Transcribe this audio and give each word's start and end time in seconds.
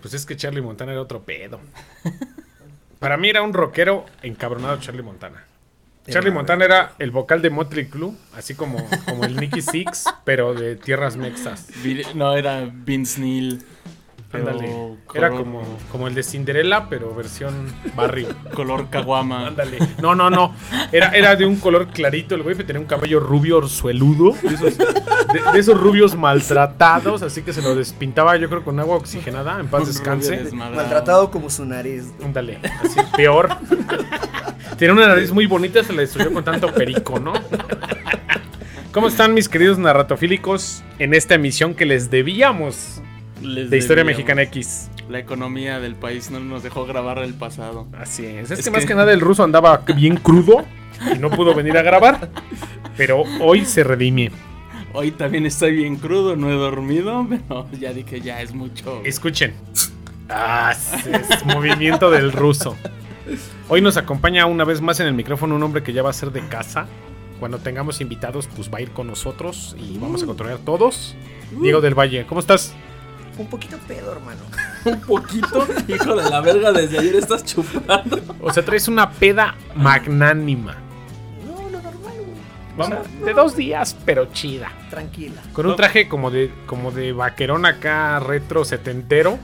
Pues 0.00 0.14
es 0.14 0.26
que 0.26 0.36
Charlie 0.36 0.62
Montana 0.62 0.92
era 0.92 1.00
otro 1.00 1.22
pedo. 1.22 1.60
Para 2.98 3.16
mí 3.16 3.28
era 3.28 3.42
un 3.42 3.52
rockero 3.52 4.06
encabronado 4.22 4.78
Charlie 4.78 5.02
Montana. 5.02 5.44
Charlie 6.08 6.32
Montana 6.32 6.64
era 6.64 6.94
el 6.98 7.12
vocal 7.12 7.42
de 7.42 7.50
Motley 7.50 7.86
Crue, 7.86 8.12
así 8.34 8.54
como, 8.54 8.84
como 9.06 9.24
el 9.24 9.36
Nicky 9.36 9.62
Six, 9.62 10.04
pero 10.24 10.52
de 10.52 10.74
tierras 10.74 11.16
mexas. 11.16 11.68
No, 12.14 12.34
era 12.36 12.68
Vince 12.72 13.20
Neil. 13.20 13.62
Pero 14.32 14.48
Ándale. 14.48 14.74
Era 15.14 15.30
como, 15.30 15.62
como 15.92 16.08
el 16.08 16.14
de 16.14 16.22
Cinderella, 16.22 16.86
pero 16.88 17.14
versión 17.14 17.66
barrio. 17.94 18.28
Color 18.54 18.88
caguama. 18.88 19.46
Ándale. 19.48 19.78
No, 20.00 20.14
no, 20.14 20.30
no. 20.30 20.54
Era, 20.90 21.10
era 21.10 21.36
de 21.36 21.44
un 21.44 21.56
color 21.56 21.88
clarito. 21.88 22.34
El 22.34 22.42
güey 22.42 22.56
tenía 22.56 22.80
un 22.80 22.86
cabello 22.86 23.20
rubio 23.20 23.58
orzueludo. 23.58 24.34
De 24.42 24.54
esos, 24.54 24.78
de- 24.78 25.52
de 25.52 25.58
esos 25.58 25.78
rubios 25.78 26.16
maltratados. 26.16 27.22
Así 27.22 27.42
que 27.42 27.52
se 27.52 27.60
lo 27.62 27.74
despintaba, 27.74 28.36
yo 28.36 28.48
creo, 28.48 28.64
con 28.64 28.80
agua 28.80 28.96
oxigenada. 28.96 29.60
En 29.60 29.68
paz 29.68 29.86
descanse. 29.86 30.48
Maltratado 30.52 31.30
como 31.30 31.50
su 31.50 31.64
nariz. 31.66 32.10
Ándale. 32.24 32.58
Así, 32.82 32.98
peor. 33.16 33.50
Tenía 34.78 34.94
una 34.94 35.08
nariz 35.08 35.30
muy 35.30 35.46
bonita. 35.46 35.84
Se 35.84 35.92
la 35.92 36.00
destruyó 36.00 36.32
con 36.32 36.42
tanto 36.42 36.72
perico, 36.72 37.18
¿no? 37.20 37.34
¿Cómo 38.92 39.08
están 39.08 39.32
mis 39.32 39.48
queridos 39.48 39.78
narratofílicos 39.78 40.82
en 40.98 41.14
esta 41.14 41.34
emisión 41.34 41.74
que 41.74 41.86
les 41.86 42.10
debíamos 42.10 43.00
Les 43.42 43.70
de 43.70 43.76
Historia. 43.78 44.04
Mexicana 44.04 44.42
X? 44.42 44.90
La 45.08 45.18
economía 45.18 45.80
del 45.80 45.94
país 45.96 46.30
no 46.30 46.40
nos 46.40 46.62
dejó 46.62 46.86
grabar 46.86 47.18
el 47.18 47.34
pasado. 47.34 47.86
Así 47.98 48.24
es. 48.24 48.50
Es, 48.50 48.58
Es 48.60 48.64
que, 48.64 48.70
más 48.70 48.82
que- 48.82 48.88
que 48.88 48.94
nada 48.94 49.12
el 49.12 49.20
ruso 49.20 49.42
andaba 49.44 49.78
bien 49.96 50.16
crudo 50.16 50.64
y 51.14 51.18
no 51.18 51.30
pudo 51.30 51.54
venir 51.54 51.76
a 51.76 51.82
grabar. 51.82 52.30
Pero 52.96 53.24
hoy 53.40 53.64
se 53.64 53.84
redime. 53.84 54.30
Hoy 54.94 55.10
también 55.10 55.46
estoy 55.46 55.74
bien 55.74 55.96
crudo, 55.96 56.36
no 56.36 56.50
he 56.50 56.54
dormido, 56.54 57.26
pero 57.28 57.66
ya 57.80 57.92
dije, 57.92 58.20
ya 58.20 58.42
es 58.42 58.52
mucho. 58.54 59.00
Escuchen. 59.04 59.54
Ah, 60.28 60.72
es 60.74 61.44
movimiento 61.46 62.10
del 62.10 62.32
ruso. 62.32 62.76
Hoy 63.68 63.80
nos 63.80 63.96
acompaña 63.96 64.46
una 64.46 64.64
vez 64.64 64.80
más 64.80 65.00
en 65.00 65.06
el 65.06 65.14
micrófono 65.14 65.54
un 65.56 65.62
hombre 65.62 65.82
que 65.82 65.92
ya 65.92 66.02
va 66.02 66.10
a 66.10 66.12
ser 66.12 66.30
de 66.32 66.40
casa. 66.48 66.86
Cuando 67.40 67.58
tengamos 67.58 68.00
invitados, 68.00 68.48
pues 68.54 68.70
va 68.72 68.78
a 68.78 68.80
ir 68.82 68.90
con 68.90 69.06
nosotros 69.08 69.74
y 69.78 69.98
vamos 69.98 70.22
a 70.22 70.26
controlar 70.26 70.58
todos. 70.58 71.16
Diego 71.60 71.80
del 71.80 71.98
Valle, 71.98 72.24
¿cómo 72.26 72.40
estás? 72.40 72.74
Un 73.38 73.46
poquito 73.46 73.78
pedo, 73.88 74.12
hermano. 74.12 74.40
un 74.84 75.00
poquito, 75.00 75.66
hijo 75.88 76.16
de 76.16 76.30
la 76.30 76.40
verga, 76.40 76.72
desde 76.72 76.98
ayer 76.98 77.16
estás 77.16 77.44
chupando. 77.44 78.20
O 78.40 78.52
sea, 78.52 78.64
traes 78.64 78.88
una 78.88 79.10
peda 79.10 79.54
magnánima. 79.74 80.76
No, 81.46 81.68
lo 81.70 81.80
normal, 81.80 82.14
güey. 82.76 82.78
O 82.78 82.84
sea, 82.84 83.02
de 83.24 83.32
dos 83.32 83.56
días, 83.56 83.96
pero 84.04 84.26
chida. 84.32 84.70
Tranquila. 84.90 85.40
Con 85.52 85.66
un 85.66 85.76
traje 85.76 86.08
como 86.08 86.30
de, 86.30 86.52
como 86.66 86.90
de 86.90 87.12
vaquerón 87.12 87.64
acá 87.66 88.20
retro 88.20 88.64
setentero. 88.64 89.38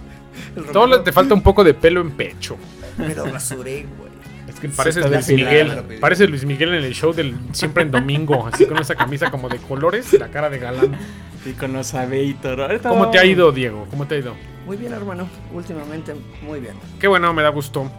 Todo 0.73 1.03
te 1.03 1.13
falta 1.13 1.35
un 1.35 1.43
poco 1.43 1.65
de 1.65 1.75
pelo 1.75 2.01
en 2.01 2.13
pecho. 2.13 2.57
Me 2.97 3.15
lo 3.15 3.25
rasuré, 3.27 3.87
güey. 3.97 4.09
Es 4.49 4.61
que 4.61 4.69
pareces 4.69 5.05
está 5.05 5.17
Luis. 5.17 5.29
Miguel. 5.29 5.99
Parece 6.01 6.27
Luis 6.27 6.45
Miguel 6.45 6.75
en 6.75 6.85
el 6.85 6.95
show 6.95 7.13
del 7.13 7.37
siempre 7.53 7.83
en 7.83 7.91
domingo, 7.91 8.49
así 8.53 8.67
con 8.67 8.79
esa 8.79 8.95
camisa 8.95 9.31
como 9.31 9.49
de 9.49 9.59
colores 9.59 10.13
y 10.15 10.19
la 10.19 10.29
cara 10.29 10.49
de 10.49 10.59
galán. 10.59 10.99
Y 11.45 11.53
con 11.53 11.73
los 11.73 11.95
Aviator. 11.95 12.61
Ahorita 12.61 12.89
¿Cómo 12.89 13.11
te 13.11 13.19
ha 13.19 13.25
ido, 13.25 13.53
Diego? 13.53 13.87
¿Cómo 13.91 14.07
te 14.07 14.17
ha 14.17 14.19
ido? 14.19 14.35
Muy 14.67 14.77
bien, 14.77 14.93
hermano. 14.93 15.29
Últimamente, 15.53 16.15
muy 16.43 16.61
bien. 16.61 16.75
Qué 17.01 17.09
bueno, 17.09 17.33
me 17.33 17.43
da 17.43 17.49
gusto. 17.49 17.91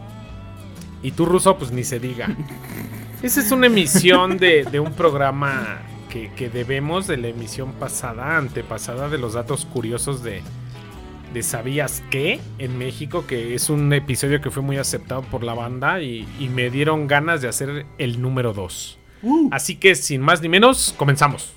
Y 1.01 1.11
tú, 1.11 1.25
Ruso, 1.25 1.57
pues 1.57 1.71
ni 1.71 1.83
se 1.83 1.99
diga. 1.99 2.27
Esa 3.23 3.41
es 3.41 3.51
una 3.51 3.67
emisión 3.67 4.37
de, 4.37 4.63
de 4.65 4.79
un 4.79 4.93
programa 4.93 5.79
que, 6.09 6.31
que 6.33 6.49
debemos 6.49 7.07
de 7.07 7.17
la 7.17 7.27
emisión 7.29 7.73
pasada, 7.73 8.37
antepasada, 8.37 9.09
de 9.09 9.17
los 9.17 9.33
datos 9.33 9.65
curiosos 9.65 10.23
de, 10.23 10.41
de 11.33 11.43
¿Sabías 11.43 12.03
qué? 12.09 12.39
en 12.57 12.77
México, 12.77 13.25
que 13.27 13.55
es 13.55 13.69
un 13.69 13.91
episodio 13.93 14.41
que 14.41 14.51
fue 14.51 14.63
muy 14.63 14.77
aceptado 14.77 15.21
por 15.23 15.43
la 15.43 15.53
banda 15.53 16.01
y, 16.01 16.27
y 16.39 16.49
me 16.49 16.69
dieron 16.69 17.07
ganas 17.07 17.41
de 17.41 17.47
hacer 17.47 17.85
el 17.97 18.21
número 18.21 18.53
2. 18.53 18.97
Así 19.51 19.75
que, 19.75 19.95
sin 19.95 20.21
más 20.21 20.41
ni 20.41 20.47
menos, 20.49 20.93
comenzamos. 20.97 21.53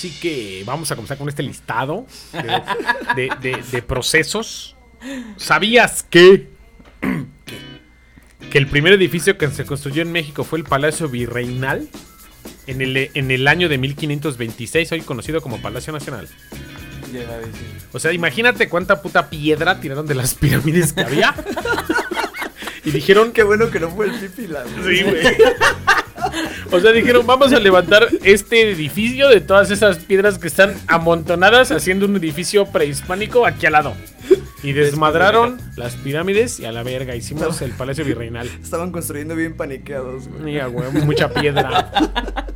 Sí 0.00 0.10
que 0.20 0.62
vamos 0.64 0.90
a 0.90 0.96
comenzar 0.96 1.18
con 1.18 1.28
este 1.28 1.42
listado 1.42 2.06
de, 2.32 2.62
de- 3.14 3.36
de- 3.40 3.62
de 3.70 3.82
procesos. 3.82 4.76
¿Sabías 5.36 6.02
que, 6.02 6.48
que 8.50 8.58
el 8.58 8.66
primer 8.66 8.92
edificio 8.92 9.36
que 9.38 9.48
se 9.48 9.64
construyó 9.64 10.02
en 10.02 10.12
México 10.12 10.44
fue 10.44 10.58
el 10.58 10.64
Palacio 10.64 11.08
Virreinal? 11.08 11.88
En 12.66 12.80
el, 12.80 13.10
en 13.14 13.30
el 13.30 13.48
año 13.48 13.68
de 13.68 13.78
1526, 13.78 14.92
hoy 14.92 15.00
conocido 15.02 15.40
como 15.42 15.60
Palacio 15.60 15.92
Nacional. 15.92 16.28
O 17.92 17.98
sea, 17.98 18.12
imagínate 18.12 18.68
cuánta 18.68 19.02
puta 19.02 19.28
piedra 19.28 19.80
tiraron 19.80 20.06
de 20.06 20.14
las 20.14 20.34
pirámides 20.34 20.92
que 20.92 21.00
había. 21.00 21.34
y 22.84 22.90
dijeron 22.92 23.32
Qué 23.32 23.42
bueno 23.42 23.70
que 23.70 23.80
no 23.80 23.90
fue 23.90 24.06
el 24.06 24.12
pipi 24.20 24.46
la 24.46 24.64
Sí, 24.64 25.02
güey. 25.02 25.20
O 26.70 26.80
sea, 26.80 26.92
dijeron, 26.92 27.26
vamos 27.26 27.52
a 27.52 27.58
levantar 27.60 28.08
este 28.24 28.70
edificio 28.70 29.28
de 29.28 29.40
todas 29.40 29.70
esas 29.70 29.98
piedras 29.98 30.38
que 30.38 30.46
están 30.48 30.74
amontonadas 30.86 31.70
haciendo 31.72 32.06
un 32.06 32.16
edificio 32.16 32.66
prehispánico 32.66 33.46
aquí 33.46 33.66
al 33.66 33.72
lado. 33.72 33.94
Y 34.62 34.72
desmadraron 34.72 35.58
las 35.76 35.96
pirámides 35.96 36.60
y 36.60 36.66
a 36.66 36.72
la 36.72 36.82
verga 36.82 37.16
hicimos 37.16 37.62
el 37.62 37.70
Palacio 37.72 38.04
Virreinal. 38.04 38.48
Estaban 38.62 38.92
construyendo 38.92 39.34
bien 39.34 39.56
paniqueados, 39.56 40.28
güey. 40.28 40.42
Mira, 40.42 40.66
güey, 40.66 40.90
mucha 41.04 41.32
piedra. 41.32 41.90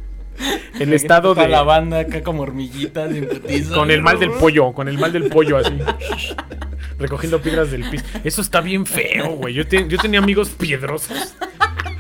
El 0.79 0.93
estado 0.93 1.35
Toda 1.35 1.47
la 1.49 1.61
de... 1.61 1.65
banda 1.65 2.01
acá 2.01 2.23
como 2.23 2.43
hormiguitas. 2.43 3.09
Con 3.73 3.91
el 3.93 4.03
mal 4.03 4.19
del 4.19 4.33
pollo, 4.33 4.73
con 4.73 4.89
el 4.89 4.99
mal 4.99 5.13
del 5.13 5.29
pollo 5.29 5.57
así. 5.59 5.79
Recogiendo 6.99 7.41
piedras 7.41 7.71
del 7.71 7.89
piso. 7.89 8.05
Eso 8.25 8.41
está 8.43 8.61
bien 8.61 8.85
feo, 8.85 9.31
güey. 9.37 9.55
Yo, 9.55 9.67
te- 9.67 9.87
yo 9.89 9.97
tenía 9.99 10.19
amigos 10.19 10.49
piedrosos. 10.51 11.35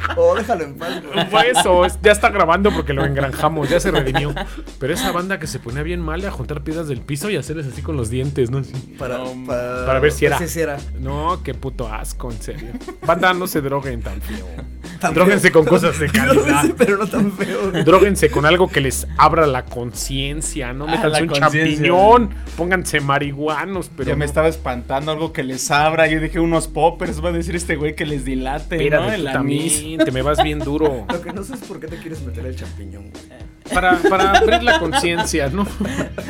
Oh, 0.16 0.34
déjalo 0.37 0.65
en 0.65 0.75
paz, 0.76 1.03
güey. 1.03 1.26
Fue 1.26 1.50
eso, 1.50 1.84
es- 1.84 1.98
ya 2.03 2.12
está 2.12 2.31
grabando 2.31 2.70
porque 2.72 2.92
lo 2.92 3.04
engranjamos, 3.04 3.69
ya 3.69 3.81
se 3.81 3.91
redimió. 3.91 4.34
Pero 4.78 4.92
esa 4.94 5.12
banda 5.12 5.38
que 5.38 5.47
se 5.47 5.59
ponía 5.59 5.82
bien 5.82 6.00
mal 6.00 6.25
a 6.25 6.31
juntar 6.31 6.62
piedras 6.62 6.88
del 6.88 7.00
piso 7.00 7.31
y 7.31 7.37
hacerles 7.37 7.66
así 7.66 7.82
con 7.82 7.97
los 7.97 8.10
dientes, 8.10 8.50
¿no? 8.50 8.59
Así. 8.59 8.72
Para, 8.98 9.19
para, 9.47 9.87
para 9.87 9.98
ver 10.00 10.12
si 10.12 10.26
era. 10.26 10.38
si 10.47 10.60
era. 10.60 10.76
No, 11.00 11.41
qué 11.43 11.54
puto 11.54 11.88
asco, 11.93 12.31
en 12.31 12.41
serio. 12.41 12.69
Banda, 13.06 13.34
no 13.34 13.47
se 13.47 13.60
droguen 13.60 14.03
tan 14.03 14.20
feo. 14.20 14.47
Tan 15.00 15.12
Dróguense 15.12 15.50
feo. 15.50 15.53
con 15.60 15.64
cosas 15.66 15.98
de 15.98 16.09
calidad. 16.10 16.34
Dróguense, 16.62 16.75
pero 16.78 16.97
no 16.97 17.06
tan 17.06 17.32
feo. 17.32 17.70
güey. 17.70 17.84
Dróguense 17.84 18.31
con 18.31 18.47
algo 18.47 18.69
que 18.69 18.81
les 18.81 19.06
abra 19.19 19.47
la 19.47 19.64
conciencia, 19.64 20.72
no 20.72 20.84
Ah, 20.87 20.93
metanse 20.93 21.09
la 21.20 21.22
un 21.22 21.28
champiñón, 21.32 22.31
pónganse 22.56 23.00
marihuanos, 23.00 23.91
pero 23.97 24.10
ya 24.10 24.16
me 24.16 24.25
estaba 24.25 24.48
espantando 24.48 25.10
algo 25.12 25.32
que 25.32 25.43
les 25.43 25.70
abra. 25.70 26.06
Yo 26.06 26.20
dije 26.20 26.38
unos 26.41 26.69
poppers. 26.69 27.22
Va 27.25 27.31
a 27.31 27.32
decir 27.32 27.56
este 27.56 27.76
güey 27.76 27.94
que 27.97 28.06
les 28.06 28.25
dilate. 28.25 28.88
¿no? 28.91 29.06
tú 29.06 29.12
El 29.12 29.26
anís. 29.28 29.82
También, 29.97 30.05
te 30.05 30.12
me 30.12 30.22
vas 30.22 30.43
bien 30.43 30.59
duro. 30.59 31.06
Lo 31.12 31.21
que 31.21 31.32
no 31.32 31.43
sé 31.43 31.55
es 31.55 31.60
por 31.60 31.81
qué 31.81 31.87
te 31.87 31.99
quieres 31.99 32.22
meter 32.22 32.47
el 32.47 32.56
champiñón, 32.56 33.10
güey. 33.10 33.25
Para, 33.72 33.97
para 33.99 34.32
abrir 34.32 34.62
la 34.62 34.78
conciencia, 34.78 35.49
¿no? 35.49 35.66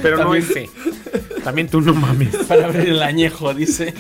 Pero 0.02 0.18
no 0.18 0.34
ese. 0.34 0.70
También 1.42 1.68
tú 1.68 1.80
no 1.80 1.92
mames. 1.92 2.34
Para 2.48 2.66
abrir 2.66 2.88
el 2.88 3.02
añejo, 3.02 3.52
dice. 3.52 3.92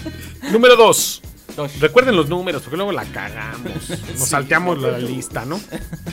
Número 0.52 0.76
2. 0.76 1.22
Dos. 1.56 1.80
Recuerden 1.80 2.16
los 2.16 2.28
números, 2.28 2.62
porque 2.62 2.76
luego 2.76 2.92
la 2.92 3.04
cagamos. 3.04 3.90
Nos 4.18 4.28
salteamos 4.28 4.80
la 4.80 4.98
lista, 4.98 5.44
¿no? 5.44 5.60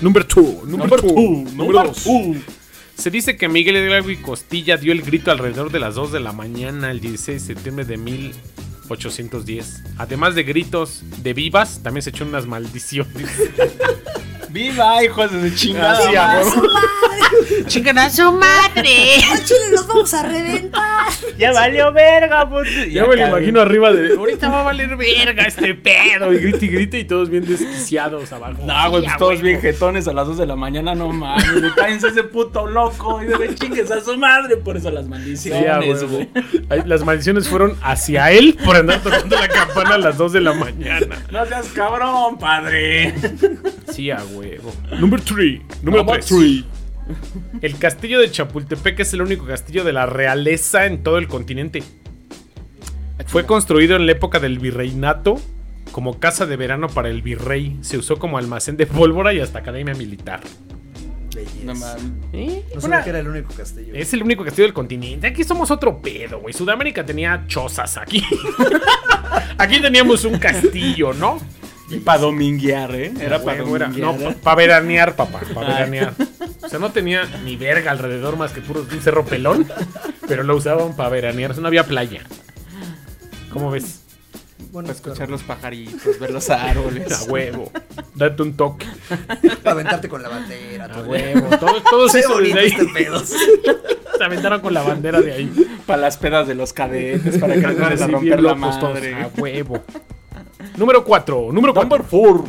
Number 0.01 0.27
2. 0.27 0.63
Number 0.65 1.01
2. 1.01 1.53
Número 1.53 1.83
2. 1.83 2.07
Se 2.95 3.09
dice 3.09 3.37
que 3.37 3.47
Miguel 3.47 3.77
Hidalgo 3.77 4.11
y 4.11 4.17
Costilla 4.17 4.77
dio 4.77 4.91
el 4.91 5.01
grito 5.01 5.31
alrededor 5.31 5.71
de 5.71 5.79
las 5.79 5.95
2 5.95 6.11
de 6.11 6.19
la 6.19 6.33
mañana 6.33 6.91
el 6.91 6.99
16 6.99 7.41
de 7.41 7.53
septiembre 7.53 7.85
de 7.85 7.97
1810. 8.91 9.83
Además 9.97 10.35
de 10.35 10.43
gritos 10.43 11.03
de 11.23 11.33
vivas, 11.33 11.81
también 11.83 12.01
se 12.01 12.11
echó 12.11 12.25
unas 12.25 12.45
maldiciones. 12.45 13.29
¡Viva, 14.51 15.03
hijos 15.03 15.31
de 15.31 15.49
su 15.49 15.55
chingada! 15.55 15.97
Así, 15.97 16.15
a 16.15 16.27
madre! 16.27 16.45
huevo. 16.45 16.67
¡Chingan 17.67 17.97
a 17.99 18.09
su 18.09 18.31
madre! 18.33 19.23
¡Al 19.31 19.43
chile 19.45 19.71
los 19.71 19.87
vamos 19.87 20.13
a 20.13 20.23
reventar! 20.23 21.07
¡Ya 21.37 21.53
valió 21.53 21.93
verga, 21.93 22.49
puto! 22.49 22.69
Ya 22.89 23.05
me 23.05 23.15
lo 23.15 23.27
imagino 23.27 23.61
arriba 23.61 23.93
de. 23.93 24.15
Ahorita 24.15 24.49
va 24.49 24.61
a 24.61 24.63
valer 24.63 24.97
verga 24.97 25.43
este 25.43 25.73
pedo. 25.75 26.33
Y 26.33 26.39
grite 26.39 26.65
y 26.65 26.69
grite 26.69 26.99
y 26.99 27.05
todos 27.05 27.29
bien 27.29 27.45
desquiciados 27.45 28.31
abajo. 28.33 28.61
No, 28.65 28.89
güey, 28.89 29.03
pues 29.03 29.17
todos 29.17 29.41
bien 29.41 29.61
jetones 29.61 30.07
a 30.07 30.13
las 30.13 30.27
2 30.27 30.37
de 30.39 30.45
la 30.45 30.55
mañana, 30.55 30.95
no 30.95 31.09
mames. 31.09 31.45
Cállense 31.75 32.09
ese 32.09 32.23
puto 32.23 32.67
loco 32.67 33.21
y 33.23 33.27
de 33.27 33.55
chingues 33.55 33.89
a 33.89 34.01
su 34.01 34.17
madre. 34.17 34.57
Por 34.57 34.75
eso 34.77 34.91
las 34.91 35.07
maldiciones, 35.07 36.03
güey. 36.03 36.29
Las 36.85 37.05
maldiciones 37.05 37.47
fueron 37.47 37.77
hacia 37.81 38.31
él 38.31 38.57
por 38.65 38.75
andar 38.75 39.01
tocando 39.01 39.37
la 39.37 39.47
campana 39.47 39.95
a 39.95 39.97
las 39.97 40.17
2 40.17 40.33
de 40.33 40.41
la 40.41 40.53
mañana. 40.53 41.23
No 41.31 41.45
seas 41.45 41.67
cabrón, 41.67 42.37
padre. 42.37 43.13
Sí, 43.91 44.11
a 44.11 44.23
huevo. 44.33 44.73
Número 44.99 45.21
3. 45.23 45.61
Número 45.83 46.03
Number 46.03 46.23
3. 46.23 46.63
El 47.61 47.77
castillo 47.77 48.19
de 48.19 48.31
Chapultepec 48.31 48.99
es 48.99 49.13
el 49.13 49.21
único 49.21 49.45
castillo 49.45 49.83
de 49.83 49.93
la 49.93 50.05
realeza 50.05 50.85
en 50.85 51.03
todo 51.03 51.17
el 51.17 51.27
continente. 51.27 51.83
Fue 53.27 53.45
construido 53.45 53.95
en 53.95 54.05
la 54.05 54.13
época 54.13 54.39
del 54.39 54.59
virreinato 54.59 55.39
como 55.91 56.19
casa 56.19 56.45
de 56.45 56.55
verano 56.55 56.87
para 56.87 57.09
el 57.09 57.21
virrey. 57.21 57.77
Se 57.81 57.97
usó 57.97 58.17
como 58.17 58.37
almacén 58.37 58.77
de 58.77 58.87
pólvora 58.87 59.33
y 59.33 59.39
hasta 59.39 59.59
academia 59.59 59.93
militar. 59.93 60.41
No. 61.63 61.73
¿Eh? 62.33 62.63
No 62.75 62.81
Una- 62.85 63.03
que 63.03 63.09
era 63.09 63.19
el 63.19 63.27
único 63.27 63.53
castillo. 63.53 63.93
Es 63.93 64.13
el 64.13 64.23
único 64.23 64.43
castillo 64.43 64.65
del 64.65 64.73
continente. 64.73 65.27
Aquí 65.27 65.43
somos 65.43 65.71
otro 65.71 66.01
pedo, 66.01 66.39
güey. 66.39 66.53
Sudamérica 66.53 67.05
tenía 67.05 67.45
chozas 67.47 67.97
aquí. 67.97 68.23
aquí 69.57 69.81
teníamos 69.81 70.25
un 70.25 70.37
castillo, 70.39 71.13
¿no? 71.13 71.39
Y 71.91 71.99
para 71.99 72.19
dominguear, 72.19 72.95
¿eh? 72.95 73.13
Era 73.19 73.41
para 73.43 73.63
dominguear. 73.63 73.91
No, 74.17 74.33
para 74.35 74.55
veranear, 74.55 75.15
papá. 75.15 75.41
Para 75.53 75.67
veranear. 75.69 76.13
O 76.61 76.69
sea, 76.69 76.79
no 76.79 76.91
tenía 76.91 77.25
ni 77.43 77.57
verga 77.57 77.91
alrededor 77.91 78.37
más 78.37 78.51
que 78.51 78.61
puro 78.61 78.85
un 78.89 79.01
cerro 79.01 79.25
pelón. 79.25 79.67
Pero 80.27 80.43
lo 80.43 80.55
usaban 80.55 80.95
para 80.95 81.09
veranear. 81.09 81.51
O 81.51 81.53
sea, 81.53 81.61
no 81.61 81.67
había 81.67 81.85
playa. 81.85 82.21
¿Cómo 83.51 83.71
ves? 83.71 84.01
Bueno, 84.71 84.87
Para 84.87 84.97
escuchar 84.97 85.29
los 85.29 85.43
pajaritos, 85.43 86.17
ver 86.17 86.31
los 86.31 86.49
árboles. 86.49 87.11
A 87.21 87.23
huevo. 87.25 87.71
Date 88.15 88.41
un 88.41 88.55
toque. 88.55 88.85
Para 89.63 89.71
aventarte 89.71 90.07
con 90.07 90.23
la 90.23 90.29
bandera. 90.29 90.85
A 90.85 90.89
todo. 90.89 91.09
huevo. 91.09 91.57
Todo, 91.57 91.81
todo 91.81 92.09
se 92.09 92.19
este 92.19 92.85
pedo. 92.93 93.21
Se 94.17 94.25
aventaron 94.25 94.61
con 94.61 94.73
la 94.73 94.83
bandera 94.83 95.19
de 95.19 95.33
ahí. 95.33 95.67
Para 95.87 96.03
las 96.03 96.17
pedas 96.17 96.47
de 96.47 96.53
los 96.53 96.73
cadetes, 96.73 97.39
para 97.39 97.55
que 97.55 97.61
no 97.61 97.89
les 97.89 98.01
a 98.01 98.07
romper 98.07 98.39
la 98.39 98.55
todos. 98.55 98.81
madre. 98.83 99.15
A 99.15 99.31
huevo. 99.35 99.83
Número 100.77 101.03
4. 101.03 101.49
Número 101.51 101.73
4. 101.73 102.45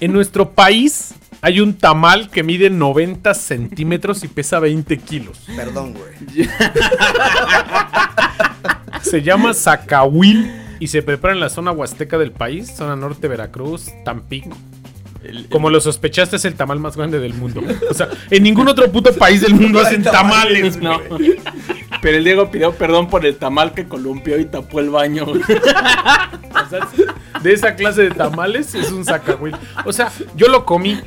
En 0.00 0.12
nuestro 0.12 0.50
país 0.50 1.14
hay 1.40 1.60
un 1.60 1.74
tamal 1.74 2.30
que 2.30 2.42
mide 2.42 2.70
90 2.70 3.34
centímetros 3.34 4.24
y 4.24 4.28
pesa 4.28 4.58
20 4.60 4.98
kilos. 4.98 5.40
Perdón, 5.56 5.94
güey. 5.94 6.48
Se 9.02 9.22
llama 9.22 9.52
Zacahuil 9.54 10.50
y 10.80 10.88
se 10.88 11.02
prepara 11.02 11.34
en 11.34 11.40
la 11.40 11.48
zona 11.50 11.70
huasteca 11.72 12.18
del 12.18 12.32
país, 12.32 12.74
zona 12.74 12.96
norte 12.96 13.28
Veracruz, 13.28 13.86
Tampico. 14.04 14.56
El- 15.22 15.48
Como 15.48 15.70
lo 15.70 15.80
sospechaste, 15.80 16.36
es 16.36 16.44
el 16.44 16.54
tamal 16.54 16.78
más 16.80 16.96
grande 16.96 17.18
del 17.18 17.32
mundo. 17.34 17.62
O 17.90 17.94
sea, 17.94 18.08
en 18.30 18.42
ningún 18.42 18.68
otro 18.68 18.90
puto 18.90 19.12
país 19.14 19.40
del 19.40 19.54
mundo 19.54 19.80
hacen 19.80 20.02
tamales. 20.02 20.76
No. 20.76 20.98
Pero 22.04 22.18
el 22.18 22.24
Diego 22.24 22.50
pidió 22.50 22.74
perdón 22.74 23.08
por 23.08 23.24
el 23.24 23.38
tamal 23.38 23.72
que 23.72 23.88
columpió 23.88 24.38
y 24.38 24.44
tapó 24.44 24.78
el 24.78 24.90
baño. 24.90 25.24
O 26.54 26.68
sea, 26.68 26.86
de 27.42 27.52
esa 27.52 27.74
clase 27.74 28.02
de 28.02 28.10
tamales 28.10 28.74
es 28.74 28.92
un 28.92 29.04
Zacahuil. 29.04 29.56
O 29.84 29.92
sea, 29.92 30.12
yo 30.36 30.48
lo 30.48 30.64
comí. 30.64 31.00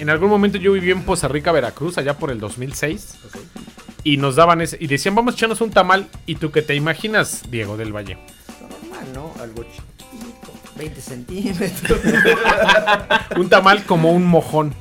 En 0.00 0.10
algún 0.10 0.28
momento 0.28 0.58
yo 0.58 0.72
viví 0.72 0.90
en 0.90 1.02
Poza 1.02 1.28
Rica, 1.28 1.52
Veracruz, 1.52 1.98
allá 1.98 2.18
por 2.18 2.30
el 2.30 2.40
2006. 2.40 3.14
Y 4.04 4.16
nos 4.16 4.36
daban 4.36 4.60
ese. 4.60 4.76
Y 4.80 4.86
decían, 4.86 5.14
vamos 5.14 5.34
a 5.34 5.36
echarnos 5.36 5.60
un 5.60 5.70
tamal. 5.70 6.08
¿Y 6.26 6.34
tú 6.34 6.50
qué 6.50 6.62
te 6.62 6.74
imaginas, 6.74 7.42
Diego 7.50 7.76
del 7.76 7.94
Valle? 7.94 8.18
Normal, 8.60 9.06
¿no? 9.14 9.42
Algo 9.42 9.64
chiquito. 9.64 10.52
20 10.76 11.00
centímetros. 11.00 12.00
Un 13.36 13.48
tamal 13.48 13.84
como 13.84 14.12
un 14.12 14.24
mojón. 14.26 14.74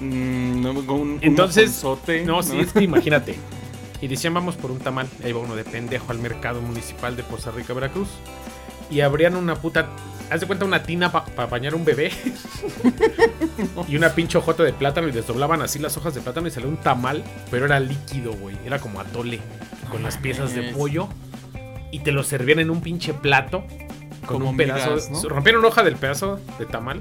Mm, 0.00 0.60
no, 0.62 0.70
un, 0.70 1.18
Entonces, 1.20 1.82
un 1.82 1.90
mojonzote, 1.90 2.24
no, 2.24 2.42
sí, 2.42 2.58
es 2.60 2.72
que 2.72 2.82
imagínate. 2.82 3.36
Y 4.06 4.08
decían, 4.08 4.34
vamos 4.34 4.54
por 4.54 4.70
un 4.70 4.78
tamal. 4.78 5.08
Ahí 5.24 5.32
va 5.32 5.40
uno 5.40 5.56
de 5.56 5.64
pendejo 5.64 6.12
al 6.12 6.20
mercado 6.20 6.62
municipal 6.62 7.16
de 7.16 7.24
Poza 7.24 7.50
Rica, 7.50 7.72
Veracruz. 7.74 8.06
Y 8.88 9.00
abrían 9.00 9.34
una 9.34 9.56
puta. 9.56 9.88
Haz 10.30 10.40
de 10.42 10.46
cuenta 10.46 10.64
una 10.64 10.84
tina 10.84 11.10
para 11.10 11.46
bañar 11.48 11.74
un 11.74 11.84
bebé. 11.84 12.12
y 13.88 13.96
una 13.96 14.10
pinche 14.10 14.38
hojota 14.38 14.62
de 14.62 14.72
plátano. 14.72 15.08
Y 15.08 15.10
desdoblaban 15.10 15.60
así 15.60 15.80
las 15.80 15.96
hojas 15.96 16.14
de 16.14 16.20
plátano 16.20 16.46
y 16.46 16.52
salió 16.52 16.68
un 16.68 16.76
tamal. 16.76 17.24
Pero 17.50 17.66
era 17.66 17.80
líquido, 17.80 18.32
güey. 18.34 18.56
Era 18.64 18.78
como 18.78 19.00
atole. 19.00 19.40
Con 19.90 20.04
las 20.04 20.18
piezas 20.18 20.54
de 20.54 20.62
pollo. 20.72 21.08
Y 21.90 21.98
te 22.00 22.12
lo 22.12 22.22
servían 22.22 22.60
en 22.60 22.70
un 22.70 22.80
pinche 22.82 23.12
plato. 23.12 23.64
Con 24.26 24.38
Como 24.38 24.50
un 24.50 24.56
pedazo. 24.56 25.28
Rompieron 25.28 25.64
hoja 25.64 25.82
del 25.82 25.96
pedazo 25.96 26.38
de 26.60 26.66
tamal. 26.66 27.00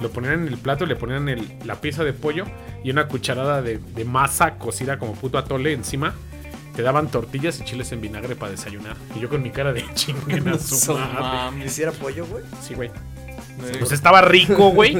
Lo 0.00 0.10
ponían 0.10 0.34
en 0.34 0.48
el 0.48 0.56
plato, 0.56 0.86
le 0.86 0.96
ponían 0.96 1.28
el- 1.28 1.46
la 1.66 1.74
pieza 1.74 2.02
de 2.04 2.14
pollo 2.14 2.46
y 2.82 2.90
una 2.90 3.06
cucharada 3.08 3.60
de, 3.60 3.76
de 3.78 4.04
masa 4.06 4.54
cocida 4.56 4.98
como 4.98 5.12
puto 5.12 5.36
atole 5.36 5.74
encima. 5.74 6.14
Te 6.74 6.82
daban 6.82 7.08
tortillas 7.10 7.60
y 7.60 7.64
chiles 7.64 7.90
en 7.92 8.00
vinagre 8.00 8.36
para 8.36 8.52
desayunar. 8.52 8.96
Y 9.16 9.20
yo 9.20 9.28
con 9.28 9.42
mi 9.42 9.50
cara 9.50 9.72
de 9.72 9.84
chinguen 9.94 10.48
a 10.48 10.58
su 10.58 10.94
madre. 10.96 11.64
¿Hiciera 11.66 11.92
pollo, 11.92 12.26
güey? 12.26 12.44
Sí, 12.66 12.74
güey. 12.74 12.90
Pues 13.78 13.92
estaba 13.92 14.22
rico, 14.22 14.70
güey. 14.74 14.96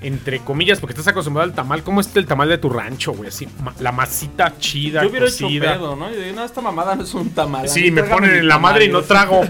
Entre 0.00 0.38
comillas, 0.40 0.78
porque 0.78 0.92
estás 0.92 1.08
acostumbrado 1.08 1.48
al 1.50 1.54
tamal. 1.56 1.82
¿Cómo 1.82 2.00
es 2.00 2.14
el 2.14 2.26
tamal 2.26 2.48
de 2.48 2.58
tu 2.58 2.68
rancho, 2.70 3.12
güey? 3.12 3.28
Así, 3.30 3.48
ma- 3.62 3.74
la 3.80 3.90
masita 3.90 4.56
chida, 4.58 5.02
Yo 5.02 5.08
hubiera 5.10 5.26
hecho 5.26 5.46
cocida. 5.46 5.72
pedo, 5.74 5.96
¿no? 5.96 6.08
Yo 6.10 6.20
digo, 6.20 6.36
no, 6.36 6.44
esta 6.44 6.60
mamada 6.60 6.94
no 6.94 7.02
es 7.02 7.12
un 7.14 7.30
tamal. 7.30 7.68
Sí, 7.68 7.90
me 7.90 8.04
ponen 8.04 8.34
en 8.36 8.46
la 8.46 8.58
madre 8.58 8.84
y 8.84 8.88
no 8.88 9.02
trago. 9.02 9.40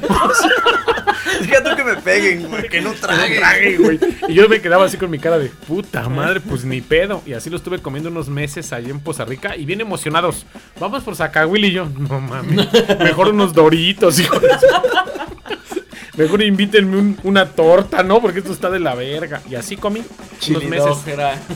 Fíjate 1.44 1.76
que 1.76 1.84
me 1.84 1.96
peguen, 1.96 2.48
güey. 2.48 2.68
Que 2.68 2.80
no 2.80 2.92
traguen. 2.92 3.38
trague, 3.38 3.76
güey. 3.76 3.98
Y 4.28 4.34
yo 4.34 4.48
me 4.48 4.60
quedaba 4.60 4.84
así 4.86 4.96
con 4.96 5.10
mi 5.10 5.18
cara 5.18 5.38
de 5.38 5.48
puta 5.48 6.08
madre, 6.08 6.40
pues 6.40 6.64
ni 6.64 6.80
pedo. 6.80 7.22
Y 7.26 7.32
así 7.32 7.50
lo 7.50 7.56
estuve 7.56 7.80
comiendo 7.80 8.10
unos 8.10 8.28
meses 8.28 8.72
allí 8.72 8.90
en 8.90 9.00
Poza 9.00 9.24
Rica 9.24 9.56
y 9.56 9.64
bien 9.64 9.80
emocionados. 9.80 10.46
Vamos 10.80 11.02
por 11.04 11.16
Zacahuil 11.16 11.64
y 11.66 11.72
yo, 11.72 11.86
no 11.98 12.20
mames. 12.20 12.68
Mejor 12.98 13.28
unos 13.28 13.52
doritos, 13.52 14.18
hijo 14.20 14.38
de 14.40 14.48
Mejor 16.16 16.42
invítenme 16.42 16.96
un- 16.98 17.18
una 17.22 17.46
torta, 17.46 18.02
¿no? 18.02 18.20
Porque 18.20 18.40
esto 18.40 18.52
está 18.52 18.70
de 18.70 18.80
la 18.80 18.94
verga. 18.96 19.40
Y 19.48 19.54
así 19.54 19.76
comí 19.76 20.02
unos 20.50 20.64
meses. 20.64 20.96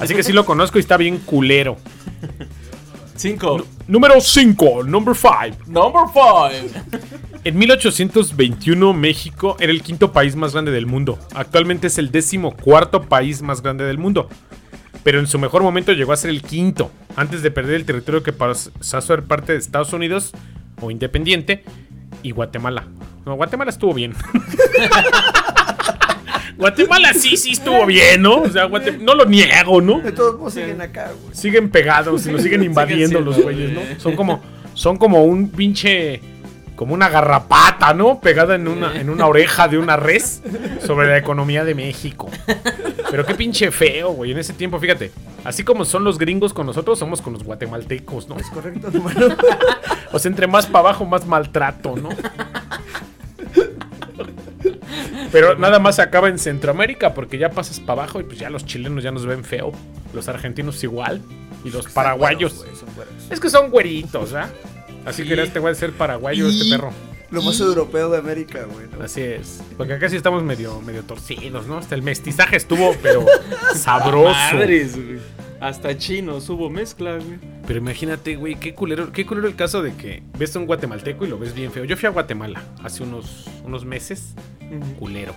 Así 0.00 0.14
que 0.14 0.22
sí 0.22 0.32
lo 0.32 0.44
conozco 0.46 0.78
y 0.78 0.80
está 0.80 0.96
bien 0.96 1.18
culero. 1.18 1.76
Cinco. 3.22 3.64
Número 3.86 4.20
5, 4.20 4.82
number 4.82 5.14
5. 5.14 5.58
Number 5.68 6.02
five. 6.12 6.70
En 7.44 7.56
1821 7.56 8.92
México 8.92 9.56
era 9.60 9.70
el 9.72 9.82
quinto 9.82 10.12
país 10.12 10.34
más 10.34 10.52
grande 10.52 10.72
del 10.72 10.86
mundo. 10.86 11.18
Actualmente 11.34 11.86
es 11.86 11.98
el 11.98 12.10
décimo 12.10 12.56
cuarto 12.56 13.02
país 13.02 13.42
más 13.42 13.62
grande 13.62 13.84
del 13.84 13.98
mundo. 13.98 14.28
Pero 15.04 15.20
en 15.20 15.28
su 15.28 15.38
mejor 15.38 15.62
momento 15.62 15.92
llegó 15.92 16.12
a 16.12 16.16
ser 16.16 16.30
el 16.30 16.42
quinto, 16.42 16.90
antes 17.14 17.42
de 17.42 17.52
perder 17.52 17.76
el 17.76 17.84
territorio 17.84 18.24
que 18.24 18.32
pasó 18.32 18.70
a 18.92 19.00
ser 19.00 19.22
parte 19.22 19.52
de 19.52 19.58
Estados 19.58 19.92
Unidos 19.92 20.32
o 20.80 20.90
independiente 20.90 21.64
y 22.24 22.32
Guatemala. 22.32 22.86
No, 23.24 23.34
Guatemala 23.34 23.70
estuvo 23.70 23.94
bien. 23.94 24.14
Guatemala 26.56 27.12
sí, 27.14 27.36
sí 27.36 27.52
estuvo 27.52 27.84
bien, 27.86 28.22
¿no? 28.22 28.42
O 28.42 28.48
sea, 28.50 28.66
Guate- 28.68 28.98
no 28.98 29.14
lo 29.14 29.24
niego, 29.24 29.80
¿no? 29.80 30.00
De 30.00 30.12
todos 30.12 30.38
modos 30.38 30.54
siguen 30.54 30.80
acá, 30.80 31.10
güey. 31.22 31.34
siguen 31.34 31.70
pegados 31.70 32.26
y 32.26 32.32
nos 32.32 32.42
siguen 32.42 32.62
invadiendo 32.62 33.18
siendo, 33.18 33.30
los 33.30 33.40
güeyes, 33.42 33.72
¿no? 33.72 33.80
Son 33.98 34.14
como, 34.16 34.42
son 34.74 34.96
como 34.96 35.24
un 35.24 35.50
pinche, 35.50 36.20
como 36.76 36.94
una 36.94 37.08
garrapata, 37.08 37.94
¿no? 37.94 38.20
Pegada 38.20 38.54
en 38.54 38.68
una, 38.68 39.00
en 39.00 39.10
una 39.10 39.26
oreja 39.26 39.68
de 39.68 39.78
una 39.78 39.96
res 39.96 40.42
sobre 40.86 41.08
la 41.08 41.18
economía 41.18 41.64
de 41.64 41.74
México. 41.74 42.28
Pero 43.10 43.26
qué 43.26 43.34
pinche 43.34 43.70
feo, 43.70 44.12
güey. 44.12 44.32
En 44.32 44.38
ese 44.38 44.52
tiempo, 44.54 44.78
fíjate, 44.78 45.12
así 45.44 45.64
como 45.64 45.84
son 45.84 46.02
los 46.04 46.18
gringos 46.18 46.54
con 46.54 46.64
nosotros, 46.66 46.98
somos 46.98 47.20
con 47.20 47.32
los 47.34 47.44
guatemaltecos, 47.44 48.28
¿no? 48.28 48.36
Es 48.38 48.46
correcto, 48.48 48.88
hermano. 48.88 49.36
O 50.12 50.18
sea, 50.18 50.30
entre 50.30 50.46
más 50.46 50.66
para 50.66 50.80
abajo, 50.88 51.04
más 51.04 51.26
maltrato, 51.26 51.94
¿no? 51.96 52.08
Pero 55.32 55.56
nada 55.56 55.78
más 55.78 55.96
se 55.96 56.02
acaba 56.02 56.28
en 56.28 56.38
Centroamérica 56.38 57.14
porque 57.14 57.38
ya 57.38 57.50
pasas 57.50 57.80
para 57.80 58.02
abajo 58.02 58.20
y 58.20 58.24
pues 58.24 58.38
ya 58.38 58.50
los 58.50 58.66
chilenos 58.66 59.02
ya 59.02 59.10
nos 59.10 59.24
ven 59.26 59.44
feo. 59.44 59.72
Los 60.12 60.28
argentinos 60.28 60.84
igual. 60.84 61.22
Y 61.64 61.70
los 61.70 61.88
paraguayos. 61.88 62.54
Güeros, 62.54 62.84
güey. 62.94 63.08
Es 63.30 63.40
que 63.40 63.48
son 63.48 63.70
güeritos, 63.70 64.34
¿ah? 64.34 64.50
Así 65.06 65.24
que 65.24 65.40
este 65.40 65.58
güey 65.58 65.72
a 65.72 65.74
ser 65.74 65.92
paraguayo, 65.92 66.48
este 66.48 66.68
perro. 66.68 66.92
Lo 67.32 67.42
más 67.42 67.58
europeo 67.60 68.10
de 68.10 68.18
América, 68.18 68.66
güey. 68.70 68.86
¿no? 68.96 69.04
Así 69.04 69.22
es. 69.22 69.62
Porque 69.76 69.94
acá 69.94 70.08
sí 70.08 70.16
estamos 70.16 70.42
medio, 70.42 70.80
medio 70.82 71.02
torcidos, 71.02 71.66
¿no? 71.66 71.78
Hasta 71.78 71.94
el 71.94 72.02
mestizaje 72.02 72.56
estuvo, 72.56 72.94
pero 73.02 73.24
sabroso. 73.74 74.28
Madres, 74.30 74.94
güey. 74.94 75.18
Hasta 75.60 75.96
chinos 75.96 76.48
hubo 76.50 76.68
mezcla, 76.68 77.14
güey. 77.16 77.38
Pero 77.66 77.78
imagínate, 77.78 78.36
güey, 78.36 78.56
qué 78.56 78.74
culero, 78.74 79.12
qué 79.12 79.24
culero 79.24 79.48
el 79.48 79.54
caso 79.54 79.80
de 79.80 79.94
que 79.94 80.22
ves 80.36 80.54
a 80.56 80.58
un 80.58 80.66
guatemalteco 80.66 81.24
y 81.24 81.28
lo 81.28 81.38
ves 81.38 81.54
bien 81.54 81.72
feo. 81.72 81.84
Yo 81.84 81.96
fui 81.96 82.06
a 82.06 82.10
Guatemala 82.10 82.62
hace 82.82 83.02
unos, 83.02 83.48
unos 83.64 83.84
meses. 83.84 84.34
Culero. 84.98 85.34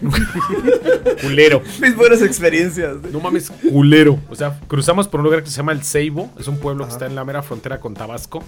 culero. 1.22 1.62
Mis 1.80 1.96
buenas 1.96 2.20
experiencias. 2.22 2.96
No 3.12 3.20
mames, 3.20 3.50
culero. 3.70 4.18
O 4.28 4.34
sea, 4.34 4.58
cruzamos 4.66 5.08
por 5.08 5.20
un 5.20 5.24
lugar 5.24 5.42
que 5.42 5.50
se 5.50 5.56
llama 5.56 5.72
El 5.72 5.84
Ceibo. 5.84 6.30
Es 6.38 6.48
un 6.48 6.58
pueblo 6.58 6.86
que 6.86 6.92
está 6.92 7.06
en 7.06 7.14
la 7.14 7.24
mera 7.24 7.42
frontera 7.42 7.80
con 7.80 7.94
Tabasco. 7.94 8.42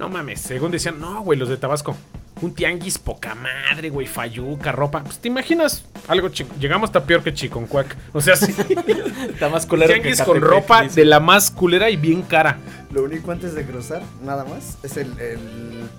No 0.00 0.08
mames, 0.08 0.40
según 0.40 0.70
decían, 0.70 0.98
no, 0.98 1.20
güey, 1.20 1.38
los 1.38 1.50
de 1.50 1.58
Tabasco. 1.58 1.94
Un 2.40 2.54
tianguis 2.54 2.96
poca 2.96 3.34
madre, 3.34 3.90
güey, 3.90 4.06
fayuca, 4.06 4.72
ropa. 4.72 5.04
Pues 5.04 5.18
te 5.18 5.28
imaginas 5.28 5.84
algo 6.08 6.30
chico. 6.30 6.54
Llegamos 6.58 6.88
hasta 6.88 7.04
peor 7.04 7.22
que 7.22 7.34
Chiconcuac. 7.34 7.94
O 8.14 8.20
sea, 8.22 8.34
sí. 8.34 8.54
Está 9.30 9.50
más 9.50 9.66
culero 9.66 9.92
que 9.92 10.00
tianguis 10.00 10.22
con 10.22 10.40
ropa 10.40 10.84
dice. 10.84 11.00
de 11.00 11.04
la 11.04 11.20
más 11.20 11.50
culera 11.50 11.90
y 11.90 11.96
bien 11.98 12.22
cara. 12.22 12.56
Lo 12.92 13.02
único 13.02 13.30
antes 13.30 13.54
de 13.54 13.64
cruzar, 13.66 14.00
nada 14.24 14.46
más, 14.46 14.78
es 14.82 14.96
el, 14.96 15.08
el 15.20 15.38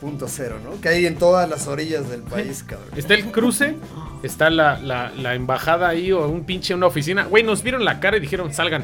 punto 0.01 0.25
cero, 0.27 0.57
¿no? 0.63 0.81
Que 0.81 0.89
hay 0.89 1.05
en 1.05 1.15
todas 1.17 1.47
las 1.47 1.67
orillas 1.67 2.09
del 2.09 2.21
país, 2.23 2.63
cabrón. 2.63 2.89
Está 2.97 3.13
el 3.13 3.25
cruce, 3.31 3.75
está 4.23 4.49
la, 4.49 4.79
la- 4.79 5.11
la 5.11 5.35
embajada 5.35 5.89
ahí 5.89 6.11
o 6.11 6.27
un 6.27 6.43
pinche 6.45 6.73
una 6.73 6.87
oficina. 6.87 7.25
Güey, 7.25 7.43
nos 7.43 7.61
vieron 7.61 7.85
la 7.85 7.99
cara 7.99 8.17
y 8.17 8.19
dijeron, 8.19 8.51
salgan. 8.51 8.83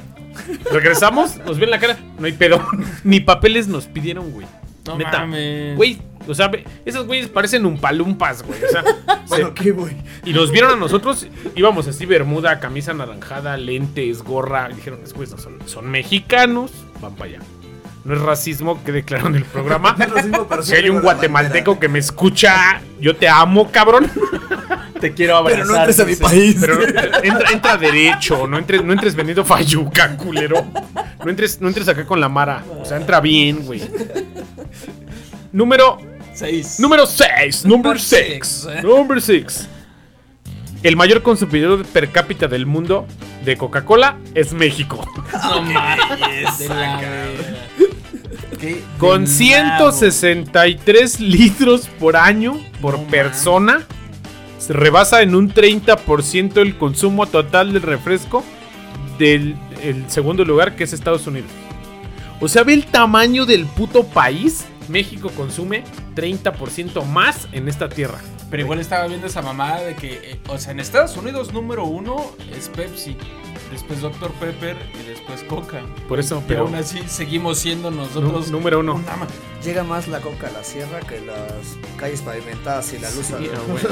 Regresamos, 0.72 1.38
nos 1.38 1.58
vieron 1.58 1.72
la 1.72 1.80
cara, 1.80 1.98
no 2.20 2.28
hay 2.28 2.34
pedo. 2.34 2.64
Ni 3.04 3.20
papeles 3.20 3.68
nos 3.68 3.88
pidieron, 3.88 4.32
güey. 4.32 4.46
No 4.88 4.98
Neta. 4.98 5.20
mames. 5.20 5.76
Güey, 5.76 5.98
o 6.28 6.34
sea, 6.34 6.48
ve- 6.48 6.64
esos 6.86 7.06
güeyes 7.06 7.28
parecen 7.28 7.66
umpalumpas, 7.66 8.44
güey. 8.44 8.64
O 8.64 8.68
sea, 8.70 8.84
Bueno, 9.28 9.54
¿qué, 9.54 9.72
güey? 9.72 9.96
y 10.26 10.32
nos 10.34 10.52
vieron 10.52 10.72
a 10.72 10.76
nosotros, 10.78 11.28
íbamos 11.56 11.88
así, 11.88 12.06
bermuda, 12.06 12.60
camisa 12.60 12.92
anaranjada, 12.92 13.58
lentes, 13.58 14.24
gorra. 14.24 14.70
Y 14.72 14.76
dijeron, 14.76 15.00
esos 15.04 15.14
güeyes 15.14 15.36
no 15.36 15.42
son, 15.42 15.58
son 15.66 15.90
mexicanos, 15.90 16.72
van 17.02 17.14
para 17.16 17.32
allá. 17.32 17.40
No 18.06 18.14
es 18.16 18.22
racismo 18.22 18.82
que 18.86 18.94
declararon 18.94 19.36
en 19.36 19.42
el 19.42 19.48
programa. 19.48 19.94
No 19.98 20.06
es 20.06 20.12
racismo, 20.12 20.48
pero 20.48 20.64
sí 20.64 20.70
si 20.70 20.76
hay 20.76 20.82
un 20.84 20.88
tengo 20.88 21.00
la 21.00 21.04
guatemalteco 21.14 21.72
bandera. 21.72 21.80
que 21.82 21.88
me 21.90 22.00
escucha, 22.00 22.82
yo 23.02 23.16
te 23.18 23.28
amo, 23.28 23.70
cabrón. 23.72 24.10
Te 25.02 25.14
quiero 25.14 25.38
abrazar. 25.38 25.62
Pero 25.62 25.72
no 25.74 25.78
entres 25.78 26.00
a 26.00 26.04
mi 26.06 26.10
dice. 26.12 26.24
país. 26.24 26.58
Pero 26.60 26.82
entra, 27.22 27.52
entra 27.52 27.78
derecho, 27.78 28.48
no 28.48 28.58
entres, 28.58 28.84
no 28.84 28.94
entres 28.94 29.14
vendiendo 29.14 29.46
fayuca, 29.46 30.18
culero. 30.18 30.66
No 31.24 31.30
entres, 31.30 31.62
no 31.62 31.68
entres 31.68 31.88
acá 31.88 32.04
con 32.08 32.20
la 32.20 32.30
mara. 32.30 32.64
O 32.82 32.84
sea, 32.84 32.98
entra 32.98 33.20
bien, 33.20 33.64
güey. 33.64 33.80
Número 35.58 35.98
Seis. 36.36 36.80
Número 36.80 37.08
6. 37.08 37.66
Number 37.66 38.00
6. 38.00 38.28
six. 38.32 38.84
Number 38.84 39.20
6. 39.20 39.68
El 40.84 40.96
mayor 40.96 41.24
consumidor 41.24 41.84
per 41.84 42.12
cápita 42.12 42.48
del 42.48 42.68
mundo 42.68 43.08
de 43.44 43.58
Coca-Cola 43.58 44.20
es 44.36 44.54
México. 44.54 45.04
No 45.34 45.64
mames. 45.64 46.70
Con 49.00 49.26
del 49.26 49.28
163 49.28 51.20
litros 51.22 51.88
por 52.00 52.18
año 52.18 52.64
por 52.80 53.00
No 53.00 53.06
persona. 53.06 53.88
Se 54.60 54.74
rebasa 54.74 55.24
en 55.24 55.34
un 55.34 55.52
30% 55.52 56.58
el 56.58 56.78
consumo 56.78 57.26
total 57.26 57.74
del 57.74 57.82
refresco 57.82 58.44
del 59.18 59.56
el 59.82 60.08
segundo 60.08 60.46
lugar 60.46 60.76
que 60.76 60.84
es 60.84 60.94
Estados 60.94 61.26
Unidos. 61.26 61.50
O 62.40 62.48
sea, 62.48 62.62
ve 62.62 62.74
el 62.74 62.86
tamaño 62.86 63.48
del 63.48 63.66
puto 63.66 64.04
país. 64.04 64.66
México 64.90 65.30
consume 65.36 65.84
30% 66.16 67.04
más 67.06 67.48
en 67.52 67.68
esta 67.68 67.90
tierra. 67.90 68.20
Pero 68.50 68.64
igual 68.64 68.80
estaba 68.80 69.06
viendo 69.08 69.28
esa 69.28 69.42
mamada 69.42 69.82
de 69.82 69.96
que, 69.96 70.14
eh, 70.32 70.40
o 70.48 70.58
sea, 70.58 70.72
en 70.72 70.80
Estados 70.80 71.18
Unidos 71.18 71.52
número 71.52 71.84
uno 71.84 72.16
es 72.58 72.70
Pepsi, 72.70 73.18
después 73.72 74.00
Dr. 74.02 74.32
Pepper 74.40 74.78
y 74.98 75.06
después 75.10 75.44
Coca. 75.44 75.82
Por 76.08 76.20
eso, 76.20 76.36
Pero 76.48 76.48
pero 76.48 76.62
aún 76.68 76.76
así 76.76 77.02
seguimos 77.08 77.60
siendo 77.60 77.92
nosotros. 77.92 78.50
Número 78.50 78.80
uno. 78.80 79.02
Llega 79.66 79.84
más 79.84 80.08
la 80.08 80.22
coca 80.22 80.48
a 80.48 80.52
la 80.52 80.64
sierra 80.64 81.02
que 81.02 81.20
las 81.20 81.76
calles 81.98 82.22
pavimentadas 82.22 82.94
y 82.94 83.00
la 83.00 83.12
luz. 83.12 83.32
al- 83.32 83.40
Sí, 83.44 83.50
ah, 83.54 83.60
bueno. 83.70 83.90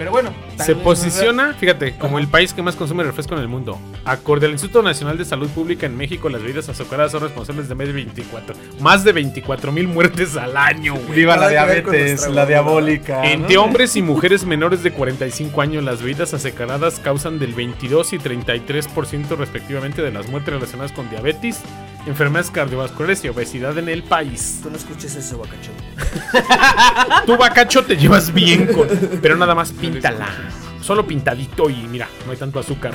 Pero 0.00 0.12
bueno, 0.12 0.32
Se 0.56 0.74
posiciona, 0.74 1.52
fíjate, 1.52 1.94
como 1.98 2.18
el 2.18 2.26
país 2.26 2.54
que 2.54 2.62
más 2.62 2.74
consume 2.74 3.04
refresco 3.04 3.34
en 3.34 3.42
el 3.42 3.48
mundo. 3.48 3.78
Acorde 4.06 4.46
al 4.46 4.52
Instituto 4.52 4.82
Nacional 4.82 5.18
de 5.18 5.26
Salud 5.26 5.50
Pública 5.50 5.84
en 5.84 5.94
México, 5.94 6.30
las 6.30 6.40
bebidas 6.40 6.70
azucaradas 6.70 7.12
son 7.12 7.20
responsables 7.20 7.68
de 7.68 7.74
más 7.74 7.86
de 7.86 7.92
24, 7.92 8.54
más 8.80 9.04
de 9.04 9.12
24 9.12 9.72
mil 9.72 9.88
muertes 9.88 10.38
al 10.38 10.56
año, 10.56 10.94
güey. 10.94 11.16
Viva 11.16 11.36
la 11.36 11.50
diabetes, 11.50 12.26
la 12.30 12.46
diabólica. 12.46 13.30
Entre 13.30 13.56
¿no? 13.56 13.62
hombres 13.64 13.94
y 13.94 14.00
mujeres 14.00 14.46
menores 14.46 14.82
de 14.82 14.90
45 14.90 15.60
años, 15.60 15.84
las 15.84 16.00
bebidas 16.00 16.32
azucaradas 16.32 16.98
causan 16.98 17.38
del 17.38 17.52
22 17.52 18.14
y 18.14 18.18
33% 18.18 19.36
respectivamente 19.36 20.00
de 20.00 20.12
las 20.12 20.30
muertes 20.30 20.54
relacionadas 20.54 20.92
con 20.92 21.10
diabetes, 21.10 21.60
enfermedades 22.06 22.50
cardiovasculares 22.50 23.24
y 23.24 23.28
obesidad 23.28 23.76
en 23.78 23.88
el 23.88 24.02
país. 24.02 24.60
Tú 24.62 24.70
no 24.70 24.76
escuches 24.76 25.14
eso, 25.16 25.38
bacachón. 25.38 25.74
Tu 27.26 27.36
bacacho 27.36 27.84
te 27.84 27.96
llevas 27.96 28.32
bien 28.32 28.66
con. 28.66 28.88
Pero 29.20 29.36
nada 29.36 29.54
más 29.54 29.72
píntala. 29.72 30.28
Solo 30.80 31.06
pintadito 31.06 31.68
y 31.68 31.74
mira, 31.88 32.08
no 32.24 32.32
hay 32.32 32.38
tanto 32.38 32.58
azúcar. 32.58 32.94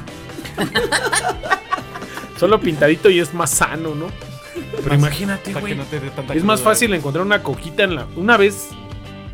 Solo 2.39 2.59
pintadito 2.59 3.09
y 3.09 3.19
es 3.19 3.33
más 3.33 3.51
sano, 3.51 3.95
¿no? 3.95 4.07
Pero 4.83 4.95
imagínate, 4.95 5.53
güey. 5.53 5.75
no 5.75 5.83
Es 6.33 6.43
más 6.43 6.61
fácil 6.61 6.93
encontrar 6.93 7.25
una 7.25 7.43
coquita 7.43 7.83
en 7.83 7.95
la. 7.95 8.07
Una 8.15 8.37
vez, 8.37 8.69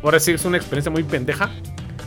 ahora 0.02 0.20
sí 0.20 0.32
es 0.32 0.44
una 0.44 0.56
experiencia 0.56 0.90
muy 0.90 1.02
pendeja. 1.02 1.50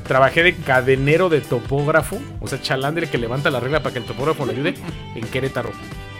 Trabajé 0.07 0.43
de 0.43 0.55
cadenero 0.55 1.29
de 1.29 1.41
topógrafo, 1.41 2.19
o 2.39 2.47
sea, 2.47 2.61
chalandre 2.61 3.09
que 3.09 3.17
levanta 3.17 3.49
la 3.49 3.59
regla 3.59 3.81
para 3.81 3.93
que 3.93 3.99
el 3.99 4.05
topógrafo 4.05 4.45
le 4.45 4.53
ayude 4.53 4.75
en 5.15 5.27
Querétaro. 5.27 5.71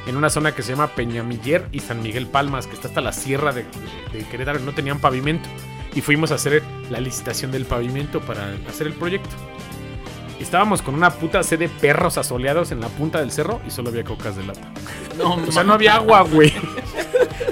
En 0.08 0.18
una 0.18 0.30
zona 0.30 0.54
que 0.54 0.62
se 0.62 0.72
llama 0.72 0.88
Peñamiller 0.88 1.68
y 1.72 1.80
San 1.80 2.02
Miguel 2.04 2.28
Palmas, 2.28 2.68
que 2.68 2.76
está 2.76 2.88
hasta 2.90 3.02
la 3.02 3.12
sierra 3.12 3.52
de, 3.54 3.66
de 4.14 4.24
Querétaro, 4.30 4.60
no 4.60 4.74
tenían 4.74 5.00
pavimento. 5.00 5.50
Y 5.96 6.02
fuimos 6.02 6.32
a 6.32 6.36
hacer 6.36 6.62
la 6.90 7.00
licitación 7.00 7.52
del 7.52 7.66
pavimento 7.66 8.20
para 8.22 8.54
hacer 8.70 8.88
el 8.88 8.94
proyecto. 8.94 9.30
Estábamos 10.40 10.82
con 10.82 10.94
una 10.94 11.10
puta 11.12 11.42
sed 11.44 11.60
de 11.60 11.70
perros 11.70 12.18
asoleados 12.18 12.72
en 12.72 12.82
la 12.82 12.90
punta 12.90 13.20
del 13.20 13.32
cerro 13.32 13.62
y 13.66 13.72
solo 13.72 13.90
había 13.90 14.04
cocas 14.04 14.36
de 14.36 14.46
lata. 14.46 14.70
No, 15.18 15.36
O 15.36 15.52
sea, 15.52 15.64
no 15.64 15.74
había 15.74 15.96
agua, 15.96 16.22
güey. 16.24 16.54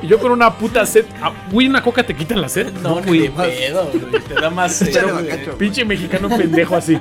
Y 0.01 0.07
yo 0.07 0.19
con 0.19 0.31
una 0.33 0.53
puta 0.53 0.85
sed. 0.85 1.05
ah, 1.21 1.31
Güey, 1.49 1.67
¿una 1.67 1.81
coca 1.81 2.03
te 2.05 2.13
quitan 2.13 2.41
la 2.41 2.49
sed? 2.49 2.71
No, 2.83 2.99
ni 2.99 3.19
de 3.19 3.29
pedo, 3.31 3.89
güey. 3.93 4.21
Te 4.23 4.33
da 4.35 4.49
más 4.49 4.83
güey. 4.83 5.11
bacacho. 5.29 5.57
Pinche 5.57 5.85
mexicano 5.85 6.27
pendejo 6.27 6.75
así. 6.75 6.99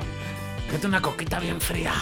Mete 0.73 0.87
una 0.87 1.03
coquita 1.03 1.41
bien 1.41 1.61
fría. 1.61 1.93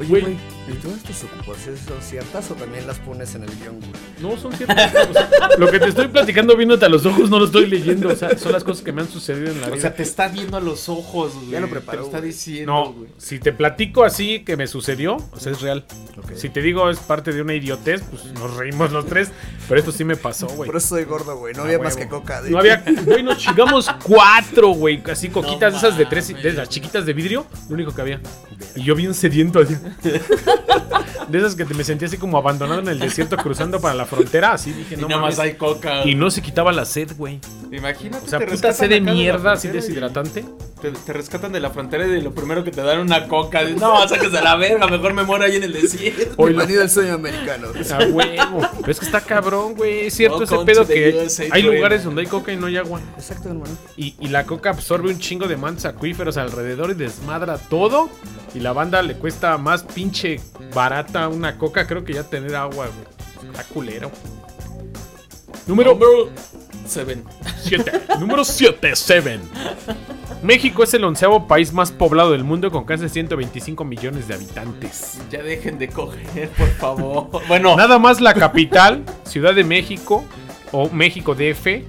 Oye, 0.00 0.08
Güey. 0.08 0.36
¿Y 0.68 0.72
todas 0.74 1.02
tus 1.02 1.24
ocupaciones 1.24 1.80
son 1.80 2.00
ciertas 2.00 2.50
o 2.50 2.54
también 2.54 2.86
las 2.86 2.98
pones 2.98 3.34
en 3.34 3.42
el 3.44 3.50
guion, 3.58 3.78
güey? 3.80 3.92
No, 4.20 4.36
son 4.40 4.52
ciertas. 4.52 4.94
o 5.08 5.12
sea, 5.12 5.28
lo 5.58 5.70
que 5.70 5.80
te 5.80 5.88
estoy 5.88 6.08
platicando 6.08 6.56
viéndote 6.56 6.86
a 6.86 6.88
los 6.88 7.04
ojos 7.06 7.28
no 7.30 7.38
lo 7.38 7.46
estoy 7.46 7.66
leyendo. 7.66 8.08
O 8.10 8.16
sea, 8.16 8.36
son 8.38 8.52
las 8.52 8.62
cosas 8.64 8.84
que 8.84 8.92
me 8.92 9.02
han 9.02 9.08
sucedido 9.08 9.50
en 9.50 9.60
la 9.60 9.68
O 9.68 9.70
vida. 9.72 9.80
sea, 9.80 9.94
te 9.94 10.02
está 10.02 10.28
viendo 10.28 10.56
a 10.56 10.60
los 10.60 10.88
ojos, 10.88 11.34
güey. 11.34 11.50
Ya 11.50 11.60
lo 11.60 11.66
Te 11.66 11.72
preparó, 11.72 12.00
lo 12.00 12.06
está 12.06 12.20
diciendo, 12.20 12.72
no, 12.72 12.92
güey. 12.92 13.10
si 13.18 13.38
te 13.38 13.52
platico 13.52 14.04
así 14.04 14.40
que 14.44 14.56
me 14.56 14.66
sucedió, 14.66 15.16
o 15.16 15.40
sea, 15.40 15.52
es 15.52 15.60
real. 15.60 15.84
Si 16.36 16.48
te 16.50 16.60
digo 16.62 16.90
es 16.90 16.98
parte 16.98 17.32
de 17.32 17.42
una 17.42 17.54
idiotez, 17.54 18.02
pues 18.02 18.24
nos 18.34 18.56
reímos 18.56 18.92
los 18.92 19.06
tres. 19.06 19.30
Pero 19.68 19.80
esto 19.80 19.92
sí 19.92 20.04
me 20.04 20.16
pasó, 20.16 20.46
güey. 20.48 20.66
Por 20.66 20.76
eso 20.76 20.88
soy 20.88 21.04
gordo, 21.04 21.36
güey. 21.36 21.54
No 21.54 21.62
había 21.62 21.78
más 21.78 21.96
que 21.96 22.08
coca. 22.08 22.42
de 22.42 22.50
No 22.50 22.58
había, 22.58 22.84
güey, 23.04 23.22
nos 23.22 23.38
chingamos 23.38 23.88
cuatro, 24.04 24.68
güey. 24.70 25.02
Así 25.10 25.28
coquitas 25.28 25.72
No 25.72 25.80
de 25.80 25.86
esas 25.86 25.98
de 25.98 26.06
tres, 26.06 26.28
de 26.42 26.52
las 26.52 26.68
chiquitas 26.68 27.06
de 27.06 27.12
vidrio, 27.12 27.46
lo 27.68 27.74
único 27.74 27.94
que 27.94 28.00
había. 28.02 28.20
Y 28.76 28.82
yo 28.82 28.94
bien 28.94 29.14
sediento 29.14 29.60
así. 29.60 29.76
De 31.28 31.38
esas 31.38 31.54
que 31.54 31.64
me 31.64 31.84
sentía 31.84 32.08
así 32.08 32.16
como 32.16 32.38
abandonado 32.38 32.80
en 32.80 32.88
el 32.88 32.98
desierto 32.98 33.36
cruzando 33.36 33.80
para 33.80 33.94
la 33.94 34.04
frontera, 34.04 34.52
así 34.52 34.72
dije, 34.72 34.96
Y 34.96 34.98
no 34.98 35.08
nada 35.08 35.20
más 35.22 35.38
hay 35.38 35.54
coca. 35.54 36.04
Y 36.04 36.14
no 36.14 36.30
se 36.30 36.42
quitaba 36.42 36.72
la 36.72 36.84
sed, 36.84 37.12
güey. 37.16 37.38
Imagínate, 37.70 38.26
O 38.26 38.28
sea, 38.28 38.38
te 38.40 38.46
puta 38.46 38.68
rescatan 38.68 38.74
sed 38.74 38.88
de 38.88 38.96
acá 38.96 39.04
la 39.04 39.12
mierda, 39.12 39.52
así 39.52 39.68
frontera 39.68 39.84
y 39.84 39.88
deshidratante. 39.88 40.44
Te, 40.80 40.90
te 40.90 41.12
rescatan 41.12 41.52
de 41.52 41.60
la 41.60 41.70
frontera 41.70 42.06
y 42.06 42.10
de 42.10 42.22
lo 42.22 42.32
primero 42.32 42.64
que 42.64 42.72
te 42.72 42.80
dan 42.82 42.98
una 42.98 43.28
coca. 43.28 43.62
Dices, 43.62 43.80
No, 43.80 44.08
saques 44.08 44.34
a 44.34 44.40
la 44.42 44.56
verga, 44.56 44.88
mejor 44.88 45.12
me 45.12 45.22
muero 45.22 45.44
ahí 45.44 45.56
en 45.56 45.64
el 45.64 45.72
desierto. 45.72 46.34
Oilo. 46.36 46.56
Bienvenido 46.56 46.82
al 46.82 46.90
sueño 46.90 47.14
americano. 47.14 47.68
A 47.68 47.98
huevo. 48.06 48.68
Pero 48.80 48.90
es 48.90 48.98
que 48.98 49.06
está 49.06 49.20
cabrón, 49.20 49.74
güey. 49.74 50.06
Es 50.06 50.14
cierto 50.14 50.42
ese 50.42 50.54
Welcome 50.54 50.72
pedo 50.72 50.82
to 50.82 50.88
the 50.88 50.94
que 50.94 51.24
USA, 51.26 51.44
hay 51.52 51.62
lugares 51.62 52.02
donde 52.02 52.22
hay 52.22 52.26
coca 52.26 52.52
y 52.52 52.56
no 52.56 52.66
hay 52.66 52.76
agua. 52.76 53.00
Exacto, 53.16 53.50
hermano. 53.50 53.76
Y, 53.96 54.16
y 54.18 54.28
la 54.28 54.46
coca 54.46 54.70
absorbe 54.70 55.10
un 55.10 55.18
chingo 55.18 55.46
de 55.46 55.56
mantos 55.56 55.84
acuíferos 55.84 56.36
alrededor 56.38 56.90
y 56.90 56.94
desmadra 56.94 57.56
todo. 57.58 58.08
Y 58.52 58.58
la 58.58 58.72
banda 58.72 59.00
le 59.02 59.14
cuesta 59.14 59.56
más 59.58 59.84
pinche 59.84 60.39
barata 60.74 61.28
una 61.28 61.58
coca, 61.58 61.86
creo 61.86 62.04
que 62.04 62.14
ya 62.14 62.24
tener 62.24 62.54
agua, 62.56 62.86
güey. 62.86 63.50
Está 63.50 63.64
culero. 63.64 64.10
Número 65.66 65.98
Seven. 66.86 67.24
7. 67.62 67.92
Número 68.18 68.44
7, 68.44 68.90
7. 68.94 69.40
México 70.42 70.82
es 70.82 70.92
el 70.94 71.04
onceavo 71.04 71.46
país 71.46 71.72
más 71.72 71.92
poblado 71.92 72.32
del 72.32 72.42
mundo 72.42 72.70
con 72.70 72.84
casi 72.84 73.08
125 73.08 73.84
millones 73.84 74.26
de 74.26 74.34
habitantes. 74.34 75.20
Ya 75.30 75.42
dejen 75.42 75.78
de 75.78 75.88
coger, 75.88 76.48
por 76.50 76.68
favor. 76.68 77.28
Bueno, 77.48 77.76
Nada 77.76 77.98
más 77.98 78.20
la 78.20 78.34
capital, 78.34 79.04
Ciudad 79.24 79.54
de 79.54 79.64
México, 79.64 80.24
o 80.72 80.88
México 80.88 81.34
DF, 81.34 81.84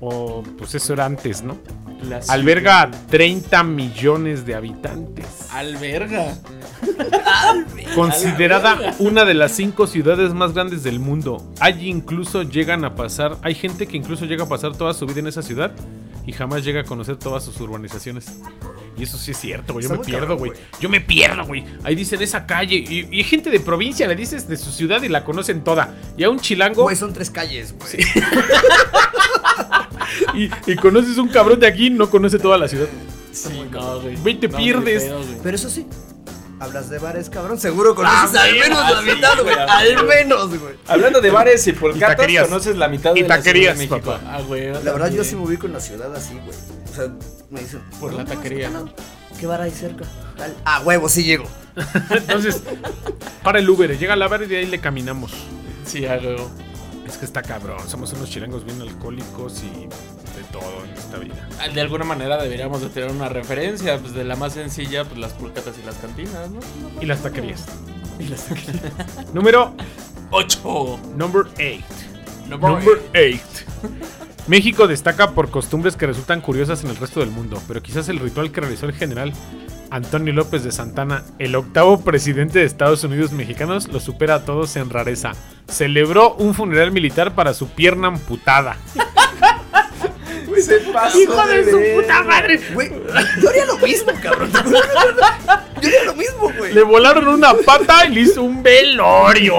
o 0.00 0.42
pues 0.56 0.74
eso 0.74 0.92
era 0.94 1.04
antes, 1.04 1.42
¿no? 1.42 1.58
La 2.02 2.20
Alberga 2.28 2.90
30 3.10 3.62
millones 3.62 4.46
de 4.46 4.54
habitantes. 4.54 5.26
Alberga. 5.52 6.36
Considerada 7.94 8.94
una 8.98 9.24
de 9.24 9.34
las 9.34 9.52
cinco 9.52 9.86
ciudades 9.86 10.34
más 10.34 10.52
grandes 10.52 10.82
del 10.82 11.00
mundo. 11.00 11.42
Allí 11.60 11.88
incluso 11.88 12.42
llegan 12.42 12.84
a 12.84 12.94
pasar, 12.94 13.36
hay 13.42 13.54
gente 13.54 13.86
que 13.86 13.96
incluso 13.96 14.24
llega 14.26 14.44
a 14.44 14.48
pasar 14.48 14.76
toda 14.76 14.94
su 14.94 15.06
vida 15.06 15.20
en 15.20 15.26
esa 15.28 15.42
ciudad 15.42 15.72
y 16.26 16.32
jamás 16.32 16.64
llega 16.64 16.80
a 16.80 16.84
conocer 16.84 17.16
todas 17.16 17.44
sus 17.44 17.60
urbanizaciones. 17.60 18.26
Y 18.98 19.02
eso 19.02 19.18
sí 19.18 19.30
es 19.30 19.36
cierto, 19.36 19.74
güey. 19.74 19.86
Yo 19.86 19.94
Está 19.94 20.00
me 20.00 20.06
pierdo, 20.06 20.36
güey. 20.36 20.52
Yo 20.80 20.88
me 20.88 21.00
pierdo, 21.00 21.44
güey. 21.44 21.64
Ahí 21.84 21.94
dicen 21.94 22.20
esa 22.22 22.46
calle. 22.46 22.76
Y, 22.76 23.08
y 23.10 23.18
hay 23.18 23.24
gente 23.24 23.50
de 23.50 23.60
provincia, 23.60 24.08
le 24.08 24.16
dices 24.16 24.48
de 24.48 24.56
su 24.56 24.72
ciudad 24.72 25.02
y 25.02 25.08
la 25.08 25.22
conocen 25.22 25.62
toda. 25.62 25.94
Y 26.16 26.24
a 26.24 26.30
un 26.30 26.40
chilango. 26.40 26.84
Güey, 26.84 26.96
son 26.96 27.12
tres 27.12 27.30
calles, 27.30 27.74
güey. 27.78 28.04
y, 30.34 30.50
y 30.66 30.76
conoces 30.76 31.18
un 31.18 31.28
cabrón 31.28 31.60
de 31.60 31.66
aquí, 31.66 31.90
no 31.90 32.08
conoce 32.10 32.38
toda 32.38 32.58
la 32.58 32.68
ciudad. 32.68 32.86
Sí, 33.32 33.48
no, 33.70 34.00
güey. 34.00 34.16
Güey, 34.16 34.40
te 34.40 34.48
No, 34.48 34.56
pierdes. 34.56 35.02
ni 35.04 35.08
pedo, 35.10 35.18
güey. 35.22 35.38
Pero 35.42 35.56
eso 35.56 35.68
sí, 35.68 35.86
hablas 36.58 36.88
de 36.88 36.98
bares, 36.98 37.28
cabrón. 37.28 37.58
Seguro 37.60 37.92
Ah, 37.98 38.26
conoces 38.26 38.40
al 38.40 38.52
menos 38.54 38.78
ah, 38.82 38.90
la 38.92 39.00
sí, 39.02 39.14
mitad, 39.16 39.32
güey. 39.42 39.54
güey, 39.54 39.66
Al 39.68 40.06
menos, 40.06 40.48
güey. 40.58 40.74
Hablando 40.86 41.20
de 41.20 41.30
bares 41.30 41.66
y 41.66 41.72
taquerías. 41.72 42.48
conoces 42.48 42.76
la 42.76 42.88
mitad 42.88 43.12
de 43.12 43.20
Y 43.20 43.22
la 43.22 43.28
Ciudad 43.28 43.38
taquerías, 43.38 43.78
de 43.78 43.86
México. 43.88 44.10
papá. 44.12 44.20
Ah, 44.26 44.40
güey. 44.42 44.72
La 44.82 44.92
verdad, 44.92 45.10
yo 45.12 45.22
sí 45.24 45.34
me 45.36 45.42
ubico 45.42 45.66
en 45.66 45.74
la 45.74 45.80
ciudad 45.80 46.14
así, 46.14 46.34
güey. 46.34 46.56
O 46.90 46.94
sea, 46.94 47.08
me 47.50 47.60
dicen. 47.60 47.80
Por 48.00 48.12
la 48.14 48.24
"No, 48.24 48.28
taquería. 48.30 48.70
¿Qué 49.38 49.46
bar 49.46 49.60
hay 49.60 49.70
cerca? 49.70 50.04
Tal. 50.38 50.56
Ah, 50.64 50.80
huevo, 50.82 51.10
sí 51.10 51.22
llego. 51.24 51.44
Entonces, 52.10 52.62
para 53.42 53.58
el 53.58 53.68
Uber, 53.68 53.98
llega 53.98 54.14
a 54.14 54.16
la 54.16 54.28
bar 54.28 54.42
y 54.44 54.46
de 54.46 54.56
ahí 54.58 54.66
le 54.66 54.80
caminamos. 54.80 55.30
Sí, 55.84 56.06
ah, 56.06 56.16
güey. 56.16 56.36
Es 57.06 57.16
que 57.18 57.24
está 57.24 57.42
cabrón. 57.42 57.78
Somos 57.88 58.12
unos 58.12 58.28
chilangos 58.28 58.64
bien 58.64 58.80
alcohólicos 58.80 59.62
y 59.62 59.86
de 59.86 60.44
todo 60.50 60.84
en 60.84 60.90
esta 60.90 61.18
vida. 61.18 61.48
Ah, 61.60 61.68
De 61.68 61.80
alguna 61.80 62.04
manera 62.04 62.42
deberíamos 62.42 62.80
de 62.80 62.88
tener 62.88 63.10
una 63.10 63.28
referencia, 63.28 63.98
pues 63.98 64.12
de 64.12 64.24
la 64.24 64.36
más 64.36 64.54
sencilla, 64.54 65.04
pues 65.04 65.18
las 65.18 65.32
pulcatas 65.32 65.76
y 65.82 65.86
las 65.86 65.94
cantinas, 65.96 66.50
¿no? 66.50 66.60
Y 67.00 67.06
las 67.06 67.22
taquerías. 67.22 67.64
Número 69.32 69.74
8. 70.30 71.00
number 71.14 71.42
8. 71.54 71.84
Number 72.48 72.70
8. 73.14 73.40
México 74.46 74.86
destaca 74.86 75.32
por 75.32 75.50
costumbres 75.50 75.96
que 75.96 76.06
resultan 76.06 76.40
curiosas 76.40 76.84
en 76.84 76.90
el 76.90 76.96
resto 76.96 77.20
del 77.20 77.30
mundo, 77.30 77.60
pero 77.66 77.82
quizás 77.82 78.08
el 78.08 78.20
ritual 78.20 78.52
que 78.52 78.60
realizó 78.60 78.86
el 78.86 78.92
general 78.92 79.32
Antonio 79.90 80.32
López 80.32 80.62
de 80.62 80.72
Santana, 80.72 81.24
el 81.38 81.54
octavo 81.56 82.02
presidente 82.02 82.60
de 82.60 82.64
Estados 82.64 83.02
Unidos 83.04 83.32
mexicanos, 83.32 83.88
lo 83.88 83.98
supera 83.98 84.36
a 84.36 84.44
todos 84.44 84.76
en 84.76 84.90
rareza. 84.90 85.32
Celebró 85.68 86.34
un 86.34 86.54
funeral 86.54 86.92
militar 86.92 87.34
para 87.34 87.54
su 87.54 87.68
pierna 87.70 88.08
amputada. 88.08 88.76
Se 90.60 90.78
pasó 90.92 91.20
¡Hijo 91.20 91.46
de 91.46 91.70
su 91.70 92.00
puta 92.00 92.22
madre! 92.22 92.60
Güey, 92.72 92.90
yo 93.42 93.50
haría 93.50 93.66
lo 93.66 93.78
mismo, 93.78 94.12
cabrón. 94.22 94.50
Yo 95.82 95.88
haría 95.88 96.04
lo 96.04 96.14
mismo, 96.14 96.50
güey. 96.56 96.72
Le 96.72 96.82
volaron 96.82 97.28
una 97.28 97.52
pata 97.52 98.06
y 98.06 98.14
le 98.14 98.20
hizo 98.22 98.42
un 98.42 98.62
velorio. 98.62 99.56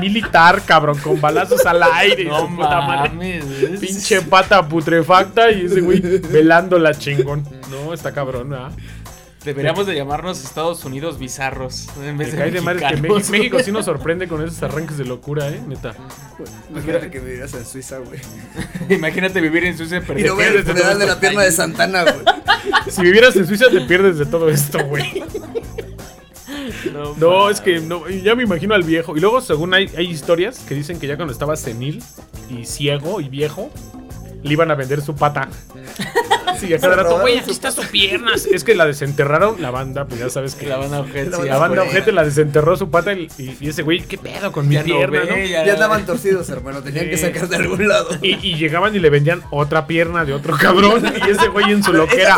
Militar, 0.00 0.62
cabrón, 0.64 0.98
con 0.98 1.20
balazos 1.20 1.64
al 1.66 1.82
aire. 1.82 2.22
y 2.22 2.26
No 2.26 2.48
madre. 2.48 3.10
mames. 3.10 3.44
es- 3.44 3.80
Pinche 3.80 4.22
pata 4.22 4.66
putrefacta 4.68 5.50
y 5.50 5.66
ese 5.66 5.80
güey 5.80 6.00
velándola 6.00 6.94
chingón. 6.94 7.44
No, 7.70 7.92
está 7.94 8.12
cabrón, 8.12 8.50
¿verdad? 8.50 8.70
Deberíamos 9.44 9.88
de 9.88 9.96
llamarnos 9.96 10.44
Estados 10.44 10.84
Unidos 10.84 11.18
bizarros 11.18 11.88
en 12.00 12.16
Me 12.16 12.24
vez 12.24 12.32
de 12.32 12.38
cae 12.38 12.50
de 12.52 12.60
madre 12.60 12.78
que. 12.86 12.96
México, 12.96 13.20
México 13.32 13.58
sí 13.58 13.72
nos 13.72 13.84
sorprende 13.86 14.28
con 14.28 14.40
esos 14.40 14.62
arranques 14.62 14.96
de 14.98 15.04
locura, 15.04 15.48
eh, 15.48 15.60
neta. 15.66 15.94
Imagínate 16.70 17.10
que 17.10 17.18
vivieras 17.18 17.52
en 17.54 17.66
Suiza, 17.66 17.98
güey. 17.98 18.20
Imagínate 18.88 19.40
vivir 19.40 19.64
en 19.64 19.76
Suiza 19.76 19.96
y 19.96 19.98
Y 19.98 20.02
perder 20.02 20.26
no 20.28 20.36
pierdes 20.36 20.64
de 20.64 20.74
la 20.74 20.92
esto. 21.06 21.18
pierna 21.18 21.42
de 21.42 21.50
Santana, 21.50 22.04
güey. 22.04 22.14
Si 22.88 23.02
vivieras 23.02 23.34
en 23.34 23.44
Suiza 23.48 23.66
te 23.68 23.80
pierdes 23.80 24.16
de 24.18 24.26
todo 24.26 24.48
esto, 24.48 24.78
güey. 24.86 25.24
No, 26.92 27.14
No, 27.18 27.50
es 27.50 27.60
que 27.60 27.80
no, 27.80 28.08
ya 28.08 28.34
me 28.34 28.42
imagino 28.44 28.74
al 28.74 28.82
viejo. 28.82 29.16
Y 29.16 29.20
luego, 29.20 29.40
según 29.40 29.74
hay, 29.74 29.90
hay 29.96 30.06
historias 30.08 30.58
que 30.60 30.74
dicen 30.74 30.98
que 30.98 31.06
ya 31.06 31.16
cuando 31.16 31.32
estaba 31.32 31.56
senil 31.56 32.02
y 32.50 32.64
ciego 32.64 33.20
y 33.20 33.28
viejo, 33.28 33.70
le 34.42 34.52
iban 34.52 34.70
a 34.70 34.74
vender 34.74 35.00
su 35.02 35.14
pata. 35.14 35.48
Sí, 36.60 36.72
a 36.72 36.78
cada 36.78 36.94
rato, 36.96 37.18
güey, 37.18 37.38
aquí 37.38 37.50
está 37.50 37.72
su 37.72 37.82
pierna. 37.90 38.32
Es 38.52 38.62
que 38.62 38.76
la 38.76 38.86
desenterraron 38.86 39.60
la 39.60 39.72
banda, 39.72 40.04
pues 40.04 40.20
ya 40.20 40.28
sabes 40.30 40.54
que 40.54 40.66
La 40.66 40.76
banda 40.76 41.00
ojete, 41.00 41.30
La 41.30 41.36
sí, 41.38 41.42
la 41.48 41.58
banda 41.58 41.82
ojete 41.82 42.12
la 42.12 42.24
desenterró 42.24 42.76
su 42.76 42.88
pata 42.88 43.14
y, 43.14 43.26
y- 43.36 43.56
y 43.60 43.68
ese 43.70 43.82
güey, 43.82 44.00
¿qué 44.02 44.16
pedo 44.16 44.52
con 44.52 44.68
mi 44.68 44.74
ya 44.76 44.82
no 44.82 44.86
pierna, 44.86 45.20
ve, 45.22 45.26
no? 45.30 45.36
ya- 45.50 45.64
Ya 45.66 45.72
andaban 45.72 46.06
torcidos, 46.06 46.48
hermano. 46.50 46.80
Tenían 46.82 47.08
que 47.10 47.16
sacar 47.16 47.48
de 47.48 47.56
algún 47.56 47.88
lado. 47.88 48.10
Y, 48.22 48.34
y 48.46 48.54
llegaban 48.58 48.94
y 48.94 49.00
le 49.00 49.10
vendían 49.10 49.42
otra 49.50 49.88
pierna 49.88 50.24
de 50.24 50.34
otro 50.34 50.56
cabrón. 50.56 51.02
Y 51.26 51.30
ese 51.30 51.48
güey 51.48 51.72
en 51.72 51.82
su 51.82 51.92
loquera. 51.92 52.36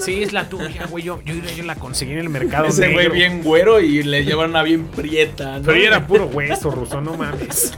Sí, 0.00 0.22
es 0.22 0.32
la 0.32 0.48
tuya, 0.48 0.86
güey. 0.86 1.04
Yo, 1.04 1.20
yo, 1.24 1.34
yo 1.34 1.64
la 1.64 1.74
conseguí 1.74 2.12
en 2.12 2.18
el 2.18 2.28
mercado. 2.28 2.66
Ese 2.66 2.92
güey 2.92 3.08
bien 3.08 3.42
güero 3.42 3.80
y 3.80 4.02
le 4.02 4.24
llevan 4.24 4.50
una 4.50 4.62
bien 4.62 4.86
prieta, 4.86 5.58
¿no? 5.58 5.64
Pero 5.64 5.78
ella 5.78 5.86
era 5.88 6.06
puro 6.06 6.26
hueso, 6.26 6.70
ruso, 6.70 7.00
no 7.00 7.14
mames. 7.16 7.72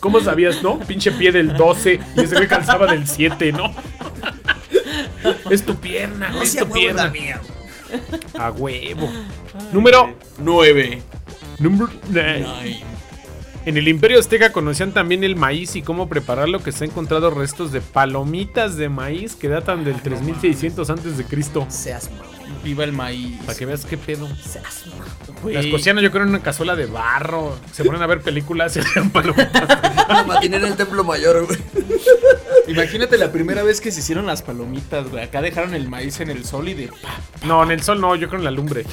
¿Cómo 0.00 0.20
sabías, 0.20 0.62
no? 0.62 0.78
Pinche 0.80 1.12
pie 1.12 1.30
del 1.32 1.54
12 1.56 2.00
y 2.16 2.20
ese 2.20 2.34
güey 2.36 2.48
calzaba 2.48 2.86
del 2.86 3.06
7, 3.06 3.52
¿no? 3.52 3.72
Es 5.50 5.64
tu 5.64 5.76
pierna, 5.76 6.30
güey, 6.32 6.42
es 6.44 6.56
tu 6.56 6.68
pierna. 6.68 7.08
mía. 7.08 7.40
A 8.38 8.50
huevo. 8.50 9.08
Número 9.72 10.14
9. 10.38 11.02
Number 11.58 11.88
nine. 12.08 12.82
En 13.64 13.76
el 13.76 13.86
Imperio 13.86 14.18
Azteca 14.18 14.50
conocían 14.50 14.90
también 14.90 15.22
el 15.22 15.36
maíz 15.36 15.76
y 15.76 15.82
cómo 15.82 16.08
prepararlo, 16.08 16.60
que 16.62 16.72
se 16.72 16.84
han 16.84 16.90
encontrado 16.90 17.30
restos 17.30 17.70
de 17.70 17.80
palomitas 17.80 18.76
de 18.76 18.88
maíz 18.88 19.36
que 19.36 19.48
datan 19.48 19.84
del 19.84 20.00
3600 20.02 20.90
antes 20.90 21.16
de 21.16 21.24
Cristo. 21.24 21.66
Seas. 21.68 22.10
Viva 22.64 22.82
el 22.82 22.92
maíz. 22.92 23.38
Para 23.46 23.56
que 23.56 23.64
veas 23.64 23.84
qué 23.84 23.96
pedo. 23.96 24.28
Seas. 24.36 24.86
Las 25.44 25.66
cocinan 25.66 26.02
yo 26.02 26.10
creo 26.10 26.24
en 26.24 26.30
una 26.30 26.42
cazuela 26.42 26.74
de 26.74 26.86
barro. 26.86 27.56
Se 27.72 27.84
ponen 27.84 28.02
a 28.02 28.06
ver 28.06 28.20
películas 28.20 28.76
y 28.76 28.80
hacen 28.80 29.10
palomitas. 29.10 29.68
Matiné 30.26 30.56
en 30.56 30.64
el 30.64 30.76
templo 30.76 31.04
mayor, 31.04 31.46
güey. 31.46 31.58
Imagínate 32.66 33.16
la 33.16 33.30
primera 33.30 33.62
vez 33.62 33.80
que 33.80 33.92
se 33.92 34.00
hicieron 34.00 34.26
las 34.26 34.42
palomitas, 34.42 35.08
güey. 35.08 35.22
Acá 35.22 35.40
dejaron 35.40 35.74
el 35.74 35.88
maíz 35.88 36.20
en 36.20 36.30
el 36.30 36.44
sol 36.44 36.68
y 36.68 36.74
de. 36.74 36.90
No, 37.46 37.62
en 37.62 37.70
el 37.70 37.82
sol 37.82 38.00
no, 38.00 38.16
yo 38.16 38.28
creo 38.28 38.40
en 38.40 38.44
la 38.44 38.50
lumbre. 38.50 38.84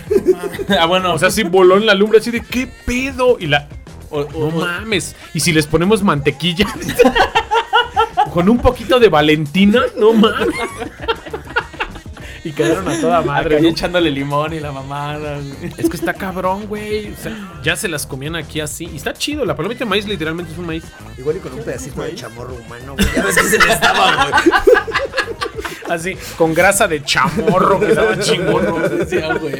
ah, 0.79 0.85
bueno. 0.85 1.13
O 1.13 1.19
sea, 1.19 1.31
sí 1.31 1.43
voló 1.43 1.77
en 1.77 1.87
la 1.87 1.95
lumbre 1.95 2.19
así 2.19 2.29
de 2.29 2.41
qué 2.41 2.67
pedo. 2.85 3.37
Y 3.39 3.47
la. 3.47 3.67
O- 4.09 4.21
o- 4.21 4.51
No 4.51 4.65
mames. 4.65 5.15
Y 5.33 5.39
si 5.39 5.51
les 5.51 5.67
ponemos 5.67 6.01
mantequilla. 6.03 6.67
con 8.33 8.47
un 8.49 8.59
poquito 8.59 8.99
de 8.99 9.09
Valentina, 9.09 9.81
no 9.97 10.13
mames. 10.13 10.47
y 12.43 12.51
quedaron 12.51 12.87
a 12.87 12.99
toda 12.99 13.21
madre. 13.21 13.55
acá 13.55 13.63
¿no? 13.63 13.69
echándole 13.69 14.11
limón 14.11 14.53
y 14.53 14.59
la 14.59 14.71
mamada, 14.71 15.37
güey. 15.39 15.73
Es 15.77 15.89
que 15.89 15.97
está 15.97 16.13
cabrón, 16.13 16.67
güey. 16.67 17.11
O 17.11 17.17
sea, 17.17 17.35
ya 17.63 17.75
se 17.75 17.87
las 17.87 18.05
comían 18.05 18.35
aquí 18.35 18.59
así. 18.61 18.85
Y 18.91 18.97
está 18.97 19.13
chido. 19.13 19.45
La 19.45 19.55
palomita 19.55 19.79
de 19.79 19.85
maíz 19.89 20.05
literalmente 20.07 20.51
es 20.53 20.57
un 20.57 20.65
maíz. 20.67 20.83
Igual 21.17 21.37
y 21.37 21.39
con 21.39 21.53
un 21.53 21.63
pedacito 21.63 22.01
de 22.01 22.15
chamorro 22.15 22.53
humano, 22.53 22.93
güey. 22.95 23.07
Ya 23.15 23.23
ves 23.23 23.35
que 23.35 23.43
se 23.43 23.57
le 23.59 23.73
estaba, 23.73 24.25
güey. 24.29 24.33
Así, 25.89 26.15
con 26.37 26.53
grasa 26.53 26.87
de 26.87 27.03
chamorro, 27.03 27.79
que 27.79 27.87
estaba 27.87 28.19
chingón. 28.19 28.63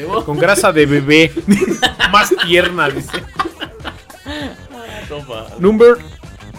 ¿no? 0.08 0.24
Con 0.24 0.38
grasa 0.38 0.72
de 0.72 0.86
bebé. 0.86 1.34
Más 2.12 2.30
tierna, 2.46 2.88
dice. 2.88 3.24
Toma. 5.26 5.48
Number, 5.60 5.98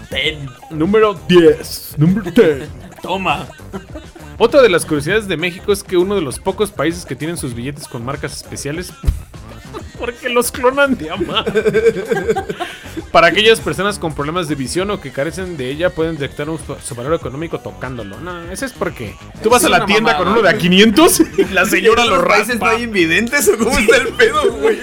Ten. 0.08 0.48
número 0.70 1.14
10. 1.28 1.94
Number 1.98 2.32
10. 2.32 2.68
Toma. 3.02 3.46
Otra 4.38 4.62
de 4.62 4.68
las 4.68 4.84
curiosidades 4.84 5.28
de 5.28 5.36
México 5.36 5.72
es 5.72 5.82
que 5.82 5.96
uno 5.96 6.14
de 6.14 6.20
los 6.22 6.38
pocos 6.38 6.70
países 6.70 7.04
que 7.04 7.14
tienen 7.14 7.36
sus 7.36 7.54
billetes 7.54 7.86
con 7.86 8.04
marcas 8.04 8.36
especiales. 8.36 8.92
Porque 10.00 10.28
los 10.30 10.50
clonan 10.50 10.96
de 10.96 11.10
amar. 11.10 11.44
Para 13.12 13.26
aquellas 13.28 13.60
personas 13.60 13.98
con 13.98 14.14
problemas 14.14 14.48
de 14.48 14.54
visión 14.54 14.90
o 14.90 15.00
que 15.00 15.10
carecen 15.10 15.56
de 15.56 15.70
ella, 15.70 15.90
pueden 15.90 16.16
detectar 16.16 16.48
un, 16.48 16.58
su 16.58 16.94
valor 16.94 17.14
económico 17.14 17.60
tocándolo. 17.60 18.18
No, 18.18 18.50
eso 18.50 18.64
es 18.64 18.72
porque 18.72 19.14
tú 19.42 19.50
vas 19.50 19.64
a 19.64 19.68
la 19.68 19.84
tienda 19.84 20.12
mamada. 20.12 20.18
con 20.18 20.28
uno 20.28 20.42
de 20.42 20.48
a 20.48 20.56
500 20.58 21.20
y 21.20 21.44
la 21.52 21.66
señora 21.66 22.04
¿En 22.04 22.10
lo 22.10 22.16
los 22.16 22.24
países 22.26 22.48
raspa. 22.48 22.70
hay 22.70 22.82
invidentes 22.84 23.48
o 23.48 23.58
cómo 23.58 23.78
está 23.78 23.96
el 23.96 24.08
pedo, 24.14 24.52
güey? 24.52 24.78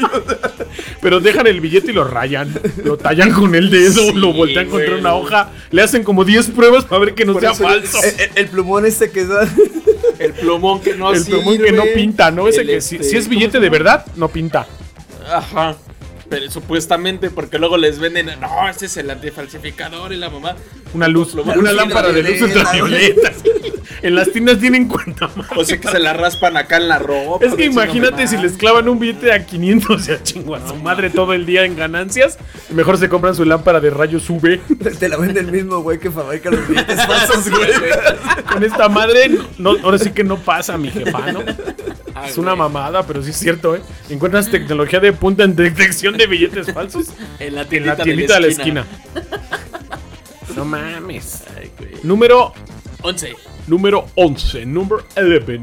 Pero 1.02 1.20
dejan 1.20 1.48
el 1.48 1.62
billete 1.62 1.92
y 1.92 1.94
lo 1.94 2.04
rayan. 2.04 2.54
Lo 2.84 2.98
tallan 2.98 3.32
con 3.32 3.56
el 3.56 3.70
dedo, 3.70 4.02
Sí, 4.02 4.14
lo 4.14 4.34
voltean 4.34 4.70
contra 4.70 4.98
una 4.98 5.16
hoja. 5.16 5.50
Le 5.72 5.82
hacen 5.82 6.04
como 6.04 6.24
10 6.24 6.52
pruebas 6.52 6.86
para 6.86 7.00
ver 7.00 7.16
que 7.16 7.26
no 7.26 7.34
Por 7.34 7.42
sea 7.42 7.54
falso. 7.54 7.98
El, 8.36 8.48
plumón 8.48 8.86
este 8.86 9.10
que 9.10 9.26
da. 9.26 9.48
El 10.20 10.34
plumón 10.34 10.82
que 10.82 10.96
no 10.96 11.12
el 11.12 11.24
plumón 11.24 11.58
que 11.58 11.72
no 11.72 11.84
pinta, 11.94 12.32
¿no? 12.32 12.48
Ese 12.48 12.62
El 12.62 12.68
que 12.68 12.82
si, 12.82 12.96
este, 12.96 13.10
si 13.10 13.18
es 13.18 13.26
¿cómo 13.26 13.38
billete 13.38 13.60
de 13.60 13.70
verdad, 13.70 14.06
no 14.16 14.28
pinta. 14.30 14.68
Ajá. 15.32 15.76
Pero 16.30 16.52
supuestamente 16.52 17.30
porque 17.30 17.58
luego 17.58 17.78
les 17.78 18.00
venden, 18.00 18.30
no, 18.42 18.68
este 18.68 18.88
es 18.88 18.98
el 18.98 19.10
antifalsificador 19.10 20.12
y 20.12 20.18
la 20.18 20.30
mamá. 20.30 20.56
Una 20.94 21.08
luz, 21.08 21.34
Lo- 21.34 21.44
una 21.44 21.72
lámpara 21.72 22.12
de 22.12 22.22
luz 22.22 22.42
ultravioleta, 22.42 23.32
en 24.02 24.14
las 24.16 24.30
tiendas 24.34 24.60
tienen 24.60 24.90
cuenta 24.90 25.30
más. 25.38 25.48
O 25.56 25.64
sea 25.64 25.80
que 25.80 25.88
se 25.88 26.00
la 26.00 26.12
raspan 26.12 26.58
acá 26.58 26.78
en 26.78 26.90
la 26.90 27.00
ropa. 27.00 27.46
Es 27.46 27.54
que 27.56 27.64
imagínate 27.64 28.28
si 28.28 28.36
les 28.36 28.54
clavan 28.58 28.90
un 28.90 29.00
billete 29.00 29.32
a 29.32 29.46
500, 29.46 29.90
o 29.90 30.00
sea, 30.04 30.22
chingo 30.22 30.56
a 30.56 30.68
su 30.68 30.76
madre 30.76 31.10
todo 31.10 31.32
el 31.32 31.46
día 31.46 31.64
en 31.64 31.78
ganancias. 31.78 32.38
Mejor 32.72 32.98
se 32.98 33.08
compran 33.08 33.34
su 33.34 33.46
lámpara 33.46 33.80
de 33.80 33.90
rayos 33.90 34.30
UV. 34.30 34.60
Te 35.00 35.08
la 35.08 35.16
vende 35.16 35.40
el 35.40 35.50
mismo 35.50 35.80
güey 35.80 35.98
que 35.98 36.12
fabrica 36.12 36.50
los 36.52 36.68
billetes 36.68 37.06
falsos, 37.06 37.50
güey. 37.50 37.70
Con 38.52 38.64
esta 38.66 38.90
madre, 38.90 39.32
no, 39.58 39.78
ahora 39.82 39.98
sí 39.98 40.12
que 40.12 40.26
no 40.26 40.38
pasa, 40.40 40.78
mi 40.78 40.90
jefa, 40.92 41.32
¿no? 41.32 41.40
Ah, 42.24 42.28
Es 42.30 42.38
una 42.38 42.52
güey. 42.52 42.60
mamada, 42.60 43.06
pero 43.06 43.22
sí 43.24 43.30
es 43.32 43.38
cierto, 43.38 43.76
¿eh? 43.76 43.82
Encuentras 44.10 44.50
tecnología 44.50 45.00
de 45.00 45.14
punta 45.14 45.44
en 45.44 45.56
detección 45.56 46.18
de 46.18 46.28
billetes 46.28 46.72
falsos 46.74 47.08
En 47.40 47.56
la 47.56 47.62
en 47.64 47.68
tiendita, 47.70 47.98
la 47.98 48.04
tiendita 48.04 48.34
de 48.36 48.40
la 48.42 48.48
esquina. 48.48 48.86
No 50.56 50.66
mames. 50.66 51.44
Ay, 51.58 51.72
güey. 51.78 51.92
Número, 52.04 52.54
11. 53.04 53.36
número 53.68 54.08
11, 54.16 54.66
número 54.66 55.04
11. 55.16 55.62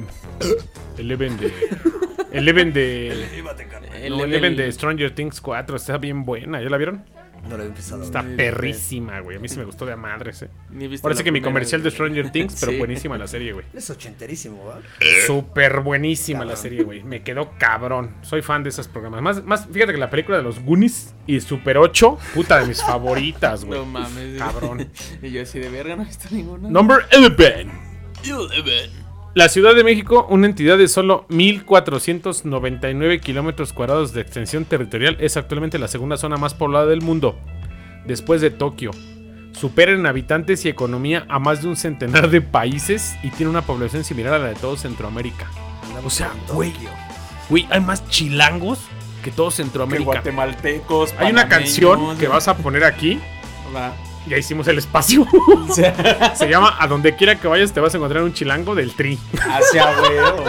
Eleven 0.99 1.37
de. 1.39 1.53
Eleven 2.33 2.73
de. 2.73 3.09
El 4.03 4.11
no, 4.11 4.17
level- 4.19 4.25
Eleven 4.29 4.57
de 4.57 4.71
Stranger 4.73 5.15
Things 5.15 5.41
4 5.41 5.77
está 5.77 5.99
bien 5.99 6.25
buena. 6.25 6.63
¿Ya 6.63 6.69
la 6.69 6.77
vieron? 6.77 7.05
No 7.49 7.57
lo 7.57 7.63
he 7.63 7.67
empezado. 7.67 8.03
a 8.03 8.05
Está 8.05 8.23
perrísima, 8.23 9.21
güey. 9.21 9.37
A 9.37 9.41
mí 9.41 9.49
sí 9.49 9.59
me 9.59 9.65
gustó 9.65 9.85
de 9.87 9.93
a 9.93 9.97
madres, 9.97 10.43
eh. 10.43 10.49
Ni 10.71 10.85
he 10.85 10.89
visto 10.89 11.03
Parece 11.03 11.21
la 11.21 11.25
que 11.25 11.33
mi 11.33 11.41
primera, 11.41 11.53
comercial 11.53 11.83
de 11.83 11.91
güey. 11.91 11.95
Stranger 11.95 12.31
Things, 12.33 12.57
pero 12.59 12.73
Sí. 12.73 12.79
buenísima 12.79 13.19
la 13.19 13.27
serie, 13.27 13.53
güey. 13.53 13.67
Es 13.75 13.91
ochenterísimo, 13.91 14.65
¿va? 14.65 14.81
Súper 15.27 15.81
buenísima 15.81 16.45
la 16.45 16.57
serie, 16.57 16.83
güey. 16.83 17.03
Me 17.03 17.23
quedó 17.23 17.53
cabrón. 17.59 18.15
Soy 18.23 18.43
fan 18.43 18.63
de 18.63 18.71
esos 18.71 18.89
programas. 18.89 19.21
Más, 19.23 19.45
más, 19.45 19.67
fíjate 19.71 19.93
que 19.93 19.99
la 19.99 20.11
película 20.11 20.39
de 20.39 20.43
los 20.43 20.61
Goonies 20.61 21.15
y 21.27 21.41
Super 21.41 21.79
8, 21.79 22.19
puta 22.35 22.61
de 22.61 22.67
mis 22.67 22.83
favoritas, 22.87 23.65
güey. 23.65 23.79
No 23.79 23.87
mames. 23.87 24.39
Cabrón. 24.39 24.91
y 25.23 25.31
yo 25.31 25.43
así 25.43 25.59
de 25.59 25.69
verga, 25.69 25.97
no 25.97 26.03
he 26.03 26.07
visto 26.07 26.29
ninguna. 26.31 26.69
Number 26.71 27.01
11. 27.17 27.67
La 29.35 29.49
Ciudad 29.49 29.75
de 29.75 29.83
México, 29.83 30.27
una 30.31 30.47
entidad 30.47 30.79
de 30.79 30.87
solo 30.87 31.27
1.499 31.29 33.19
kilómetros 33.21 33.73
cuadrados 33.73 34.13
de 34.13 34.21
extensión 34.21 34.65
territorial, 34.65 35.17
es 35.19 35.37
actualmente 35.37 35.79
la 35.81 35.89
segunda 35.89 36.17
zona 36.17 36.37
más 36.37 36.55
poblada 36.55 36.87
del 36.87 37.03
mundo, 37.03 37.37
después 38.07 38.41
de 38.41 38.51
Tokio. 38.51 38.93
Supera 39.53 39.91
en 39.91 40.07
habitantes 40.07 40.65
y 40.65 40.69
economía 40.69 41.27
a 41.29 41.41
más 41.41 41.63
de 41.63 41.69
un 41.69 41.77
centenar 41.77 42.31
de 42.31 42.43
países 42.43 43.17
y 43.25 43.31
tiene 43.31 43.51
una 43.51 43.63
población 43.63 44.05
similar 44.05 44.35
a 44.35 44.39
la 44.39 44.49
de 44.49 44.55
todo 44.55 44.77
Centroamérica. 44.77 45.51
O 46.05 46.11
sea, 46.11 46.31
güey, 46.53 46.73
güey, 47.49 47.67
hay 47.71 47.81
más 47.81 48.09
chilangos 48.09 48.79
que 49.25 49.33
todo 49.33 49.49
Que 49.49 49.57
Centroamérica. 49.57 50.05
guatemaltecos. 50.05 51.13
Hay 51.19 51.33
una 51.33 51.49
canción 51.49 52.17
que 52.19 52.29
vas 52.29 52.47
a 52.47 52.57
poner 52.57 52.85
aquí. 52.85 53.21
Va. 53.75 53.93
Ya 54.27 54.39
hicimos 54.39 54.67
el 54.69 54.79
espacio. 54.79 55.27
Se 56.35 56.49
llama 56.49 56.77
A 56.79 56.87
donde 56.87 57.15
quiera 57.15 57.37
que 57.37 57.47
vayas 57.49 57.73
te 57.73 57.81
vas 57.81 57.93
a 57.95 57.99
encontrar 57.99 58.23
un 58.23 58.33
chilango 58.33 58.75
del 58.75 58.93
tri. 58.95 59.19
hacia 59.51 59.87
huevo. 60.01 60.45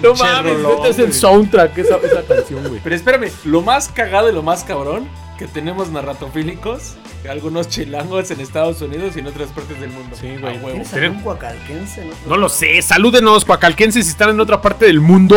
No 0.00 0.14
mames, 0.14 0.56
este 0.76 0.88
es 0.88 0.98
el 0.98 1.12
soundtrack, 1.14 1.78
esa, 1.78 1.96
esa 1.96 2.22
canción, 2.26 2.66
güey. 2.68 2.80
Pero 2.82 2.94
espérame, 2.96 3.30
lo 3.44 3.62
más 3.62 3.88
cagado 3.88 4.28
y 4.30 4.32
lo 4.34 4.42
más 4.42 4.64
cabrón 4.64 5.08
que 5.38 5.46
tenemos 5.46 5.90
narratofílicos, 5.90 6.94
algunos 7.28 7.68
chilangos 7.68 8.30
en 8.30 8.40
Estados 8.40 8.80
Unidos 8.82 9.16
y 9.16 9.20
en 9.20 9.26
otras 9.28 9.50
partes 9.50 9.80
del 9.80 9.90
mundo. 9.90 10.16
Sí, 10.20 10.28
güey. 10.40 10.54
Huevo. 10.56 10.68
¿Tienes 10.70 10.90
Tienen- 10.90 11.04
algún 11.10 11.22
coacalquense? 11.22 12.04
No, 12.04 12.30
No 12.30 12.36
lo 12.36 12.48
sé, 12.48 12.80
salúdenos, 12.82 13.44
coacalquenses, 13.44 14.04
si 14.06 14.10
están 14.10 14.30
en 14.30 14.40
otra 14.40 14.60
parte 14.60 14.86
del 14.86 15.00
mundo. 15.00 15.36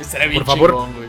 Estaría 0.00 0.26
bien 0.26 0.44
Por 0.44 0.54
favor, 0.54 0.70
chingón, 0.72 0.94
güey. 0.94 1.08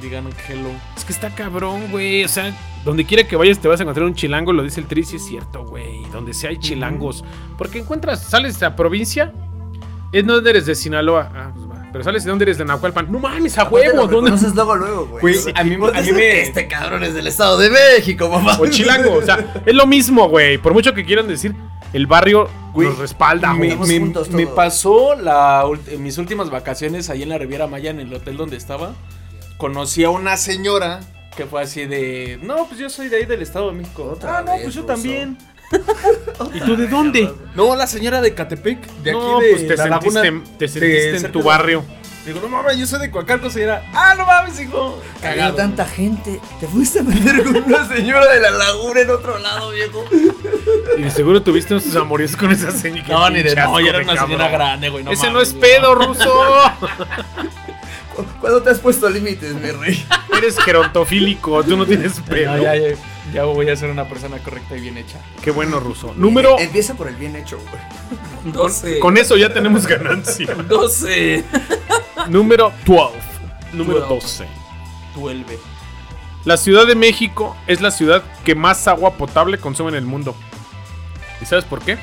Digan 0.00 0.28
hello. 0.48 0.70
Es 0.96 1.04
que 1.04 1.12
está 1.12 1.30
cabrón, 1.34 1.90
güey. 1.90 2.24
O 2.24 2.28
sea, 2.28 2.56
donde 2.84 3.04
quiera 3.04 3.24
que 3.24 3.36
vayas 3.36 3.58
te 3.58 3.68
vas 3.68 3.80
a 3.80 3.82
encontrar 3.82 4.06
un 4.06 4.14
chilango, 4.14 4.52
lo 4.52 4.62
dice 4.62 4.80
el 4.80 4.86
Tri, 4.86 5.04
sí 5.04 5.16
es 5.16 5.26
cierto, 5.26 5.64
güey. 5.64 6.02
Donde 6.12 6.32
sea 6.32 6.50
hay 6.50 6.58
chilangos. 6.58 7.24
Porque 7.58 7.78
encuentras, 7.80 8.22
sales 8.22 8.58
de 8.58 8.66
la 8.66 8.76
provincia, 8.76 9.32
es 10.12 10.24
no 10.24 10.38
eres 10.38 10.66
de 10.66 10.74
Sinaloa. 10.74 11.30
Ah, 11.34 11.50
pues 11.54 11.68
va. 11.68 11.86
Pero 11.92 12.04
sales 12.04 12.24
de 12.24 12.30
dónde 12.30 12.44
eres 12.44 12.56
de 12.58 12.64
Nahualpan. 12.64 13.10
No 13.10 13.18
mames, 13.18 13.58
a 13.58 13.64
huevo, 13.64 14.06
¿dónde? 14.06 14.30
reconoces 14.30 14.54
luego, 14.54 14.76
luego, 14.76 15.06
güey. 15.06 15.20
Güey, 15.20 15.36
O 15.36 15.40
sea, 15.40 15.52
a 15.56 15.64
mí- 15.64 15.74
a 15.74 16.00
mí 16.02 16.12
me- 16.12 16.40
Este 16.42 16.68
cabrón 16.68 17.02
es 17.02 17.14
del 17.14 17.26
Estado 17.26 17.58
de 17.58 17.68
México, 17.68 18.28
mamá. 18.28 18.56
O 18.60 18.66
chilango, 18.68 19.14
o 19.14 19.22
sea, 19.22 19.62
es 19.66 19.74
lo 19.74 19.86
mismo, 19.86 20.28
güey. 20.28 20.56
Por 20.58 20.72
mucho 20.72 20.94
que 20.94 21.04
quieran 21.04 21.26
decir, 21.26 21.54
el 21.92 22.06
barrio 22.06 22.48
nos 22.76 22.96
respalda, 22.98 23.52
me, 23.54 23.74
güey. 23.74 23.98
Me- 24.00 24.14
me 24.30 24.46
pasó 24.46 25.16
la, 25.16 25.64
mis 25.98 26.16
últimas 26.16 26.48
vacaciones 26.48 27.10
ahí 27.10 27.24
en 27.24 27.28
la 27.28 27.38
Riviera 27.38 27.66
Maya, 27.66 27.90
en 27.90 27.98
el 28.00 28.14
hotel 28.14 28.36
donde 28.36 28.56
estaba. 28.56 28.94
Conocí 29.60 30.04
a 30.04 30.08
una 30.08 30.38
señora 30.38 31.00
que 31.36 31.44
fue 31.44 31.60
así 31.62 31.84
de. 31.84 32.38
No, 32.42 32.66
pues 32.66 32.80
yo 32.80 32.88
soy 32.88 33.10
de 33.10 33.18
ahí 33.18 33.26
del 33.26 33.42
Estado 33.42 33.66
de 33.70 33.76
México. 33.76 34.04
Otra 34.14 34.38
ah, 34.38 34.42
no, 34.42 34.52
vez, 34.52 34.62
pues 34.62 34.74
yo 34.74 34.80
ruso. 34.80 34.94
también. 34.94 35.36
¿Y 36.54 36.60
tú 36.60 36.76
de 36.76 36.88
dónde? 36.88 37.30
No, 37.54 37.76
la 37.76 37.86
señora 37.86 38.22
de 38.22 38.32
Catepec, 38.32 38.80
de 39.02 39.10
aquí 39.10 39.18
no, 39.20 39.38
de 39.38 39.50
pues 39.50 39.68
te 39.68 39.76
la 39.76 39.82
sentiste, 39.84 40.22
laguna. 40.22 40.44
te 40.56 40.64
de 40.64 40.68
sentiste 40.68 41.26
en 41.26 41.32
tu 41.32 41.42
barrio. 41.42 41.84
Digo, 42.24 42.40
no 42.40 42.48
mames, 42.48 42.78
yo 42.78 42.86
soy 42.86 43.00
de 43.00 43.10
Coacalco, 43.10 43.50
señora. 43.50 43.82
Ah, 43.92 44.14
no 44.16 44.24
mames, 44.24 44.58
hijo. 44.60 44.98
Había 45.18 45.30
Cagado. 45.30 45.54
tanta 45.56 45.84
gente. 45.84 46.40
Te 46.58 46.66
fuiste 46.66 47.00
a 47.00 47.02
meter 47.02 47.42
con 47.44 47.56
una 47.56 47.86
señora 47.86 48.32
de 48.32 48.40
la 48.40 48.50
laguna 48.52 49.00
en 49.00 49.10
otro 49.10 49.38
lado, 49.38 49.70
viejo. 49.72 50.04
Y 50.96 51.02
de 51.02 51.10
seguro 51.10 51.42
tuviste 51.42 51.74
unos 51.74 51.94
amoríos 51.96 52.34
con 52.34 52.50
esa 52.50 52.70
señora. 52.70 53.08
No, 53.08 53.30
ni 53.30 53.42
de 53.42 53.54
no, 53.54 53.78
ya 53.78 53.90
era 53.90 53.98
una 54.00 54.22
señora 54.22 54.48
grande, 54.48 54.88
güey. 54.88 55.04
No 55.04 55.12
Ese 55.12 55.30
no 55.30 55.40
es 55.40 55.52
pedo, 55.52 55.94
ruso. 55.94 56.30
¿Cu- 58.14 58.24
¿Cuándo 58.40 58.62
te 58.62 58.70
has 58.70 58.78
puesto 58.78 59.08
límites, 59.08 59.54
mi 59.54 59.70
rey? 59.70 60.04
Eres 60.36 60.58
gerontofílico, 60.58 61.62
tú 61.64 61.76
no 61.76 61.86
tienes 61.86 62.20
pedo. 62.20 62.56
No, 62.56 62.62
ya, 62.62 62.76
ya, 62.76 62.88
ya 63.32 63.44
voy 63.44 63.68
a 63.68 63.76
ser 63.76 63.90
una 63.90 64.08
persona 64.08 64.38
correcta 64.38 64.76
y 64.76 64.80
bien 64.80 64.96
hecha. 64.98 65.18
Qué 65.42 65.50
bueno, 65.50 65.80
ruso. 65.80 66.12
Número. 66.16 66.58
Empieza 66.58 66.94
por 66.94 67.08
el 67.08 67.16
bien 67.16 67.36
hecho, 67.36 67.58
güey. 67.58 68.52
12. 68.52 68.98
Con 69.00 69.16
eso 69.18 69.36
ya 69.36 69.52
tenemos 69.52 69.86
ganancia. 69.86 70.54
12. 70.68 71.44
Número 72.28 72.72
12. 72.86 73.12
Número 73.72 74.00
12. 74.00 74.44
12. 75.14 75.34
12. 75.44 75.58
La 76.44 76.56
Ciudad 76.56 76.86
de 76.86 76.94
México 76.94 77.54
es 77.66 77.80
la 77.82 77.90
ciudad 77.90 78.22
que 78.44 78.54
más 78.54 78.88
agua 78.88 79.14
potable 79.14 79.58
consume 79.58 79.90
en 79.90 79.96
el 79.96 80.06
mundo. 80.06 80.34
¿Y 81.42 81.44
sabes 81.44 81.64
por 81.66 81.80
qué? 81.80 81.98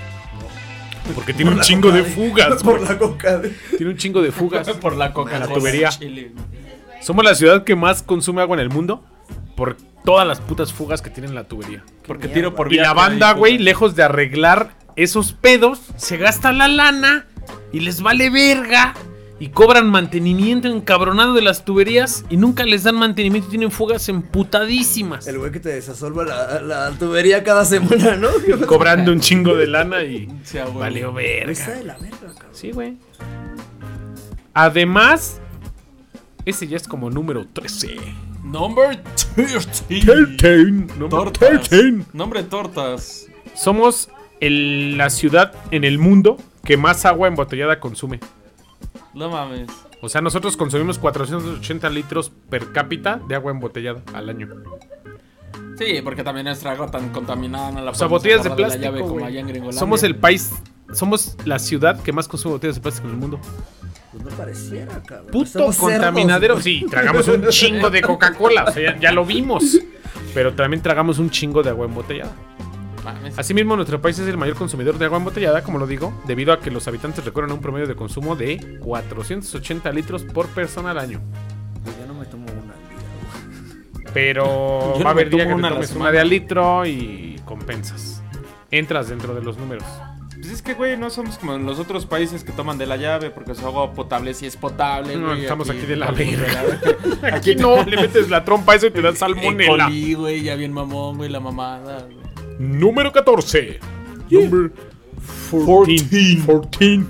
Porque 1.14 1.34
tiene 1.34 1.52
un 1.52 1.60
chingo 1.62 1.92
de 1.92 2.04
fugas. 2.04 2.64
Por 2.64 2.82
la 2.82 2.98
coca. 2.98 3.38
de- 3.40 3.50
Tiene 3.78 3.92
un 3.92 3.98
chingo 3.98 4.22
de 4.22 4.32
fugas. 4.32 4.70
Por 4.82 4.96
la 4.96 5.14
coca 5.14 5.40
La 5.40 5.48
tubería. 5.48 5.90
Somos 7.02 7.24
la 7.24 7.36
ciudad 7.36 7.64
que 7.64 7.76
más 7.76 8.04
consume 8.04 8.42
agua 8.42 8.56
en 8.58 8.62
el 8.62 8.70
mundo 8.70 9.04
por 9.56 9.78
todas 10.04 10.28
las 10.28 10.40
putas 10.40 10.74
fugas 10.74 11.02
que 11.02 11.10
tiene 11.10 11.30
en 11.30 11.36
la 11.36 11.46
tubería. 11.48 11.84
Porque 12.06 12.28
tiro 12.28 12.56
por 12.56 12.72
Y 12.72 12.78
la 12.78 12.94
banda, 12.94 13.34
güey, 13.34 13.58
lejos 13.58 13.96
de 13.96 14.04
arreglar 14.04 14.72
esos 14.96 15.34
pedos, 15.34 15.80
se 15.96 16.18
gasta 16.18 16.52
la 16.54 16.68
lana 16.68 17.26
y 17.72 17.80
les 17.82 18.02
vale 18.02 18.30
verga. 18.30 18.94
Y 19.40 19.50
cobran 19.50 19.90
mantenimiento 19.92 20.68
encabronado 20.68 21.34
de 21.36 21.44
las 21.44 21.64
tuberías 21.64 22.26
y 22.30 22.38
nunca 22.38 22.64
les 22.64 22.82
dan 22.84 22.96
mantenimiento 22.96 23.48
y 23.48 23.52
tienen 23.52 23.70
fugas 23.70 24.10
emputadísimas. 24.10 25.28
El 25.28 25.38
güey 25.38 25.52
que 25.52 25.60
te 25.60 25.70
desasolva 25.70 26.24
la, 26.26 26.60
la 26.62 26.92
tubería 26.98 27.44
cada 27.44 27.64
semana, 27.64 28.16
¿no? 28.16 28.30
Cobrando 28.68 29.12
un 29.12 29.20
chingo 29.20 29.54
de 29.56 29.68
lana 29.68 30.04
y 30.04 30.28
Sí, 30.44 30.58
valió 30.74 31.18
Está 31.20 31.68
verga. 31.68 31.80
de 31.80 31.84
la 31.84 31.98
verga, 32.00 32.18
cabrón. 32.20 32.50
Sí, 32.52 32.72
güey. 32.72 32.98
Además, 34.54 35.40
ese 36.46 36.68
ya 36.68 36.78
es 36.78 36.88
como 36.88 37.10
número 37.10 37.46
13. 37.48 37.96
Number 38.44 39.02
13. 39.36 40.36
13. 40.38 40.66
Número 40.98 41.10
Tortas. 41.10 41.70
13. 41.70 41.94
Nombre 42.14 42.44
tortas. 42.44 43.28
Somos 43.54 44.10
el- 44.40 44.98
la 44.98 45.10
ciudad 45.10 45.54
en 45.72 45.84
el 45.84 46.00
mundo 46.00 46.38
que 46.64 46.78
más 46.78 47.06
agua 47.06 47.28
embotellada 47.28 47.80
consume. 47.80 48.20
No 49.18 49.30
mames. 49.30 49.68
O 50.02 50.10
sea, 50.10 50.22
nosotros 50.22 50.56
consumimos 50.56 51.00
480 51.00 51.90
litros 51.90 52.32
per 52.50 52.72
cápita 52.72 53.20
de 53.28 53.34
agua 53.36 53.52
embotellada 53.52 54.04
al 54.14 54.30
año. 54.30 54.48
Sí, 55.78 56.02
porque 56.04 56.24
también 56.24 56.46
nuestra 56.46 56.72
agua 56.72 56.90
tan 56.92 57.10
contaminada 57.10 57.72
no 57.72 57.82
la 57.82 57.92
O 57.92 57.96
sea, 57.96 58.08
botellas 58.08 58.44
de 58.44 58.52
plástico, 58.52 58.84
llave 58.84 59.02
como 59.02 59.26
allá 59.26 59.40
en. 59.40 59.74
Somos 59.74 60.04
el 60.04 60.16
país, 60.16 60.52
somos 60.94 61.36
la 61.46 61.58
ciudad 61.58 62.00
que 62.02 62.12
más 62.12 62.28
consume 62.28 62.54
botellas 62.54 62.76
de 62.76 62.82
plástico 62.82 63.08
en 63.08 63.14
el 63.16 63.20
mundo. 63.20 63.40
Pues 64.12 64.24
no 64.24 64.30
pareciera, 64.32 65.02
cabrón. 65.04 65.32
Puto 65.32 65.48
Somos 65.48 65.76
cerdos, 65.76 65.94
contaminadero. 65.96 66.54
güey. 66.56 66.64
Sí, 66.64 66.86
tragamos 66.90 67.28
un 67.28 67.48
chingo 67.50 67.90
de 67.90 68.02
Coca-Cola. 68.02 68.66
O 68.66 68.72
sea, 68.72 68.94
ya, 68.94 69.00
ya 69.00 69.12
lo 69.12 69.26
vimos. 69.26 69.80
Pero 70.34 70.54
también 70.54 70.82
tragamos 70.84 71.20
un 71.20 71.30
chingo 71.30 71.64
de 71.64 71.70
agua 71.72 71.86
embotellada. 71.86 72.32
Mames. 73.14 73.38
Asimismo, 73.40 73.76
nuestro 73.76 74.02
país 74.02 74.18
es 74.20 74.28
el 74.28 74.38
mayor 74.38 74.56
consumidor 74.56 74.98
de 74.98 75.06
agua 75.06 75.18
embotellada, 75.18 75.64
como 75.64 75.80
lo 75.80 75.88
digo, 75.88 76.14
debido 76.26 76.52
a 76.54 76.60
que 76.60 76.72
los 76.72 76.88
habitantes 76.88 77.24
recorren 77.26 77.52
un 77.52 77.60
promedio 77.62 77.88
de 77.88 77.96
consumo 77.96 78.36
de 78.36 78.80
480 78.82 79.92
litros 79.92 80.24
por 80.24 80.48
persona 80.48 80.92
al 80.92 81.00
año. 81.00 81.22
Pues 81.84 81.96
Yo 81.98 82.06
no 82.06 82.14
me 82.20 82.26
tomo 82.26 82.46
una 82.46 82.74
al 82.74 84.04
día. 84.04 84.12
Pero 84.14 84.46
Yo 84.94 85.00
no 85.00 85.04
va 85.06 85.10
a 85.10 85.14
haber 85.14 85.30
día 85.30 85.44
que 85.44 85.50
te 85.50 85.54
una 85.56 85.70
la 85.70 85.76
tomes 85.76 85.92
una 85.96 86.12
de 86.12 86.20
al 86.20 86.30
litro 86.30 86.86
y 86.86 87.40
compensas. 87.46 88.22
Entras 88.72 89.10
dentro 89.10 89.34
de 89.34 89.42
los 89.42 89.58
números. 89.58 89.84
Pues 90.36 90.52
es 90.52 90.62
que, 90.62 90.76
güey, 90.76 90.96
no 90.98 91.10
somos 91.10 91.38
como 91.38 91.56
en 91.56 91.66
los 91.66 91.80
otros 91.80 92.06
países 92.06 92.44
que 92.44 92.52
toman 92.52 92.78
de 92.78 92.86
la 92.86 92.96
llave 92.98 93.32
porque 93.32 93.56
su 93.56 93.66
agua 93.66 93.94
potable 93.94 94.34
sí 94.34 94.46
es 94.46 94.56
potable, 94.56 95.16
No, 95.16 95.28
güey. 95.30 95.42
estamos 95.42 95.70
aquí 95.70 95.86
de 95.86 95.96
la 95.96 96.10
aquí 96.10 96.36
verga. 96.36 96.64
Aquí 97.36 97.56
no, 97.56 97.84
le 97.84 97.98
metes 97.98 98.30
la 98.30 98.46
trompa 98.46 98.74
a 98.74 98.76
eso 98.76 98.88
y 98.88 98.92
te 98.92 99.02
da 99.02 99.14
salmonela. 99.16 99.90
güey, 100.16 100.44
ya 100.44 100.56
bien 100.56 100.74
mamón, 100.74 101.18
güey, 101.18 101.30
la 101.30 101.40
mamada, 101.40 102.04
güey. 102.04 102.27
Número 102.60 103.12
14. 103.12 103.80
Number 104.30 104.72
14. 105.52 106.44
14. 106.46 107.06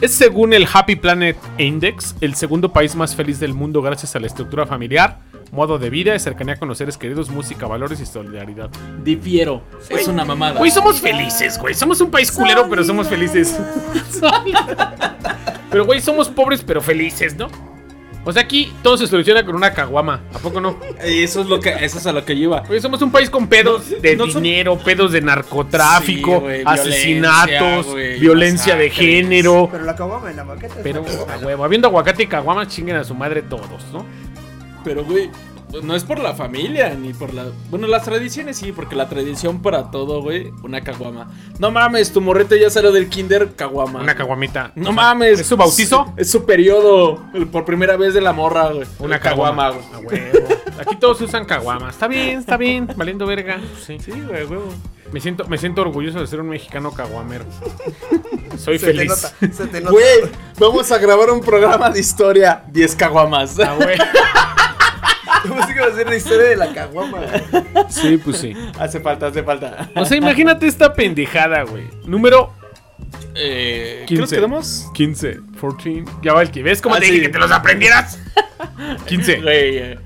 Es 0.00 0.12
según 0.12 0.52
el 0.52 0.66
Happy 0.72 0.96
Planet 0.96 1.36
Index, 1.58 2.16
el 2.20 2.34
segundo 2.34 2.72
país 2.72 2.96
más 2.96 3.14
feliz 3.14 3.38
del 3.38 3.54
mundo 3.54 3.82
gracias 3.82 4.16
a 4.16 4.20
la 4.20 4.26
estructura 4.26 4.66
familiar, 4.66 5.20
modo 5.52 5.78
de 5.78 5.90
vida, 5.90 6.18
cercanía 6.18 6.56
con 6.56 6.68
los 6.68 6.78
seres 6.78 6.96
queridos, 6.96 7.30
música, 7.30 7.66
valores 7.66 8.00
y 8.00 8.06
solidaridad. 8.06 8.70
Difiero. 9.04 9.62
Es 9.88 10.08
una 10.08 10.24
mamada. 10.24 10.58
Güey, 10.58 10.70
somos 10.70 11.00
felices, 11.00 11.58
güey. 11.58 11.74
Somos 11.74 12.00
un 12.00 12.10
país 12.10 12.32
culero, 12.32 12.66
pero 12.68 12.82
somos 12.82 13.06
felices. 13.06 13.56
pero, 15.70 15.84
güey, 15.84 16.00
somos 16.00 16.28
pobres, 16.28 16.64
pero 16.66 16.80
felices, 16.80 17.36
¿no? 17.36 17.48
O 18.24 18.32
sea, 18.32 18.42
aquí 18.42 18.72
todo 18.82 18.96
se 18.96 19.06
soluciona 19.08 19.44
con 19.44 19.56
una 19.56 19.72
caguama. 19.72 20.20
¿A 20.32 20.38
poco 20.38 20.60
no? 20.60 20.78
Y 21.08 21.24
eso 21.24 21.40
es 21.40 21.48
lo 21.48 21.58
que, 21.58 21.70
eso 21.80 21.98
es 21.98 22.06
a 22.06 22.12
lo 22.12 22.24
que 22.24 22.34
iba. 22.34 22.62
Oye, 22.68 22.80
somos 22.80 23.02
un 23.02 23.10
país 23.10 23.28
con 23.28 23.48
pedos 23.48 23.90
de 24.00 24.14
no 24.16 24.28
son- 24.28 24.42
dinero, 24.42 24.78
pedos 24.78 25.10
de 25.12 25.20
narcotráfico, 25.20 26.44
Sí, 26.48 26.62
asesinatos, 26.64 27.94
violencia, 28.20 28.76
de 28.76 28.90
género. 28.90 29.68
Pero 29.70 29.84
la 29.84 29.96
caguama 29.96 30.30
en 30.30 30.36
la 30.36 30.44
maqueta 30.44 30.74
es 30.74 30.80
Pero 30.82 31.04
a 31.28 31.38
huevo, 31.44 31.64
habiendo 31.64 31.88
aguacate 31.88 32.22
y 32.22 32.26
caguama, 32.26 32.66
chinguen 32.68 32.96
a 32.96 33.04
su 33.04 33.14
madre 33.14 33.42
todos, 33.42 33.84
¿no? 33.92 34.04
Pero, 34.84 35.04
güey, 35.04 35.30
no 35.82 35.94
es 35.96 36.04
por 36.04 36.18
la 36.18 36.34
familia, 36.34 36.94
ni 36.94 37.12
por 37.12 37.32
la... 37.32 37.46
Bueno, 37.70 37.86
las 37.86 38.04
tradiciones 38.04 38.56
sí, 38.58 38.72
porque 38.72 38.94
la 38.94 39.08
tradición 39.08 39.62
para 39.62 39.90
todo, 39.90 40.20
güey, 40.20 40.52
una 40.62 40.82
caguama. 40.82 41.30
No 41.58 41.70
mames, 41.70 42.12
tu 42.12 42.20
morrete 42.20 42.60
ya 42.60 42.68
salió 42.68 42.92
del 42.92 43.08
kinder, 43.08 43.54
caguama. 43.54 44.00
Una 44.00 44.14
caguamita. 44.14 44.72
No 44.74 44.92
mames. 44.92 45.40
¿Es 45.40 45.46
su 45.46 45.56
bautizo? 45.56 46.12
Es, 46.16 46.30
su 46.30 46.44
periodo, 46.44 47.22
el 47.34 47.46
por 47.46 47.64
primera 47.64 47.96
vez 47.96 48.12
de 48.14 48.20
la 48.20 48.32
morra, 48.32 48.68
güey. 48.70 48.86
Una 48.98 49.18
caguama. 49.18 49.70
güey. 49.70 49.84
A 49.94 49.98
huevo. 49.98 50.48
Aquí 50.78 50.96
todos 50.96 51.20
usan 51.20 51.44
caguama. 51.44 51.90
Está 51.90 52.08
bien, 52.08 52.38
está 52.38 52.56
bien. 52.56 52.88
Valiendo 52.96 53.26
verga. 53.26 53.60
Sí. 53.86 53.98
Sí, 53.98 54.10
güey, 54.10 54.44
huevo. 54.44 54.68
Me 55.12 55.20
siento, 55.20 55.46
me 55.46 55.58
siento 55.58 55.82
orgulloso 55.82 56.20
de 56.20 56.26
ser 56.26 56.40
un 56.40 56.48
mexicano 56.48 56.90
caguamero. 56.92 57.44
Soy 58.56 58.78
Se 58.78 58.86
te 58.86 58.92
feliz. 58.94 59.08
nota, 59.10 59.52
se 59.54 59.66
te 59.66 59.80
nota. 59.80 59.92
Güey, 59.92 60.22
vamos 60.58 60.90
a 60.90 60.98
grabar 60.98 61.30
un 61.30 61.40
programa 61.40 61.90
de 61.90 62.00
historia. 62.00 62.64
10 62.68 62.96
caguamas. 62.96 63.58
Ah, 63.60 63.74
güey. 63.78 63.96
¿Cómo 65.48 65.64
se 65.66 65.72
iba 65.72 65.84
a 65.86 65.88
hacer 65.88 66.06
la 66.08 66.16
historia 66.16 66.48
de 66.48 66.56
la 66.56 66.72
caguama? 66.72 67.20
Sí, 67.88 68.16
pues 68.16 68.38
sí. 68.38 68.54
hace 68.78 69.00
falta, 69.00 69.26
hace 69.28 69.42
falta. 69.42 69.90
O 69.94 70.04
sea, 70.04 70.16
imagínate 70.16 70.66
esta 70.66 70.92
pendejada, 70.94 71.62
güey. 71.62 71.84
Número 72.06 72.52
Eh, 73.34 74.00
¿Qué 74.06 74.16
15. 74.16 74.20
nos 74.20 74.30
quedamos? 74.32 74.90
15, 74.94 75.40
14. 75.60 76.04
Ya 76.22 76.32
va 76.34 76.42
el 76.42 76.50
que. 76.50 76.62
¿Ves 76.62 76.82
cómo 76.82 76.94
Ah, 76.96 76.98
te 77.00 77.06
dije 77.06 77.16
sí. 77.18 77.22
que 77.22 77.28
te 77.30 77.38
los 77.38 77.50
aprendieras? 77.50 78.18
15. 79.06 79.40
Güey, 79.42 79.76
eh, 79.78 79.98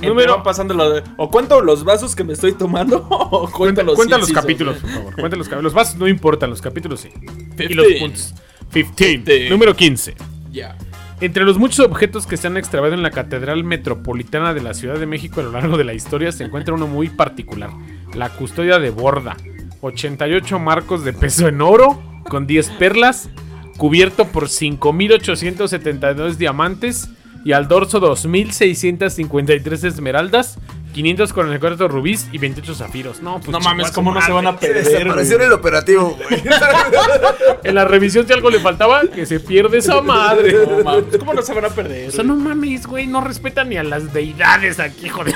Número- 0.00 0.08
Número 0.08 0.42
pasándolo 0.42 0.90
de- 0.90 1.02
O 1.16 1.30
cuento 1.30 1.60
los 1.60 1.82
vasos 1.84 2.14
que 2.14 2.24
me 2.24 2.32
estoy 2.34 2.52
tomando 2.52 3.06
o 3.10 3.50
cuento 3.50 3.82
los 3.82 3.96
Cuenta 3.96 4.18
los 4.18 4.30
capítulos, 4.32 4.78
por 4.78 4.90
favor. 4.90 5.14
Cuenta 5.16 5.36
los. 5.36 5.48
Los 5.50 5.72
vasos 5.74 5.96
no 5.96 6.06
importan, 6.08 6.50
los 6.50 6.60
capítulos 6.62 7.00
sí. 7.00 7.10
Y 7.58 7.74
los 7.74 7.86
15. 7.86 8.00
puntos. 8.00 8.34
15. 8.72 8.94
15. 8.94 9.50
Número 9.50 9.74
15. 9.76 10.14
Ya. 10.50 10.76
Entre 11.22 11.44
los 11.44 11.56
muchos 11.56 11.86
objetos 11.86 12.26
que 12.26 12.36
se 12.36 12.48
han 12.48 12.56
extraviado 12.56 12.96
en 12.96 13.02
la 13.04 13.12
Catedral 13.12 13.62
Metropolitana 13.62 14.54
de 14.54 14.60
la 14.60 14.74
Ciudad 14.74 14.98
de 14.98 15.06
México 15.06 15.38
a 15.38 15.44
lo 15.44 15.52
largo 15.52 15.76
de 15.76 15.84
la 15.84 15.94
historia 15.94 16.32
se 16.32 16.42
encuentra 16.42 16.74
uno 16.74 16.88
muy 16.88 17.10
particular, 17.10 17.70
la 18.12 18.30
custodia 18.30 18.80
de 18.80 18.90
Borda. 18.90 19.36
88 19.82 20.58
marcos 20.58 21.04
de 21.04 21.12
peso 21.12 21.46
en 21.46 21.60
oro, 21.60 22.02
con 22.28 22.48
10 22.48 22.70
perlas, 22.70 23.30
cubierto 23.76 24.26
por 24.26 24.48
5.872 24.48 26.34
diamantes 26.34 27.08
y 27.44 27.52
al 27.52 27.68
dorso 27.68 28.00
2.653 28.00 29.84
esmeraldas, 29.84 30.58
544 30.92 31.88
rubíes 31.88 32.28
y 32.32 32.38
28 32.38 32.74
zafiros. 32.74 33.20
No, 33.22 33.38
pues 33.38 33.50
No 33.50 33.60
mames, 33.60 33.90
¿cómo 33.90 34.12
no 34.12 34.20
se 34.20 34.30
van 34.32 34.46
a 34.46 34.52
Se 34.52 34.58
perder? 34.58 34.84
desapareció 34.84 35.32
en 35.34 35.38
güey? 35.38 35.46
el 35.48 35.52
operativo, 35.52 36.18
güey. 36.28 36.42
En 37.64 37.74
la 37.76 37.84
revisión 37.84 38.26
si 38.26 38.32
algo 38.32 38.50
le 38.50 38.58
faltaba, 38.60 39.02
que 39.06 39.24
se 39.26 39.38
pierde 39.40 39.78
esa 39.78 40.00
madre. 40.02 40.54
No 40.66 40.84
mames, 40.84 41.16
¿cómo 41.18 41.32
no 41.34 41.42
se 41.42 41.54
van 41.54 41.64
a 41.64 41.68
perder? 41.68 42.08
O 42.08 42.12
sea, 42.12 42.24
no 42.24 42.34
mames, 42.36 42.86
güey, 42.86 43.06
no 43.06 43.20
respetan 43.20 43.68
ni 43.68 43.76
a 43.76 43.84
las 43.84 44.12
deidades 44.12 44.80
aquí, 44.80 45.08
joder. 45.08 45.34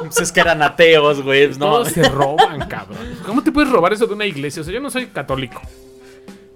Pues 0.00 0.18
es 0.20 0.32
que 0.32 0.40
eran 0.40 0.62
ateos, 0.62 1.22
güey. 1.22 1.48
No. 1.50 1.56
Todos 1.58 1.88
se 1.88 2.08
roban, 2.08 2.68
cabrón. 2.68 2.98
¿Cómo 3.24 3.42
te 3.42 3.52
puedes 3.52 3.70
robar 3.70 3.92
eso 3.92 4.06
de 4.06 4.14
una 4.14 4.26
iglesia? 4.26 4.62
O 4.62 4.64
sea, 4.64 4.72
yo 4.74 4.80
no 4.80 4.90
soy 4.90 5.06
católico. 5.06 5.60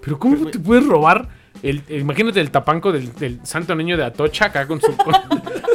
Pero 0.01 0.19
¿cómo 0.19 0.47
te 0.49 0.59
puedes 0.59 0.87
robar 0.87 1.29
el, 1.63 1.83
imagínate 1.89 2.41
el 2.41 2.51
tapanco 2.51 2.93
del, 2.93 3.15
del 3.15 3.41
santo 3.45 3.75
niño 3.75 3.97
de 3.97 4.05
Atocha 4.05 4.47
acá 4.47 4.67
con 4.67 4.81
su 4.81 4.97
con, 4.97 5.15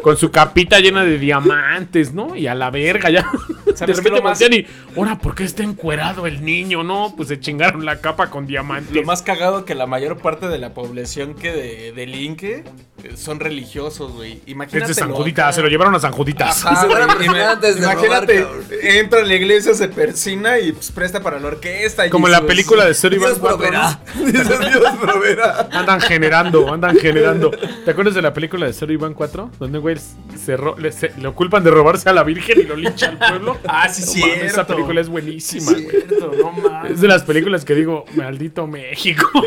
con 0.01 0.17
su 0.17 0.31
capita 0.31 0.79
llena 0.79 1.03
de 1.03 1.17
diamantes, 1.17 2.13
¿no? 2.13 2.35
Y 2.35 2.47
a 2.47 2.55
la 2.55 2.69
verga 2.71 3.09
ya. 3.09 3.29
De 3.65 3.75
¿Sabes 3.75 3.99
qué 3.99 4.09
repente 4.09 4.21
más- 4.21 4.41
y, 4.41 4.65
ahora, 4.95 5.17
¿por 5.17 5.35
qué 5.35 5.43
está 5.43 5.63
encuerado 5.63 6.27
el 6.27 6.45
niño? 6.45 6.83
No, 6.83 7.13
pues 7.17 7.27
se 7.29 7.39
chingaron 7.39 7.83
la 7.85 7.99
capa 7.99 8.29
con 8.29 8.47
diamantes. 8.47 8.95
Lo 8.95 9.03
más 9.03 9.21
cagado 9.21 9.65
que 9.65 9.75
la 9.75 9.85
mayor 9.85 10.17
parte 10.17 10.47
de 10.47 10.57
la 10.59 10.73
población 10.73 11.33
que 11.33 11.51
de, 11.51 11.91
delinque 11.91 12.63
eh, 13.03 13.17
son 13.17 13.39
religiosos, 13.39 14.13
güey. 14.13 14.41
Imagínate. 14.45 14.91
es 14.91 14.95
de 14.95 15.01
San 15.01 15.11
Juditas, 15.11 15.55
se 15.55 15.61
lo 15.61 15.67
llevaron 15.67 15.93
a 15.95 15.99
San 15.99 16.11
Juditas. 16.13 16.65
Ajá, 16.65 16.85
güey, 16.85 17.01
antes 17.41 17.75
de 17.75 17.81
Imagínate, 17.83 18.43
robar, 18.43 18.63
entra 18.83 19.19
a 19.19 19.23
la 19.23 19.33
iglesia, 19.35 19.73
se 19.73 19.87
persina 19.89 20.59
y 20.59 20.71
pues, 20.71 20.91
presta 20.91 21.21
para 21.21 21.39
la 21.39 21.47
orquesta. 21.47 22.05
y 22.07 22.09
Como 22.09 22.27
la 22.27 22.41
película 22.45 22.85
de 22.85 22.93
Zero 22.93 23.15
Dios 23.17 23.37
Iván 23.37 23.39
4, 23.39 23.57
proveerá. 23.57 23.99
Dios 24.71 24.95
proveerá. 25.01 25.67
Andan 25.75 26.01
generando, 26.01 26.71
andan 26.73 26.95
generando. 26.97 27.51
¿Te 27.51 27.91
acuerdas 27.91 28.15
de 28.15 28.21
la 28.21 28.33
película 28.33 28.65
de 28.65 28.73
Zero 28.73 28.93
Iván 28.93 29.13
4? 29.13 29.51
Donde, 29.59 29.79
güey, 29.79 29.97
se 30.37 30.55
ro- 30.57 30.75
le, 30.77 30.91
se- 30.91 31.11
le 31.17 31.31
culpan 31.31 31.63
de 31.63 31.71
robarse 31.71 32.09
a 32.09 32.13
la 32.13 32.23
Virgen 32.23 32.59
y 32.61 32.63
lo 32.63 32.75
lincha 32.75 33.09
al 33.09 33.17
pueblo. 33.17 33.57
Ah, 33.67 33.89
sí, 33.89 34.21
mames, 34.21 34.43
Esa 34.43 34.65
película 34.65 35.01
es 35.01 35.09
buenísima, 35.09 35.71
Sí, 35.73 35.83
güey. 35.83 35.89
cierto, 35.89 36.31
no 36.37 36.51
mames. 36.51 36.91
Es 36.93 37.01
de 37.01 37.07
las 37.07 37.23
películas 37.23 37.65
que 37.65 37.75
digo, 37.75 38.05
maldito 38.15 38.65
México. 38.67 39.29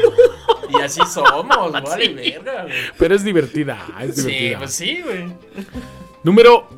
Y 0.71 0.83
así 0.83 1.01
somos, 1.11 1.73
vale, 1.83 2.09
verga, 2.13 2.65
güey. 2.65 2.75
Pero 2.99 3.15
es 3.15 3.25
divertida, 3.25 3.79
es 4.03 4.17
Sí, 4.17 4.23
divertida. 4.27 4.59
pues 4.59 4.73
sí, 4.75 5.01
güey. 5.03 5.25
Número 6.23 6.69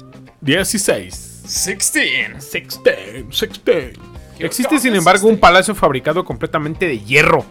16. 0.41 1.43
16. 1.43 2.53
16, 2.53 3.27
16. 3.29 3.99
Existe, 4.39 4.79
sin 4.79 4.95
embargo, 4.95 5.27
un 5.29 5.39
palacio 5.39 5.75
fabricado 5.75 6.25
completamente 6.25 6.87
de 6.87 7.01
hierro 7.01 7.45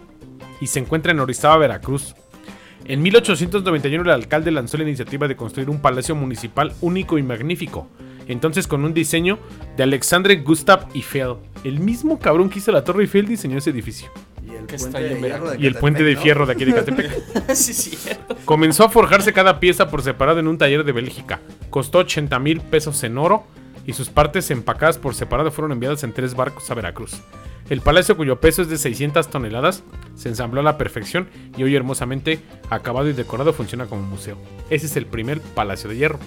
y 0.61 0.67
se 0.67 0.79
encuentra 0.79 1.11
en 1.11 1.19
Orizaba, 1.19 1.57
Veracruz. 1.57 2.15
En 2.85 3.01
1891 3.01 4.03
el 4.03 4.09
alcalde 4.09 4.51
lanzó 4.51 4.77
la 4.77 4.83
iniciativa 4.83 5.27
de 5.27 5.35
construir 5.35 5.69
un 5.69 5.81
palacio 5.81 6.15
municipal 6.15 6.73
único 6.81 7.17
y 7.17 7.23
magnífico, 7.23 7.87
entonces 8.27 8.67
con 8.67 8.83
un 8.83 8.93
diseño 8.93 9.37
de 9.77 9.83
Alexandre 9.83 10.37
Gustave 10.37 10.85
Eiffel. 10.93 11.35
El 11.63 11.79
mismo 11.79 12.19
cabrón 12.19 12.49
que 12.49 12.59
hizo 12.59 12.71
la 12.71 12.83
Torre 12.83 13.03
Eiffel 13.03 13.27
diseñó 13.27 13.57
ese 13.57 13.69
edificio. 13.69 14.09
Y 14.43 14.55
el 14.55 14.65
puente 14.65 14.99
de 14.99 15.09
de 15.09 15.15
Y 15.59 15.67
el 15.67 15.73
Catepec, 15.73 15.79
puente 15.79 16.03
de 16.03 16.15
¿no? 16.15 16.21
fierro 16.21 16.45
de 16.45 16.53
aquí 16.53 16.65
de 16.65 16.73
Catepec. 16.75 17.53
sí. 17.53 17.97
Comenzó 18.45 18.85
a 18.85 18.89
forjarse 18.89 19.33
cada 19.33 19.59
pieza 19.59 19.89
por 19.89 20.01
separado 20.01 20.39
en 20.39 20.47
un 20.47 20.57
taller 20.57 20.83
de 20.83 20.91
Bélgica. 20.91 21.39
Costó 21.69 21.99
80 21.99 22.39
mil 22.39 22.61
pesos 22.61 23.03
en 23.03 23.17
oro 23.17 23.43
y 23.89 23.93
sus 23.93 24.09
partes 24.09 24.51
empacadas 24.51 24.97
por 24.97 25.15
separado 25.15 25.49
fueron 25.51 25.71
enviadas 25.71 26.03
en 26.03 26.13
tres 26.13 26.35
barcos 26.35 26.69
a 26.69 26.75
Veracruz. 26.75 27.13
El 27.69 27.81
palacio, 27.81 28.15
cuyo 28.17 28.39
peso 28.39 28.61
es 28.61 28.69
de 28.69 28.77
600 28.77 29.29
toneladas, 29.29 29.83
se 30.15 30.29
ensambló 30.29 30.61
a 30.61 30.63
la 30.63 30.77
perfección 30.77 31.27
y 31.57 31.63
hoy 31.63 31.75
hermosamente 31.75 32.39
acabado 32.69 33.09
y 33.09 33.13
decorado 33.13 33.53
funciona 33.53 33.85
como 33.87 34.01
museo. 34.03 34.37
Ese 34.69 34.85
es 34.87 34.95
el 34.95 35.05
primer 35.05 35.39
palacio 35.41 35.89
de 35.89 35.97
hierro. 35.97 36.19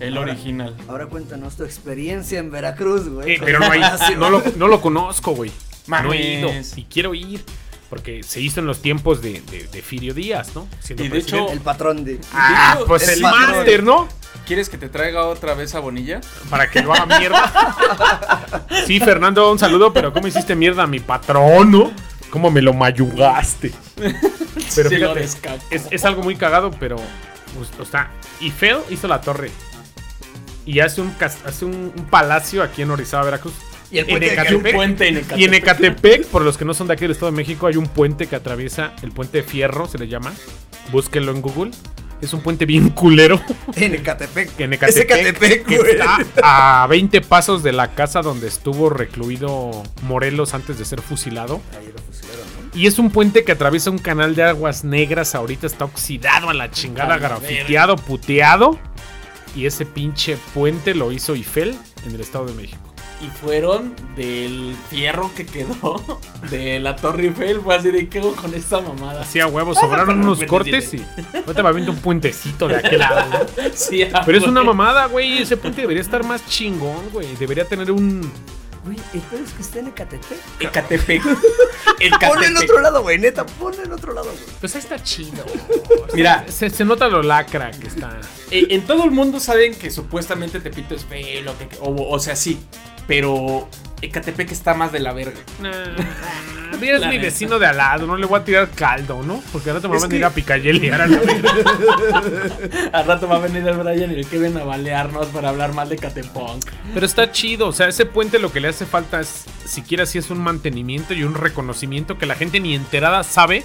El 0.00 0.16
original. 0.16 0.76
Ahora 0.88 1.06
cuéntanos 1.06 1.56
tu 1.56 1.64
experiencia 1.64 2.38
en 2.38 2.50
Veracruz, 2.52 3.08
güey. 3.08 3.32
Eh, 3.34 3.40
pero 3.44 3.58
no, 3.58 3.70
hay- 3.70 3.80
no 4.16 4.30
lo, 4.30 4.42
no 4.56 4.68
lo 4.68 4.80
conozco, 4.80 5.32
güey. 5.32 5.50
No 5.88 6.12
he 6.12 6.38
ido 6.38 6.50
y 6.76 6.84
quiero 6.84 7.14
ir. 7.14 7.42
Porque 7.90 8.22
se 8.22 8.38
hizo 8.42 8.60
en 8.60 8.66
los 8.66 8.82
tiempos 8.82 9.22
de, 9.22 9.40
de, 9.50 9.66
de 9.66 9.80
Firio 9.82 10.12
Díaz, 10.12 10.54
¿no? 10.54 10.68
Siendo 10.78 11.04
Y 11.04 11.06
de 11.06 11.10
presidente. 11.10 11.44
hecho- 11.44 11.52
El 11.54 11.60
patrón 11.62 12.04
de. 12.04 12.20
Ah, 12.34 12.72
de 12.74 12.80
hecho, 12.80 12.86
pues 12.86 13.02
es 13.04 13.08
el 13.16 13.22
máster, 13.22 13.82
¿no? 13.82 14.06
¿Quieres 14.48 14.70
que 14.70 14.78
te 14.78 14.88
traiga 14.88 15.26
otra 15.26 15.52
vez 15.52 15.74
a 15.74 15.80
Bonilla? 15.80 16.22
Para 16.48 16.70
que 16.70 16.80
lo 16.80 16.94
haga 16.94 17.18
mierda. 17.18 18.56
Sí, 18.86 18.98
Fernando, 18.98 19.52
un 19.52 19.58
saludo, 19.58 19.92
pero 19.92 20.10
¿cómo 20.14 20.26
hiciste 20.26 20.56
mierda 20.56 20.84
a 20.84 20.86
mi 20.86 21.00
patrón, 21.00 21.70
no? 21.70 21.92
¿Cómo 22.30 22.50
me 22.50 22.62
lo 22.62 22.72
mayugaste? 22.72 23.72
Pero 24.74 24.90
lo 24.90 25.14
fíjate, 25.14 25.24
es, 25.70 25.86
es 25.90 26.04
algo 26.04 26.22
muy 26.22 26.36
cagado, 26.36 26.70
pero. 26.70 26.96
pues, 27.56 27.70
o 27.78 27.90
sea, 27.90 28.10
Eiffel 28.40 28.78
hizo 28.90 29.06
la 29.08 29.20
torre. 29.20 29.50
Y 30.66 30.80
hace 30.80 31.00
un, 31.00 31.14
hace 31.20 31.64
un, 31.64 31.92
un 31.96 32.04
palacio 32.06 32.62
aquí 32.62 32.82
en 32.82 32.90
Orizaba, 32.90 33.24
Veracruz. 33.24 33.54
Y 33.90 33.98
el 33.98 34.04
En 34.04 34.10
puente 34.10 34.32
Ecatepec. 34.32 34.74
puente 34.74 35.08
en 35.08 35.14
Y 35.36 35.44
en 35.44 35.54
Ecatepec. 35.54 35.54
Ecatepec, 35.54 36.26
por 36.26 36.42
los 36.42 36.58
que 36.58 36.64
no 36.64 36.74
son 36.74 36.88
de 36.88 36.92
aquí 36.94 37.02
del 37.02 37.12
Estado 37.12 37.30
de 37.32 37.36
México, 37.36 37.66
hay 37.66 37.76
un 37.76 37.86
puente 37.86 38.26
que 38.26 38.36
atraviesa 38.36 38.92
el 39.02 39.12
puente 39.12 39.38
de 39.38 39.44
Fierro, 39.44 39.88
se 39.88 39.98
le 39.98 40.08
llama. 40.08 40.32
Búsquenlo 40.92 41.32
en 41.32 41.40
Google. 41.40 41.70
Es 42.20 42.32
un 42.32 42.40
puente 42.40 42.66
bien 42.66 42.90
culero. 42.90 43.40
En 43.76 43.94
Ecatepec. 43.94 44.58
En 44.60 44.72
Es 44.72 44.96
Ecatepec, 44.96 45.10
Ecatepec, 45.10 45.66
que 45.66 45.78
güey. 45.78 45.90
está 45.92 46.82
a 46.82 46.86
20 46.88 47.20
pasos 47.20 47.62
de 47.62 47.72
la 47.72 47.94
casa 47.94 48.22
donde 48.22 48.48
estuvo 48.48 48.90
recluido 48.90 49.82
Morelos 50.02 50.52
antes 50.52 50.78
de 50.78 50.84
ser 50.84 51.00
fusilado. 51.00 51.60
Ahí 51.78 51.92
lo 51.92 52.02
fusilaron, 52.02 52.44
¿no? 52.72 52.78
Y 52.78 52.86
es 52.88 52.98
un 52.98 53.10
puente 53.10 53.44
que 53.44 53.52
atraviesa 53.52 53.90
un 53.90 53.98
canal 53.98 54.34
de 54.34 54.42
aguas 54.42 54.82
negras. 54.84 55.34
Ahorita 55.36 55.66
está 55.68 55.84
oxidado 55.84 56.50
a 56.50 56.54
la 56.54 56.70
chingada, 56.72 57.14
A 57.14 57.18
la 57.18 57.28
grafiteado, 57.28 57.94
puteado. 57.96 58.78
Y 59.54 59.66
ese 59.66 59.86
pinche 59.86 60.36
puente 60.54 60.94
lo 60.94 61.12
hizo 61.12 61.34
Eiffel 61.34 61.76
en 62.04 62.14
el 62.14 62.20
Estado 62.20 62.46
de 62.46 62.54
México. 62.54 62.87
Y 63.20 63.26
fueron 63.26 63.94
del 64.14 64.76
fierro 64.88 65.30
que 65.34 65.44
quedó 65.44 66.00
de 66.50 66.78
la 66.78 66.94
Torre 66.94 67.24
Eiffel. 67.24 67.60
Fue 67.60 67.74
así 67.74 67.90
de, 67.90 68.08
¿qué 68.08 68.20
hago 68.20 68.34
con 68.36 68.54
esta 68.54 68.80
mamada? 68.80 69.22
Hacía 69.22 69.46
huevos, 69.48 69.78
sobraron 69.78 70.20
unos 70.20 70.42
cortes 70.44 70.94
y. 70.94 71.04
Ahorita 71.34 71.62
va 71.62 71.72
viendo 71.72 71.92
un 71.92 71.98
puentecito 71.98 72.68
de 72.68 72.76
aquel 72.76 73.00
lado. 73.00 73.24
¿no? 73.30 73.62
Sí, 73.74 74.02
ah, 74.02 74.22
Pero 74.24 74.38
es 74.38 74.44
una 74.44 74.62
mamada, 74.62 75.06
güey. 75.06 75.38
Ese 75.38 75.56
puente 75.56 75.80
debería 75.80 76.02
estar 76.02 76.24
más 76.24 76.46
chingón, 76.46 77.10
güey. 77.12 77.34
Debería 77.36 77.64
tener 77.64 77.90
un. 77.90 78.30
Güey, 78.84 78.96
el 79.14 79.20
pedo 79.20 79.44
es 79.44 79.52
que 79.52 79.62
está 79.62 79.78
en 79.80 79.88
Ecatepec. 79.88 80.38
Ecatepec. 80.60 81.22
Pon 82.26 82.42
en 82.44 82.56
otro 82.56 82.80
lado, 82.80 83.02
güey, 83.02 83.18
neta, 83.18 83.44
pon 83.44 83.74
en 83.82 83.92
otro 83.92 84.12
lado, 84.12 84.30
güey. 84.30 84.44
Pues 84.60 84.74
ahí 84.76 84.80
está 84.80 85.02
chido. 85.02 85.44
Mira, 86.14 86.44
Se, 86.48 86.70
se 86.70 86.84
nota 86.84 87.08
lo 87.08 87.22
lacra 87.22 87.70
que 87.72 87.88
está. 87.88 88.18
Eh, 88.50 88.68
en 88.70 88.82
todo 88.86 89.04
el 89.04 89.10
mundo 89.10 89.40
saben 89.40 89.74
que 89.74 89.90
supuestamente 89.90 90.60
Tepito 90.60 90.94
es 90.94 91.04
feo, 91.04 91.42
lo 91.42 91.56
que- 91.58 91.68
o, 91.80 92.08
o 92.10 92.18
sea, 92.18 92.36
sí. 92.36 92.58
Pero 93.06 93.68
Ecatepec 94.00 94.52
está 94.52 94.74
más 94.74 94.92
de 94.92 95.00
la 95.00 95.12
verga. 95.12 95.38
Nah, 95.60 95.70
es 96.80 97.00
La 97.00 97.08
mi 97.08 97.16
neta. 97.16 97.22
vecino 97.22 97.58
de 97.58 97.66
al 97.66 97.76
lado, 97.78 98.06
no 98.06 98.16
le 98.16 98.26
voy 98.26 98.38
a 98.38 98.44
tirar 98.44 98.70
caldo, 98.70 99.22
¿no? 99.24 99.42
Porque 99.52 99.70
ahora 99.70 99.80
te 99.82 99.88
me 99.88 99.96
Es 99.96 100.02
van 100.02 100.08
a 100.08 100.10
que- 100.10 100.16
ir 100.16 100.24
a 100.24 100.30
picayelear 100.30 101.02
a 101.02 101.06
la 101.08 101.18
verga. 101.18 101.50
Al 102.92 103.06
rato 103.06 103.26
va 103.28 103.36
a 103.36 103.38
venir 103.40 103.66
el 103.66 103.76
Brian 103.76 104.10
y 104.12 104.14
el 104.14 104.26
Kevin 104.26 104.56
a 104.58 104.64
balearnos 104.64 105.26
para 105.28 105.48
hablar 105.48 105.72
mal 105.74 105.88
de 105.88 105.96
Catepunk. 105.96 106.64
Pero 106.94 107.04
está 107.06 107.32
chido, 107.32 107.66
o 107.68 107.72
sea, 107.72 107.88
ese 107.88 108.06
puente 108.06 108.38
lo 108.38 108.52
que 108.52 108.60
le 108.60 108.68
hace 108.68 108.86
falta 108.86 109.20
es, 109.20 109.44
siquiera 109.64 110.06
si 110.06 110.18
es 110.18 110.30
un 110.30 110.38
mantenimiento 110.40 111.14
y 111.14 111.24
un 111.24 111.34
reconocimiento 111.34 112.18
que 112.18 112.26
la 112.26 112.34
gente 112.36 112.60
ni 112.60 112.74
enterada 112.74 113.24
sabe 113.24 113.64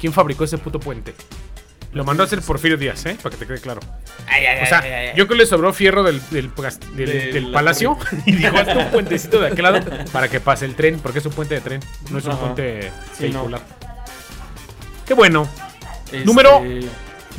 quién 0.00 0.12
fabricó 0.12 0.44
ese 0.44 0.58
puto 0.58 0.78
puente. 0.78 1.14
Lo 1.92 2.04
mandó 2.04 2.22
a 2.22 2.26
hacer 2.26 2.40
Porfirio 2.40 2.76
Díaz, 2.78 3.04
¿eh? 3.06 3.16
Para 3.22 3.34
que 3.34 3.38
te 3.38 3.46
quede 3.46 3.60
claro. 3.60 3.80
O 3.82 4.66
sea, 4.66 5.10
yo 5.14 5.26
creo 5.26 5.28
que 5.28 5.34
le 5.34 5.46
sobró 5.46 5.72
fierro 5.74 6.02
del, 6.02 6.20
del, 6.30 6.50
gas- 6.56 6.80
del- 6.96 7.06
De 7.10 7.32
del 7.32 7.52
la 7.52 7.58
palacio 7.58 7.98
y 8.26 8.32
dijo, 8.32 8.56
hazte 8.56 8.76
un 8.78 8.90
puentecito 8.90 9.40
de 9.40 9.48
aquel 9.48 9.62
lado 9.64 9.80
para 10.10 10.28
que 10.28 10.40
pase 10.40 10.64
el 10.64 10.74
tren, 10.74 10.98
porque 11.00 11.18
es 11.18 11.26
un 11.26 11.32
puente 11.32 11.54
de 11.56 11.60
tren, 11.60 11.80
no 12.10 12.18
es 12.18 12.24
un 12.24 12.30
Ajá. 12.32 12.40
puente 12.40 12.90
Sí, 13.18 13.28
no. 13.28 13.40
vehicular. 13.40 13.60
Qué 15.06 15.14
bueno. 15.14 15.46
Este, 16.06 16.24
Número 16.24 16.62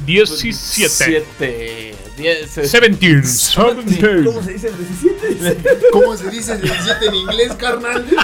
17. 0.05 1.23
7. 1.37 1.95
10. 2.17 2.55
17. 2.99 4.23
¿Cómo 4.25 4.41
se 4.43 4.53
dice 4.53 4.67
el 4.67 4.77
17? 4.77 5.67
¿Cómo 5.91 6.15
se 6.17 6.29
dice 6.29 6.57
17 6.59 7.05
en 7.07 7.15
inglés, 7.15 7.53
carnal? 7.53 8.05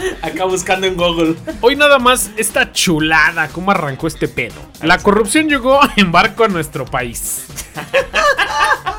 Acá 0.22 0.44
buscando 0.44 0.86
en 0.86 0.96
Google. 0.96 1.36
Hoy 1.60 1.76
nada 1.76 1.98
más 1.98 2.30
esta 2.36 2.72
chulada, 2.72 3.48
cómo 3.48 3.70
arrancó 3.70 4.06
este 4.06 4.28
pedo. 4.28 4.60
La 4.82 4.98
corrupción 4.98 5.48
llegó 5.48 5.80
en 5.96 6.12
barco 6.12 6.44
a 6.44 6.48
nuestro 6.48 6.84
país. 6.84 7.46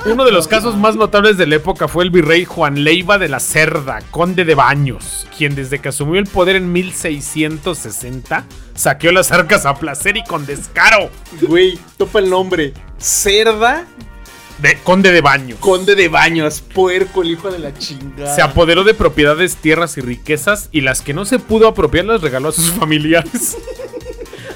Uno 0.06 0.26
de 0.26 0.32
los 0.32 0.48
casos 0.48 0.76
más 0.76 0.96
notables 0.96 1.38
de 1.38 1.46
la 1.46 1.58
época 1.58 1.88
fue 1.88 2.04
el 2.04 2.10
virrey 2.10 2.44
Juan 2.44 2.84
Leiva 2.84 3.20
de 3.20 3.30
la 3.30 3.40
Cerda, 3.40 4.00
conde 4.10 4.46
de 4.46 4.56
Baños, 4.56 5.28
quien 5.38 5.54
desde 5.54 5.78
que 5.78 5.90
asumió 5.90 6.20
el 6.20 6.26
poder 6.26 6.56
en 6.56 6.72
1660 6.72 8.46
saqueó 8.74 9.12
las 9.12 9.32
arcas 9.32 9.68
a 9.68 9.76
placer 9.76 10.18
y 10.18 10.24
con 10.24 10.48
descaro. 10.48 11.12
Güey, 11.42 11.78
topa 11.98 12.18
el 12.18 12.32
nombre. 12.32 12.74
Cerda, 12.98 13.86
De 14.62 14.78
conde 14.84 15.12
de 15.12 15.21
Baños. 15.21 15.58
conde 15.60 15.95
de 15.95 16.08
baños, 16.08 16.62
puerco, 16.62 17.24
el 17.24 17.32
hijo 17.32 17.50
de 17.50 17.60
la 17.60 17.74
chingada. 17.74 18.36
Se 18.36 18.41
apoderó 18.41 18.84
de 18.84 18.93
propiedades, 18.93 19.56
tierras 19.56 19.97
y 19.97 20.02
riquezas 20.02 20.69
y 20.71 20.82
las 20.82 21.02
que 21.02 21.13
no 21.13 21.26
se 21.26 21.39
pudo 21.39 21.67
apropiar 21.67 22.06
las 22.06 22.21
regaló 22.21 22.50
a 22.50 22.52
sus 22.52 22.71
familiares. 22.80 23.58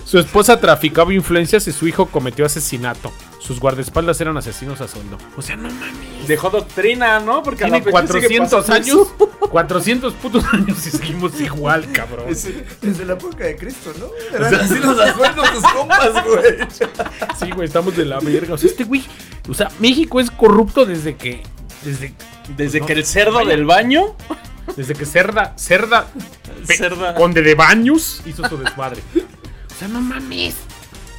Su 0.05 0.19
esposa 0.19 0.59
traficaba 0.59 1.13
influencias 1.13 1.67
y 1.67 1.71
su 1.71 1.87
hijo 1.87 2.05
cometió 2.05 2.45
asesinato. 2.45 3.11
Sus 3.39 3.59
guardaespaldas 3.59 4.19
eran 4.21 4.35
asesinos 4.37 4.81
a 4.81 4.87
sueldo. 4.87 5.17
O 5.37 5.41
sea, 5.41 5.55
no 5.55 5.69
mames. 5.69 6.27
Dejó 6.27 6.49
doctrina, 6.49 7.19
¿no? 7.19 7.43
Porque 7.43 7.63
a 7.63 7.67
Tiene 7.67 7.83
fecha 7.83 7.91
sigue 8.07 8.39
400 8.39 8.51
pasando 8.65 8.73
años. 8.75 9.07
eso. 9.15 9.29
400 9.51 10.13
putos 10.15 10.43
años 10.51 10.87
y 10.87 10.89
seguimos 10.89 11.39
igual, 11.39 11.91
cabrón. 11.91 12.25
Desde 12.27 13.05
la 13.05 13.13
época 13.13 13.43
de 13.45 13.55
Cristo, 13.55 13.93
¿no? 13.99 14.07
Eran 14.35 14.55
así 14.55 14.79
los 14.79 14.99
acuerdos 14.99 15.51
tus 15.51 15.63
compas, 15.71 16.25
güey. 16.25 16.57
Sí, 17.39 17.51
güey, 17.51 17.67
estamos 17.67 17.95
de 17.95 18.05
la 18.05 18.19
verga. 18.19 18.55
O 18.55 18.57
sea, 18.57 18.69
este 18.69 18.83
güey. 18.83 19.03
O 19.47 19.53
sea, 19.53 19.69
México 19.79 20.19
es 20.19 20.31
corrupto 20.31 20.85
desde 20.85 21.15
que. 21.15 21.43
Desde, 21.83 22.15
Desde 22.57 22.79
No. 22.79 22.85
que 22.87 22.93
el 22.93 23.05
cerdo 23.05 23.35
Vaya. 23.35 23.49
del 23.51 23.65
baño. 23.65 24.15
desde 24.75 24.95
que 24.95 25.05
Cerda. 25.05 25.53
Cerda. 25.57 26.07
Cerda. 26.65 27.13
Conde 27.13 27.43
de 27.43 27.53
Baños 27.53 28.21
hizo 28.25 28.47
su 28.49 28.57
desmadre. 28.57 29.01
O 29.15 29.77
sea, 29.79 29.87
no 29.87 30.01
mames. 30.01 30.55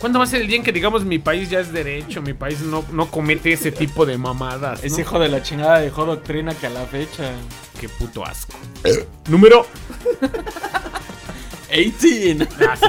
¿Cuándo 0.07 0.21
va 0.21 0.25
a 0.25 0.29
ser 0.29 0.43
el 0.43 0.47
día 0.47 0.59
en 0.59 0.63
que 0.63 0.71
digamos 0.71 1.05
mi 1.05 1.19
país 1.19 1.51
ya 1.51 1.59
es 1.59 1.73
derecho? 1.73 2.23
Mi 2.23 2.33
país 2.33 2.61
no, 2.61 2.85
no 2.93 3.11
comete 3.11 3.53
ese 3.53 3.73
tipo 3.73 4.07
de 4.07 4.17
mamadas. 4.17 4.85
Ese 4.85 4.99
¿no? 4.99 5.03
hijo 5.03 5.19
de 5.19 5.29
la 5.29 5.43
chingada 5.43 5.81
dejó 5.81 6.05
doctrina 6.05 6.55
que 6.55 6.69
a 6.69 6.71
la 6.71 6.87
fecha. 6.87 7.33
Qué 7.81 7.89
puto 7.89 8.25
asco. 8.25 8.57
Número. 9.29 9.67
18. 11.75 12.47
Ah, 12.69 12.77
sí. 12.77 12.87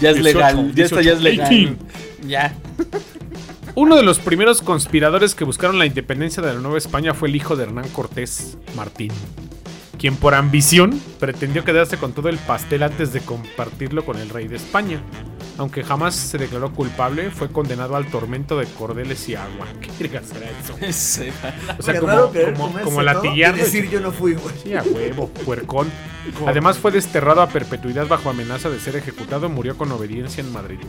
Ya 0.00 0.12
es 0.12 0.16
18, 0.16 0.22
legal. 0.22 0.74
Ya 0.74 0.84
está, 0.86 1.02
ya 1.02 1.12
es 1.12 1.20
18, 1.20 1.20
legal. 1.20 1.48
18. 1.50 1.76
Ya. 2.26 2.56
Uno 3.74 3.94
de 3.94 4.02
los 4.02 4.18
primeros 4.18 4.62
conspiradores 4.62 5.34
que 5.34 5.44
buscaron 5.44 5.78
la 5.78 5.84
independencia 5.84 6.42
de 6.42 6.54
la 6.54 6.58
Nueva 6.58 6.78
España 6.78 7.12
fue 7.12 7.28
el 7.28 7.36
hijo 7.36 7.54
de 7.54 7.64
Hernán 7.64 7.90
Cortés, 7.90 8.56
Martín, 8.74 9.12
quien 10.04 10.16
por 10.16 10.34
ambición 10.34 11.00
pretendió 11.18 11.64
quedarse 11.64 11.96
con 11.96 12.12
todo 12.12 12.28
el 12.28 12.36
pastel 12.36 12.82
antes 12.82 13.14
de 13.14 13.22
compartirlo 13.22 14.04
con 14.04 14.18
el 14.18 14.28
rey 14.28 14.48
de 14.48 14.56
España. 14.56 15.00
Aunque 15.56 15.82
jamás 15.82 16.14
se 16.14 16.36
declaró 16.36 16.74
culpable, 16.74 17.30
fue 17.30 17.48
condenado 17.48 17.96
al 17.96 18.04
tormento 18.08 18.58
de 18.58 18.66
cordeles 18.66 19.26
y 19.30 19.34
agua. 19.34 19.66
¿Qué 19.80 20.06
será 20.22 20.50
eso? 20.50 21.32
O 21.78 21.82
sea, 21.82 21.98
como, 21.98 22.30
como, 22.84 23.02
decir 23.02 23.88
yo 23.88 23.98
no 24.00 24.12
fui, 24.12 24.34
güey. 24.34 24.54
Sí, 24.62 24.74
a 24.74 24.82
huevo, 24.82 25.30
puercón. 25.30 25.90
Además 26.46 26.76
fue 26.76 26.90
desterrado 26.90 27.40
a 27.40 27.48
perpetuidad 27.48 28.06
bajo 28.06 28.28
amenaza 28.28 28.68
de 28.68 28.80
ser 28.80 28.96
ejecutado 28.96 29.46
y 29.46 29.48
murió 29.48 29.78
con 29.78 29.90
obediencia 29.90 30.44
en 30.44 30.52
Madrid. 30.52 30.80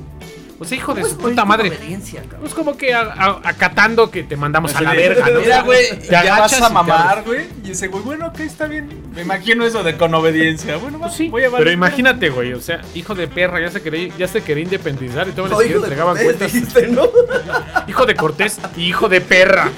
O 0.58 0.64
sea, 0.64 0.78
hijo 0.78 0.94
de 0.94 1.02
¿Cómo 1.02 1.14
su 1.14 1.20
puta 1.20 1.42
con 1.42 1.48
madre. 1.50 1.68
obediencia, 1.70 2.22
cabrón? 2.22 2.40
Pues 2.42 2.54
como 2.54 2.78
que 2.78 2.94
a- 2.94 3.02
a- 3.02 3.42
acatando 3.44 4.10
que 4.10 4.24
te 4.24 4.38
mandamos 4.38 4.74
a 4.76 4.82
la 4.82 4.94
verga, 4.94 5.28
¿no? 5.30 5.40
Mira, 5.42 5.62
güey, 5.64 6.00
Te 6.00 6.08
ya 6.08 6.40
vas 6.40 6.62
a 6.62 6.70
mamar, 6.70 7.24
güey. 7.26 7.42
Y 7.66 7.72
ese 7.72 7.88
güey, 7.88 8.02
bueno, 8.04 8.28
ok, 8.28 8.40
está 8.40 8.66
bien. 8.68 8.90
Me 9.14 9.24
imagino 9.24 9.66
eso 9.66 9.84
de 9.84 9.98
con 9.98 10.14
obediencia. 10.14 10.78
Bueno, 10.78 11.00
Pues 11.00 11.14
sí, 11.14 11.28
voy 11.28 11.44
a 11.44 11.52
pero 11.52 11.72
imagínate, 11.72 12.30
güey, 12.30 12.54
o 12.54 12.62
sea, 12.62 12.82
hijo 12.94 13.16
de 13.16 13.28
perra, 13.28 13.60
ya 13.60 13.70
se 13.72 13.82
quería, 13.82 14.14
ya 14.18 14.28
se 14.30 14.42
quería 14.44 14.64
independizar 14.64 15.28
y 15.28 15.32
todo 15.32 15.48
No, 15.50 15.62
hijo 15.62 15.72
de 15.74 15.76
entregaban 15.80 16.16
Cortés, 16.16 16.26
cuentas. 16.38 16.54
dijiste, 16.54 16.88
¿no? 16.88 17.04
Hijo 17.88 18.06
de 18.06 18.16
Cortés 18.16 18.58
y 18.78 18.84
hijo 18.88 19.10
de 19.10 19.22
perra. 19.22 19.70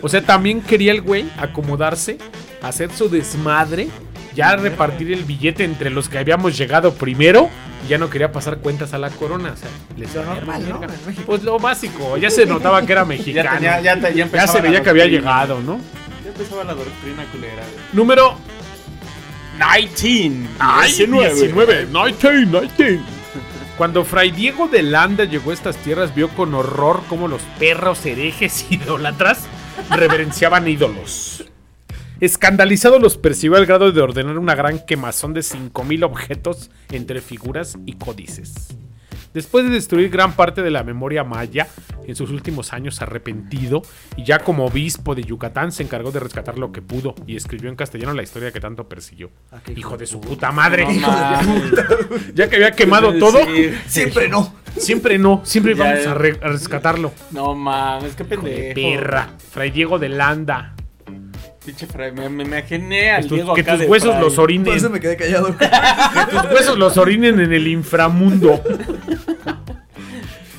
O 0.00 0.08
sea, 0.08 0.22
también 0.22 0.60
quería 0.62 0.92
el 0.92 1.02
güey 1.02 1.26
acomodarse, 1.38 2.18
hacer 2.62 2.90
su 2.92 3.08
desmadre, 3.08 3.88
ya 4.34 4.56
repartir 4.56 5.12
el 5.12 5.24
billete 5.24 5.64
entre 5.64 5.90
los 5.90 6.08
que 6.08 6.18
habíamos 6.18 6.56
llegado 6.56 6.94
primero 6.94 7.48
y 7.84 7.88
ya 7.88 7.98
no 7.98 8.08
quería 8.10 8.32
pasar 8.32 8.58
cuentas 8.58 8.94
a 8.94 8.98
la 8.98 9.10
corona. 9.10 9.52
O 9.52 9.56
sea, 9.56 9.68
les 9.96 10.14
Lo 10.14 10.24
normal, 10.24 10.68
¿no? 10.68 10.80
Pues 11.26 11.42
lo 11.42 11.58
básico, 11.58 12.16
ya 12.16 12.30
se 12.30 12.46
notaba 12.46 12.84
que 12.86 12.92
era 12.92 13.04
mexicano. 13.04 13.50
Ya, 13.50 13.54
tenía, 13.56 13.80
ya, 13.80 13.94
te- 13.96 14.02
ya, 14.02 14.10
Ya 14.10 14.22
empezaba 14.24 14.52
se 14.52 14.60
veía 14.60 14.82
que 14.82 14.90
había 14.90 15.06
llegado, 15.06 15.60
¿no? 15.60 15.78
Ya 16.24 16.30
empezaba 16.30 16.64
la 16.64 16.74
doctrina 16.74 17.24
culera. 17.32 17.62
Número 17.92 18.36
19. 19.58 20.48
Ay, 20.58 20.88
19, 20.92 21.34
19, 21.34 21.86
19. 21.86 23.00
Cuando 23.76 24.04
Fray 24.04 24.30
Diego 24.30 24.68
de 24.68 24.82
Landa 24.82 25.24
llegó 25.24 25.50
a 25.50 25.54
estas 25.54 25.76
tierras, 25.78 26.14
vio 26.14 26.28
con 26.28 26.54
horror 26.54 27.02
cómo 27.08 27.26
los 27.26 27.42
perros 27.58 28.04
herejes 28.06 28.66
idólatras 28.70 29.40
reverenciaban 29.90 30.68
ídolos. 30.68 31.44
Escandalizado 32.22 33.00
los 33.00 33.16
persiguió 33.16 33.56
al 33.56 33.66
grado 33.66 33.90
de 33.90 34.00
ordenar 34.00 34.38
una 34.38 34.54
gran 34.54 34.78
quemazón 34.86 35.34
de 35.34 35.40
5.000 35.40 36.04
objetos 36.04 36.70
entre 36.92 37.20
figuras 37.20 37.76
y 37.84 37.94
códices. 37.94 38.68
Después 39.34 39.64
de 39.64 39.70
destruir 39.72 40.08
gran 40.08 40.34
parte 40.36 40.62
de 40.62 40.70
la 40.70 40.84
memoria 40.84 41.24
maya, 41.24 41.66
en 42.06 42.14
sus 42.14 42.30
últimos 42.30 42.72
años 42.72 43.02
arrepentido, 43.02 43.82
y 44.16 44.22
ya 44.22 44.38
como 44.38 44.66
obispo 44.66 45.16
de 45.16 45.24
Yucatán 45.24 45.72
se 45.72 45.82
encargó 45.82 46.12
de 46.12 46.20
rescatar 46.20 46.58
lo 46.58 46.70
que 46.70 46.80
pudo 46.80 47.16
y 47.26 47.34
escribió 47.34 47.68
en 47.70 47.74
castellano 47.74 48.14
la 48.14 48.22
historia 48.22 48.52
que 48.52 48.60
tanto 48.60 48.88
persiguió. 48.88 49.30
qué 49.64 49.72
Hijo 49.72 49.96
de 49.96 50.06
su 50.06 50.20
puta 50.20 50.52
madre. 50.52 50.84
No 50.84 51.08
mames. 51.10 51.72
Ya 52.36 52.48
que 52.48 52.54
había 52.54 52.70
quemado 52.70 53.18
todo. 53.18 53.40
Siempre 53.88 54.28
no. 54.28 54.54
siempre 54.76 55.18
no, 55.18 55.40
siempre 55.44 55.74
Ya, 55.74 55.82
vamos 55.84 56.06
a, 56.06 56.14
re- 56.14 56.38
a 56.40 56.48
rescatarlo. 56.50 57.12
No 57.32 57.52
mames, 57.56 58.14
qué 58.14 58.22
Hijo 58.22 58.42
de 58.46 58.74
pendejo. 58.74 58.96
perra. 59.00 59.28
Fray 59.50 59.72
Diego 59.72 59.98
de 59.98 60.08
Landa. 60.08 60.76
Pinche 61.64 61.86
Fray, 61.86 62.10
me, 62.12 62.28
me 62.28 62.42
imaginé 62.44 63.12
al 63.12 63.22
Que 63.22 63.28
tus, 63.28 63.36
Diego 63.36 63.54
que 63.54 63.60
acá 63.60 63.72
tus 63.72 63.80
de 63.80 63.86
huesos 63.86 64.10
Fray. 64.10 64.20
los 64.20 64.24
Por 64.24 64.32
eso 64.32 64.42
orinen. 64.42 64.92
me 64.92 65.00
quedé 65.00 65.16
callado. 65.16 65.56
Que 65.56 65.68
tus 66.30 66.44
huesos 66.52 66.78
los 66.78 66.96
orinen 66.96 67.40
en 67.40 67.52
el 67.52 67.68
inframundo. 67.68 68.60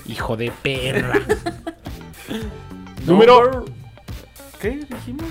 Hijo 0.08 0.38
de 0.38 0.52
perra. 0.62 1.20
Número 3.06 3.66
¿Qué 4.62 4.70
dijimos? 4.90 5.28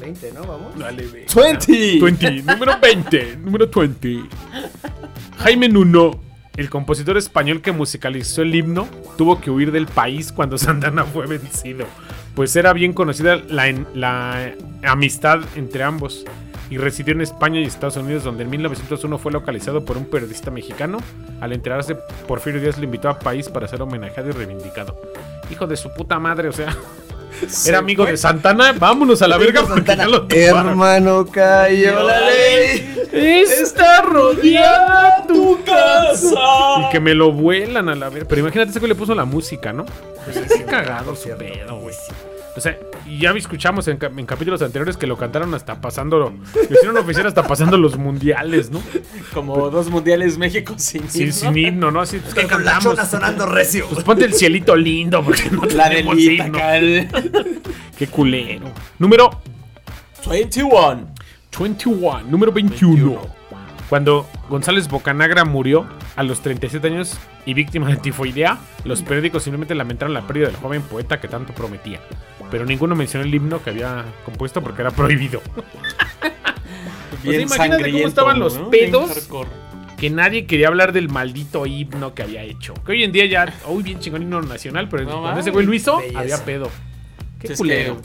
20, 0.00 0.32
¿no? 0.32 0.42
Vamos. 0.42 0.78
Dale, 0.78 1.06
ve. 1.06 1.26
20. 1.34 1.98
20, 2.00 2.42
número 2.42 2.78
20, 2.80 3.36
número 3.36 3.66
20. 3.68 4.20
Jaime 5.38 5.68
Nuno, 5.70 6.20
el 6.56 6.68
compositor 6.68 7.16
español 7.16 7.62
que 7.62 7.72
musicalizó 7.72 8.42
el 8.42 8.54
himno, 8.54 8.88
tuvo 9.16 9.40
que 9.40 9.50
huir 9.50 9.72
del 9.72 9.86
país 9.86 10.32
cuando 10.32 10.58
Santana 10.58 11.04
fue 11.04 11.26
vencido, 11.26 11.86
pues 12.34 12.54
era 12.56 12.72
bien 12.72 12.92
conocida 12.92 13.36
la, 13.36 14.54
amistad 14.82 15.40
entre 15.56 15.82
ambos. 15.82 16.24
Y 16.70 16.78
residió 16.78 17.14
en 17.14 17.20
España 17.20 17.60
y 17.60 17.64
Estados 17.64 17.96
Unidos, 17.96 18.22
donde 18.22 18.44
en 18.44 18.50
1901 18.50 19.18
fue 19.18 19.32
localizado 19.32 19.84
por 19.84 19.96
un 19.96 20.04
periodista 20.04 20.52
mexicano. 20.52 20.98
Al 21.40 21.52
enterarse, 21.52 21.96
Porfirio 22.28 22.60
Díaz 22.60 22.78
lo 22.78 22.84
invitó 22.84 23.08
a 23.08 23.18
país 23.18 23.48
para 23.48 23.66
ser 23.66 23.82
homenajeado 23.82 24.28
y 24.28 24.32
reivindicado. 24.32 24.96
Hijo 25.50 25.66
de 25.66 25.76
su 25.76 25.92
puta 25.92 26.20
madre, 26.20 26.48
o 26.48 26.52
sea, 26.52 26.76
Era 27.66 27.78
amigo 27.78 28.04
de 28.04 28.16
Santana. 28.16 28.72
Vámonos 28.72 29.22
a 29.22 29.28
la 29.28 29.38
verga 29.38 29.62
porque 29.66 29.96
ya 29.96 30.06
lo. 30.08 30.26
Hermano, 30.28 31.26
cayó 31.26 32.02
la 32.02 32.20
ley. 32.20 33.08
Está 33.12 34.02
rodeada 34.02 35.24
tu 35.26 35.62
casa. 35.64 36.86
Y 36.86 36.90
que 36.90 37.00
me 37.00 37.14
lo 37.14 37.32
vuelan 37.32 37.88
a 37.88 37.94
la 37.94 38.08
verga. 38.08 38.26
Pero 38.28 38.40
imagínate, 38.40 38.70
ese 38.70 38.78
güey 38.78 38.90
le 38.90 38.94
puso 38.94 39.14
la 39.14 39.24
música, 39.24 39.72
¿no? 39.72 39.84
Pues 40.24 40.38
qué 40.52 40.64
cagado 40.68 41.14
su 41.16 41.30
pedo, 41.30 41.76
güey. 41.78 41.94
O 42.56 42.60
sea, 42.60 42.76
ya 43.18 43.30
escuchamos 43.30 43.86
en, 43.88 43.96
ca- 43.96 44.10
en 44.14 44.26
capítulos 44.26 44.60
anteriores 44.60 44.96
que 44.96 45.06
lo 45.06 45.16
cantaron 45.16 45.54
hasta 45.54 45.80
pasando. 45.80 46.18
Lo 46.18 46.32
hicieron 46.76 46.96
oficial 46.96 47.26
hasta 47.26 47.44
pasando 47.46 47.76
los 47.78 47.96
mundiales, 47.96 48.70
¿no? 48.70 48.82
Como 49.32 49.70
dos 49.70 49.88
mundiales 49.88 50.36
México 50.36 50.74
sin 50.76 51.08
Sí, 51.08 51.22
himno. 51.22 51.32
sin 51.32 51.56
himno, 51.58 51.90
¿no? 51.92 52.00
Así, 52.00 52.18
pues, 52.18 52.34
¿qué 52.34 52.48
Con 52.48 52.64
la 52.64 52.78
chona 52.80 53.06
sonando 53.06 53.46
recio. 53.46 53.86
Pues 53.88 54.04
ponte 54.04 54.24
el 54.24 54.34
cielito 54.34 54.74
lindo, 54.74 55.22
porque 55.22 55.48
no 55.50 55.64
La 55.66 55.88
tenemos 55.88 56.16
delita 56.16 56.78
himno. 56.80 57.08
Qué 57.98 58.06
culero. 58.08 58.66
Número 58.98 59.30
21. 60.28 61.08
21, 61.58 62.22
número 62.28 62.52
21. 62.52 63.20
Cuando 63.88 64.26
González 64.48 64.88
Bocanagra 64.88 65.44
murió 65.44 65.86
a 66.16 66.22
los 66.22 66.40
37 66.42 66.86
años 66.86 67.18
y 67.44 67.54
víctima 67.54 67.88
de 67.88 67.96
tifoidea, 67.96 68.58
los 68.84 69.02
periódicos 69.02 69.42
simplemente 69.42 69.74
lamentaron 69.74 70.14
la 70.14 70.26
pérdida 70.26 70.46
del 70.46 70.56
joven 70.56 70.82
poeta 70.82 71.20
que 71.20 71.28
tanto 71.28 71.52
prometía. 71.52 72.00
Pero 72.50 72.64
ninguno 72.66 72.94
mencionó 72.96 73.24
el 73.24 73.34
himno 73.34 73.62
que 73.62 73.70
había 73.70 74.04
compuesto 74.24 74.60
porque 74.62 74.82
era 74.82 74.90
prohibido. 74.90 75.40
Bien 77.22 77.42
imagínate 77.42 77.90
cómo 77.92 78.06
estaban 78.06 78.38
los 78.38 78.54
pedos. 78.70 79.28
Que 79.98 80.08
nadie 80.08 80.46
quería 80.46 80.68
hablar 80.68 80.92
del 80.92 81.10
maldito 81.10 81.66
himno 81.66 82.14
que 82.14 82.22
había 82.22 82.42
hecho. 82.42 82.72
Que 82.86 82.92
hoy 82.92 83.04
en 83.04 83.12
día 83.12 83.26
ya, 83.26 83.52
uy, 83.66 83.82
bien 83.82 83.98
chingón 83.98 84.22
himno 84.22 84.40
nacional, 84.40 84.88
pero 84.88 85.04
No 85.04 85.20
cuando 85.20 85.40
ese 85.40 85.50
güey 85.50 85.66
lo 85.66 85.74
hizo, 85.74 85.98
belleza. 85.98 86.18
había 86.20 86.44
pedo. 86.44 86.70
Qué 87.38 87.52
Es 87.52 87.58
culero. 87.58 88.00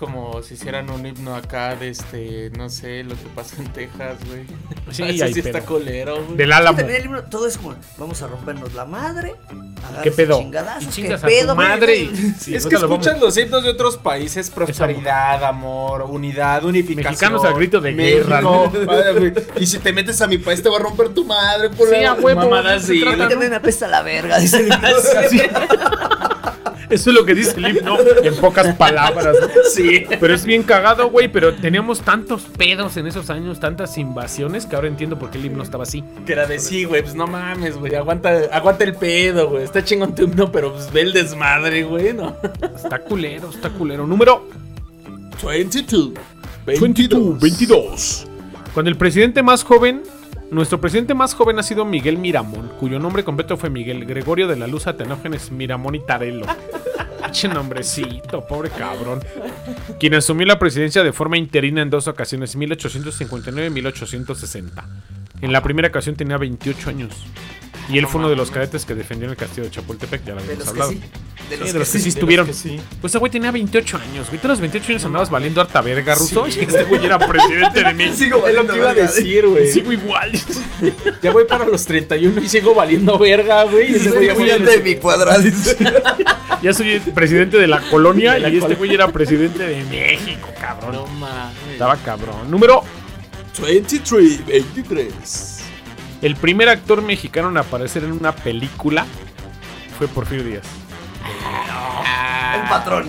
Como 0.00 0.42
si 0.42 0.54
hicieran 0.54 0.88
un 0.90 1.04
himno 1.06 1.36
acá 1.36 1.76
de 1.76 1.90
este, 1.90 2.50
no 2.56 2.70
sé, 2.70 3.04
lo 3.04 3.10
que 3.14 3.26
pasó 3.36 3.56
en 3.60 3.70
Texas, 3.72 4.16
güey. 4.26 4.46
Sí, 4.90 5.02
Eso 5.06 5.26
sí 5.28 5.40
está 5.40 5.58
pedo. 5.60 5.66
culero, 5.66 6.24
güey. 6.24 6.36
Del 6.38 6.52
álamo. 6.52 6.78
Libro, 6.80 7.24
todo 7.24 7.46
es 7.46 7.58
como, 7.58 7.74
vamos 7.98 8.22
a 8.22 8.26
rompernos 8.26 8.72
la 8.74 8.86
madre. 8.86 9.34
¿Qué 10.02 10.10
pedo? 10.10 10.40
Y 10.40 10.50
¿qué 10.50 11.12
a 11.12 11.18
pedo, 11.18 11.52
tu 11.52 11.56
madre. 11.56 11.96
y- 11.98 12.34
sí, 12.38 12.54
es 12.54 12.64
no 12.64 12.70
que 12.70 12.76
lo 12.76 12.88
vamos- 12.88 13.06
escuchas 13.06 13.20
los 13.20 13.36
himnos 13.36 13.62
de 13.62 13.68
otros 13.70 13.98
países, 13.98 14.48
prosperidad, 14.50 15.44
amor, 15.44 16.02
unidad, 16.08 16.64
unificación. 16.64 17.10
Mexicanos 17.12 17.44
al 17.44 17.54
grito 17.54 17.80
de 17.80 17.92
México, 17.92 18.70
guerra. 18.72 19.12
güey. 19.18 19.32
Y 19.58 19.66
si 19.66 19.78
te 19.80 19.92
metes 19.92 20.20
a 20.22 20.26
mi 20.26 20.38
país 20.38 20.62
te 20.62 20.70
va 20.70 20.76
a 20.76 20.80
romper 20.80 21.10
tu 21.10 21.26
madre 21.26 21.68
por 21.70 21.88
Sí, 21.90 21.96
la- 22.00 22.10
a 22.12 22.14
huevo. 22.14 22.40
mamadas 22.40 22.84
sí. 22.84 23.02
A 23.06 23.10
mí 23.12 23.18
también 23.28 23.50
me 23.50 23.56
apesta 23.56 23.86
la 23.86 24.00
verga, 24.02 24.38
dice 24.38 24.60
el 24.60 24.70
Sí. 25.30 25.40
Eso 26.90 27.10
es 27.10 27.16
lo 27.16 27.24
que 27.24 27.34
dice 27.34 27.54
el 27.56 27.76
himno, 27.76 27.96
en 28.22 28.34
pocas 28.36 28.74
palabras. 28.74 29.36
¿no? 29.40 29.48
Sí. 29.72 30.04
Pero 30.18 30.34
es 30.34 30.44
bien 30.44 30.62
cagado, 30.64 31.08
güey. 31.10 31.28
Pero 31.28 31.54
teníamos 31.54 32.00
tantos 32.00 32.42
pedos 32.42 32.96
en 32.96 33.06
esos 33.06 33.30
años, 33.30 33.60
tantas 33.60 33.96
invasiones, 33.96 34.66
que 34.66 34.76
ahora 34.76 34.88
entiendo 34.88 35.18
por 35.18 35.30
qué 35.30 35.38
el 35.38 35.46
himno 35.46 35.62
estaba 35.62 35.84
así. 35.84 36.04
Que 36.26 36.32
era 36.32 36.46
de 36.46 36.58
sí, 36.58 36.84
güey, 36.84 37.02
pues 37.02 37.14
no 37.14 37.26
mames, 37.26 37.76
güey, 37.76 37.94
aguanta, 37.94 38.40
aguanta 38.52 38.84
el 38.84 38.94
pedo, 38.94 39.50
güey. 39.50 39.62
Está 39.62 39.84
chingón 39.84 40.14
tu 40.14 40.24
himno, 40.24 40.50
pero 40.50 40.72
pues 40.72 40.92
ve 40.92 41.02
el 41.02 41.12
desmadre, 41.12 41.84
güey, 41.84 42.12
¿no? 42.12 42.36
Está 42.74 42.98
culero, 42.98 43.50
está 43.50 43.70
culero. 43.70 44.06
Número 44.06 44.48
22. 45.44 46.12
22. 46.66 47.40
22. 47.40 48.26
Cuando 48.74 48.90
el 48.90 48.96
presidente 48.96 49.42
más 49.42 49.64
joven, 49.64 50.02
nuestro 50.50 50.80
presidente 50.80 51.14
más 51.14 51.34
joven 51.34 51.58
ha 51.58 51.62
sido 51.62 51.84
Miguel 51.84 52.18
Miramón, 52.18 52.72
cuyo 52.78 52.98
nombre 52.98 53.24
completo 53.24 53.56
fue 53.56 53.70
Miguel 53.70 54.04
Gregorio 54.04 54.48
de 54.48 54.56
la 54.56 54.66
Luz 54.66 54.86
Atenógenes 54.86 55.50
Miramón 55.50 55.94
y 55.94 56.00
Tarelo. 56.00 56.46
Pinche 57.30 57.46
nombrecito, 57.46 58.44
pobre 58.44 58.70
cabrón. 58.70 59.20
Quien 60.00 60.14
asumió 60.14 60.44
la 60.46 60.58
presidencia 60.58 61.04
de 61.04 61.12
forma 61.12 61.38
interina 61.38 61.80
en 61.80 61.88
dos 61.88 62.08
ocasiones, 62.08 62.56
1859 62.56 63.68
y 63.68 63.70
1860. 63.70 64.84
En 65.40 65.52
la 65.52 65.62
primera 65.62 65.86
ocasión 65.86 66.16
tenía 66.16 66.38
28 66.38 66.90
años. 66.90 67.24
Y 67.88 67.98
él 67.98 68.06
fue 68.06 68.20
uno 68.20 68.28
de 68.28 68.36
los 68.36 68.50
cadetes 68.50 68.84
que 68.84 68.94
defendió 68.94 69.24
en 69.26 69.30
el 69.32 69.36
castillo 69.36 69.64
de 69.64 69.70
Chapultepec, 69.70 70.24
ya 70.24 70.34
lo 70.34 70.42
De 70.42 70.52
habíamos 70.52 70.58
los 70.66 70.74
que 70.74 70.82
hablado. 70.82 70.90
sí. 70.92 71.00
De 71.50 71.56
Sí, 71.56 71.62
los 71.62 71.72
de 71.72 71.78
los 71.80 71.88
que 71.88 71.98
sí 71.98 71.98
de 71.98 72.04
los 72.04 72.14
estuvieron. 72.14 72.46
que 72.46 72.54
sí. 72.54 72.80
Pues 73.00 73.10
ese 73.10 73.18
güey 73.18 73.32
tenía 73.32 73.50
28 73.50 73.96
años, 73.96 74.28
güey. 74.28 74.40
Tú 74.40 74.46
a 74.46 74.50
los 74.50 74.60
28 74.60 74.92
años 74.92 75.04
andabas 75.04 75.30
valiendo 75.30 75.60
harta 75.60 75.80
verga, 75.80 76.14
Ruso. 76.14 76.46
Y 76.46 76.50
este 76.60 76.84
güey 76.84 77.04
era 77.04 77.18
presidente 77.18 77.82
de 77.82 77.94
México. 77.94 78.16
Sigo 78.16 78.46
Es 78.46 78.54
lo 78.54 78.66
que 78.68 78.76
iba 78.76 78.90
a 78.90 78.94
decir, 78.94 79.46
güey. 79.46 79.66
Sigo 79.72 79.92
igual. 79.92 80.30
Ya 81.22 81.30
voy 81.32 81.44
para 81.44 81.66
los 81.66 81.84
31 81.84 82.40
y 82.40 82.48
sigo 82.48 82.74
valiendo 82.74 83.18
verga, 83.18 83.64
güey. 83.64 83.92
Y 83.92 83.94
ese 83.96 84.10
güey 84.10 84.26
ya 84.26 84.34
Soy 84.34 84.50
a 84.50 84.54
estudiante 84.54 84.78
de 84.78 84.82
mi 84.94 85.00
cuadra. 85.00 85.36
Ya 86.62 86.72
soy 86.72 87.00
presidente 87.00 87.58
de 87.58 87.66
la 87.66 87.80
colonia 87.80 88.32
De 88.34 88.40
la 88.40 88.48
y 88.48 88.58
este 88.58 88.74
güey 88.76 88.94
era 88.94 89.08
presidente 89.08 89.66
de 89.66 89.84
México, 89.84 90.48
cabrón. 90.60 90.92
No 90.92 91.06
mames. 91.06 91.54
Estaba 91.72 91.96
cabrón. 91.96 92.50
Número. 92.50 92.82
23, 93.60 94.46
23. 94.46 95.59
El 96.22 96.36
primer 96.36 96.68
actor 96.68 97.00
mexicano 97.02 97.48
en 97.48 97.56
aparecer 97.56 98.04
en 98.04 98.12
una 98.12 98.32
película 98.32 99.06
fue 99.96 100.06
Porfirio 100.06 100.44
Díaz. 100.44 100.66
Un 102.62 102.68
patrón. 102.68 103.08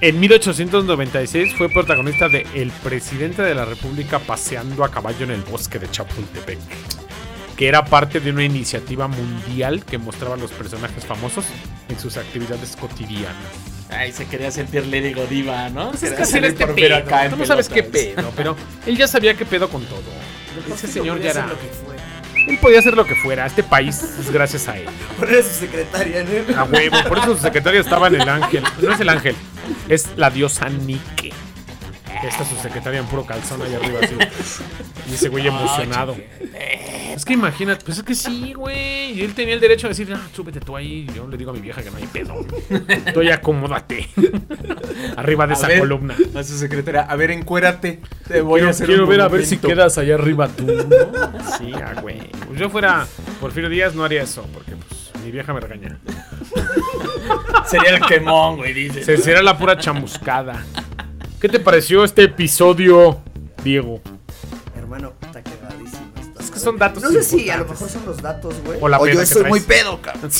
En 0.00 0.18
1896 0.18 1.54
fue 1.56 1.68
protagonista 1.68 2.28
de 2.28 2.46
El 2.54 2.70
presidente 2.70 3.42
de 3.42 3.54
la 3.54 3.64
República 3.64 4.18
paseando 4.18 4.84
a 4.84 4.90
caballo 4.90 5.24
en 5.24 5.30
el 5.30 5.42
bosque 5.42 5.78
de 5.78 5.90
Chapultepec, 5.90 6.58
que 7.56 7.68
era 7.68 7.84
parte 7.84 8.20
de 8.20 8.30
una 8.30 8.44
iniciativa 8.44 9.06
mundial 9.08 9.84
que 9.84 9.98
mostraba 9.98 10.34
a 10.34 10.38
los 10.38 10.50
personajes 10.50 11.04
famosos 11.04 11.44
en 11.88 11.98
sus 11.98 12.16
actividades 12.16 12.76
cotidianas. 12.76 13.34
Ay, 13.90 14.12
se 14.12 14.26
quería 14.26 14.50
sentir 14.50 14.86
Lady 14.86 15.14
Godiva, 15.14 15.68
¿no? 15.70 15.90
Pues 15.90 16.02
es 16.02 16.12
que 16.12 16.46
este 16.46 16.66
pedo. 16.66 16.96
acá 16.96 17.28
no 17.28 17.44
sabes 17.46 17.68
qué 17.68 17.82
pedo, 17.82 18.32
pero 18.36 18.56
él 18.86 18.96
ya 18.96 19.08
sabía 19.08 19.34
qué 19.34 19.44
pedo 19.44 19.68
con 19.68 19.84
todo. 19.84 20.02
Ese 20.72 20.88
señor 20.88 21.20
ya 21.20 21.30
era. 21.30 21.46
Lo 21.46 21.58
que 21.58 21.66
fue. 21.68 21.87
Él 22.48 22.58
podía 22.58 22.78
hacer 22.78 22.96
lo 22.96 23.04
que 23.04 23.14
fuera. 23.14 23.44
Este 23.46 23.62
país 23.62 24.02
es 24.02 24.30
gracias 24.30 24.68
a 24.68 24.78
él. 24.78 24.86
Poner 25.18 25.40
a 25.40 25.42
su 25.42 25.50
secretaria, 25.50 26.24
¿no? 26.24 26.58
A 26.58 26.64
huevo. 26.64 26.96
Por 27.06 27.18
eso 27.18 27.36
su 27.36 27.42
secretaria 27.42 27.80
estaba 27.80 28.08
en 28.08 28.20
el 28.20 28.28
ángel. 28.28 28.64
No 28.80 28.92
es 28.92 29.00
el 29.00 29.08
ángel, 29.08 29.36
es 29.88 30.08
la 30.16 30.30
diosa 30.30 30.68
Nike. 30.68 31.32
Esta 32.26 32.42
es 32.42 32.48
su 32.48 32.56
secretaria 32.56 33.00
en 33.00 33.06
puro 33.06 33.24
calzón 33.26 33.62
ahí 33.62 33.74
arriba, 33.74 34.00
así. 34.02 34.16
Y 35.10 35.14
ese 35.14 35.28
güey 35.28 35.46
emocionado. 35.46 36.16
Es 37.18 37.24
que 37.24 37.32
imagínate, 37.32 37.84
pues 37.84 37.98
es 37.98 38.04
que 38.04 38.14
sí, 38.14 38.52
güey. 38.52 39.10
Y 39.10 39.22
él 39.22 39.34
tenía 39.34 39.52
el 39.52 39.58
derecho 39.58 39.88
a 39.88 39.90
decir, 39.90 40.08
ah, 40.14 40.20
súbete 40.32 40.60
tú 40.60 40.76
ahí. 40.76 41.04
Y 41.10 41.14
yo 41.16 41.26
le 41.26 41.36
digo 41.36 41.50
a 41.50 41.52
mi 41.52 41.58
vieja 41.58 41.82
que 41.82 41.90
no 41.90 41.96
hay 41.96 42.06
pedo. 42.06 42.46
Tú 43.12 43.24
ya 43.24 43.34
acomódate. 43.34 44.08
Arriba 45.16 45.48
de 45.48 45.54
A 45.54 45.56
esa 45.56 45.66
ver, 45.66 45.80
columna. 45.80 46.14
A 46.36 46.44
su 46.44 46.56
secretaria, 46.56 47.00
a 47.00 47.16
ver, 47.16 47.32
encuérate. 47.32 48.00
Te 48.28 48.40
voy 48.40 48.60
a 48.60 48.62
Quiero, 48.62 48.70
hacer 48.70 48.86
quiero 48.86 49.02
un 49.02 49.08
ver 49.10 49.20
a 49.22 49.26
ver 49.26 49.44
si 49.44 49.56
quedas 49.56 49.98
allá 49.98 50.14
arriba 50.14 50.46
tú, 50.46 50.64
¿no? 50.64 51.56
Sí, 51.58 51.72
ah, 51.74 52.00
güey. 52.00 52.20
Pues 52.46 52.60
yo 52.60 52.70
fuera 52.70 53.04
Porfirio 53.40 53.68
Díaz 53.68 53.96
no 53.96 54.04
haría 54.04 54.22
eso, 54.22 54.46
porque 54.54 54.76
pues 54.76 55.24
mi 55.24 55.32
vieja 55.32 55.52
me 55.52 55.58
regaña. 55.58 55.98
Sería 57.66 57.96
el 57.96 58.06
quemón, 58.06 58.58
güey, 58.58 58.72
dices. 58.74 59.04
Se 59.04 59.16
será 59.16 59.42
la 59.42 59.58
pura 59.58 59.76
chamuscada. 59.76 60.64
¿Qué 61.40 61.48
te 61.48 61.58
pareció 61.58 62.04
este 62.04 62.22
episodio, 62.22 63.20
Diego? 63.64 64.00
Hermano, 64.76 65.14
que 66.58 66.64
son 66.64 66.78
datos 66.78 67.02
No 67.02 67.10
sé 67.10 67.22
si 67.22 67.48
a 67.50 67.56
lo 67.58 67.66
mejor 67.66 67.88
son 67.88 68.04
los 68.06 68.16
datos, 68.22 68.54
güey. 68.64 68.78
O 68.80 68.88
la 68.88 68.98
peda 68.98 69.14
yo 69.14 69.20
que 69.20 69.26
soy 69.26 69.42
traes. 69.42 69.50
muy 69.50 69.60
pedo, 69.60 70.00
cabrón. 70.00 70.30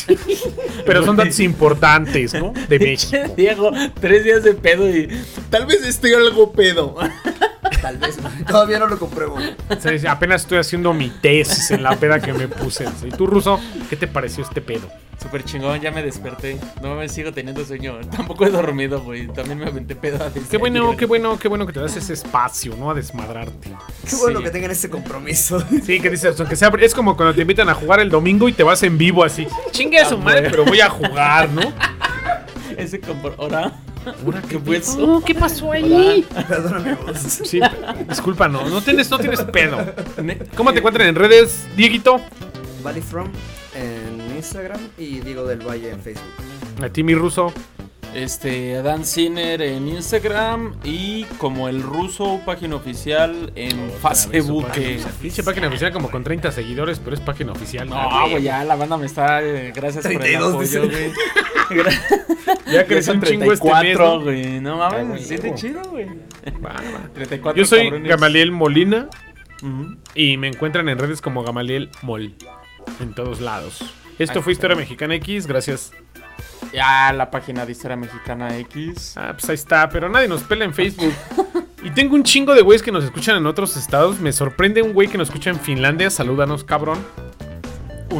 Pero 0.86 1.04
son 1.04 1.16
datos 1.16 1.40
importantes, 1.40 2.34
¿no? 2.34 2.52
De 2.68 2.78
México. 2.78 3.16
Diego, 3.36 3.70
tres 4.00 4.24
días 4.24 4.42
de 4.44 4.54
pedo 4.54 4.88
y. 4.88 5.08
Tal 5.50 5.66
vez 5.66 5.82
esté 5.84 6.14
algo 6.14 6.52
pedo. 6.52 6.96
Tal 7.82 7.98
vez. 7.98 8.16
Todavía 8.46 8.78
no 8.78 8.86
lo 8.86 8.98
compruebo. 8.98 9.38
sea, 9.80 10.12
apenas 10.12 10.42
estoy 10.42 10.58
haciendo 10.58 10.92
mi 10.92 11.10
tesis 11.10 11.70
en 11.70 11.82
la 11.82 11.96
peda 11.96 12.20
que 12.20 12.32
me 12.32 12.48
puse. 12.48 12.86
¿Y 13.04 13.10
tú, 13.10 13.26
Ruso, 13.26 13.60
qué 13.88 13.96
te 13.96 14.06
pareció 14.06 14.44
este 14.44 14.60
pedo? 14.60 14.88
Súper 15.20 15.44
chingón, 15.44 15.80
ya 15.80 15.90
me 15.90 16.02
desperté. 16.02 16.58
No 16.80 16.94
me 16.94 17.08
sigo 17.08 17.32
teniendo 17.32 17.64
sueño. 17.64 17.98
Tampoco 18.16 18.46
he 18.46 18.50
dormido, 18.50 19.00
güey. 19.02 19.26
También 19.26 19.58
me 19.58 19.66
aventé 19.66 19.96
pedo 19.96 20.24
a 20.24 20.30
Qué 20.32 20.56
bueno, 20.58 20.96
qué 20.96 21.06
bueno, 21.06 21.38
qué 21.38 21.48
bueno 21.48 21.66
que 21.66 21.72
te 21.72 21.80
das 21.80 21.96
ese 21.96 22.12
espacio, 22.12 22.76
¿no? 22.76 22.90
A 22.90 22.94
desmadrarte. 22.94 23.70
Qué 24.08 24.16
bueno 24.16 24.38
Sí. 24.38 24.44
que 24.44 24.50
tengan 24.50 24.70
este 24.70 24.88
compromiso. 24.88 25.60
Sí, 25.84 26.00
que 26.00 26.10
dices, 26.10 26.38
aunque 26.38 26.54
sea, 26.54 26.70
es 26.80 26.94
como 26.94 27.16
cuando 27.16 27.34
te 27.34 27.40
invitan 27.42 27.68
a 27.68 27.74
jugar 27.74 27.98
el 27.98 28.10
domingo 28.10 28.48
y 28.48 28.52
te 28.52 28.62
vas 28.62 28.82
en 28.84 28.96
vivo 28.96 29.24
así. 29.24 29.46
Chingue 29.72 29.98
a 29.98 30.08
su 30.08 30.18
madre, 30.18 30.50
pero 30.50 30.64
voy 30.64 30.80
a 30.80 30.88
jugar, 30.88 31.48
¿no? 31.50 31.62
Ese 32.76 33.00
compro. 33.00 33.34
¿Qué 34.48 34.76
eso? 34.76 34.98
Oh, 35.00 35.20
¿Qué 35.24 35.34
pasó 35.34 35.72
ahí? 35.72 36.26
Sí, 37.16 37.60
disculpa, 38.08 38.48
no, 38.48 38.68
no 38.68 38.80
tienes, 38.80 39.10
no 39.10 39.18
tienes 39.18 39.40
pedo. 39.42 39.78
¿Cómo 40.56 40.72
te 40.72 40.78
encuentran 40.78 41.08
en 41.08 41.14
redes, 41.14 41.66
Dieguito? 41.76 42.20
Valley 42.82 43.02
From 43.02 43.28
en 43.74 44.36
Instagram 44.36 44.80
y 44.96 45.20
Diego 45.20 45.44
del 45.44 45.60
Valle 45.66 45.90
en 45.90 46.00
Facebook. 46.00 46.32
A 46.82 46.88
ti, 46.88 47.02
mi 47.02 47.14
ruso. 47.14 47.52
Este, 48.14 48.76
Adán 48.76 49.04
Sinner 49.04 49.60
en 49.62 49.86
Instagram 49.88 50.74
y 50.82 51.24
como 51.38 51.68
el 51.68 51.82
ruso, 51.82 52.40
página 52.44 52.76
oficial 52.76 53.52
en 53.54 53.90
Facebook. 54.30 54.66
Pinche 55.20 55.42
página 55.42 55.68
oficial 55.68 55.92
como 55.92 56.10
con 56.10 56.24
30 56.24 56.50
seguidores, 56.50 56.98
pero 56.98 57.14
es 57.14 57.20
página 57.20 57.52
oficial. 57.52 57.88
No, 57.88 58.28
güey, 58.30 58.42
ya 58.42 58.64
la 58.64 58.76
banda 58.76 58.96
me 58.96 59.06
está. 59.06 59.42
eh, 59.42 59.72
gracias 59.74 60.04
32 60.04 60.52
por 60.54 60.64
el 60.64 60.68
apoyo, 60.68 60.90
güey. 60.90 61.12
Ya 62.72 62.86
creció 62.86 63.12
un 63.14 63.22
chingo 63.22 63.52
este 63.52 63.66
mes. 63.68 63.80
34, 63.80 64.04
¿no? 64.18 64.20
güey. 64.22 64.60
No 64.60 64.82
Ah, 64.82 64.90
mames, 64.90 65.26
siente 65.26 65.54
chido, 65.54 65.82
güey. 65.90 66.06
Va, 66.64 66.70
va. 66.72 67.08
34 67.14 67.60
Yo 67.60 67.66
soy 67.66 67.84
cabrones. 67.84 68.08
Gamaliel 68.08 68.52
Molina 68.52 69.08
Ujú. 69.62 69.96
y 70.14 70.36
me 70.38 70.48
encuentran 70.48 70.88
en 70.88 70.98
redes 70.98 71.20
como 71.20 71.42
Gamaliel 71.42 71.90
Mol. 72.02 72.34
En 73.00 73.14
todos 73.14 73.40
lados. 73.40 73.82
Esto 74.18 74.42
fue. 74.42 74.52
Historia 74.52 74.76
Mexicana 74.76 75.14
X, 75.16 75.46
gracias. 75.46 75.92
Ya 76.72 77.12
la 77.12 77.30
página 77.30 77.64
de 77.64 77.72
Historia 77.72 77.96
Mexicana 77.96 78.56
X. 78.58 79.14
Ah, 79.16 79.32
pues 79.32 79.48
ahí 79.48 79.54
está, 79.54 79.88
pero 79.88 80.08
nadie 80.08 80.28
nos 80.28 80.42
pela 80.42 80.64
en 80.64 80.74
Facebook. 80.74 81.14
Y 81.80 81.90
tengo 81.90 82.16
un 82.16 82.24
chingo 82.24 82.54
de 82.54 82.62
güeyes 82.62 82.82
que 82.82 82.90
nos 82.90 83.04
escuchan 83.04 83.36
en 83.36 83.46
otros 83.46 83.76
estados. 83.76 84.18
Me 84.18 84.32
sorprende 84.32 84.82
un 84.82 84.92
güey 84.92 85.06
que 85.06 85.16
nos 85.16 85.28
escucha 85.28 85.50
en 85.50 85.60
Finlandia. 85.60 86.10
Salúdanos, 86.10 86.64
cabrón. 86.64 86.98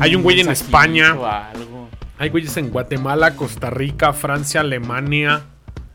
Hay 0.01 0.15
un 0.15 0.23
güey 0.23 0.41
en 0.41 0.49
España. 0.49 1.11
algo. 1.11 1.89
Hay 2.19 2.31
güeyes 2.31 2.57
en 2.57 2.71
Guatemala, 2.71 3.35
Costa 3.35 3.71
Rica, 3.71 4.13
Francia, 4.13 4.61
Alemania, 4.61 5.43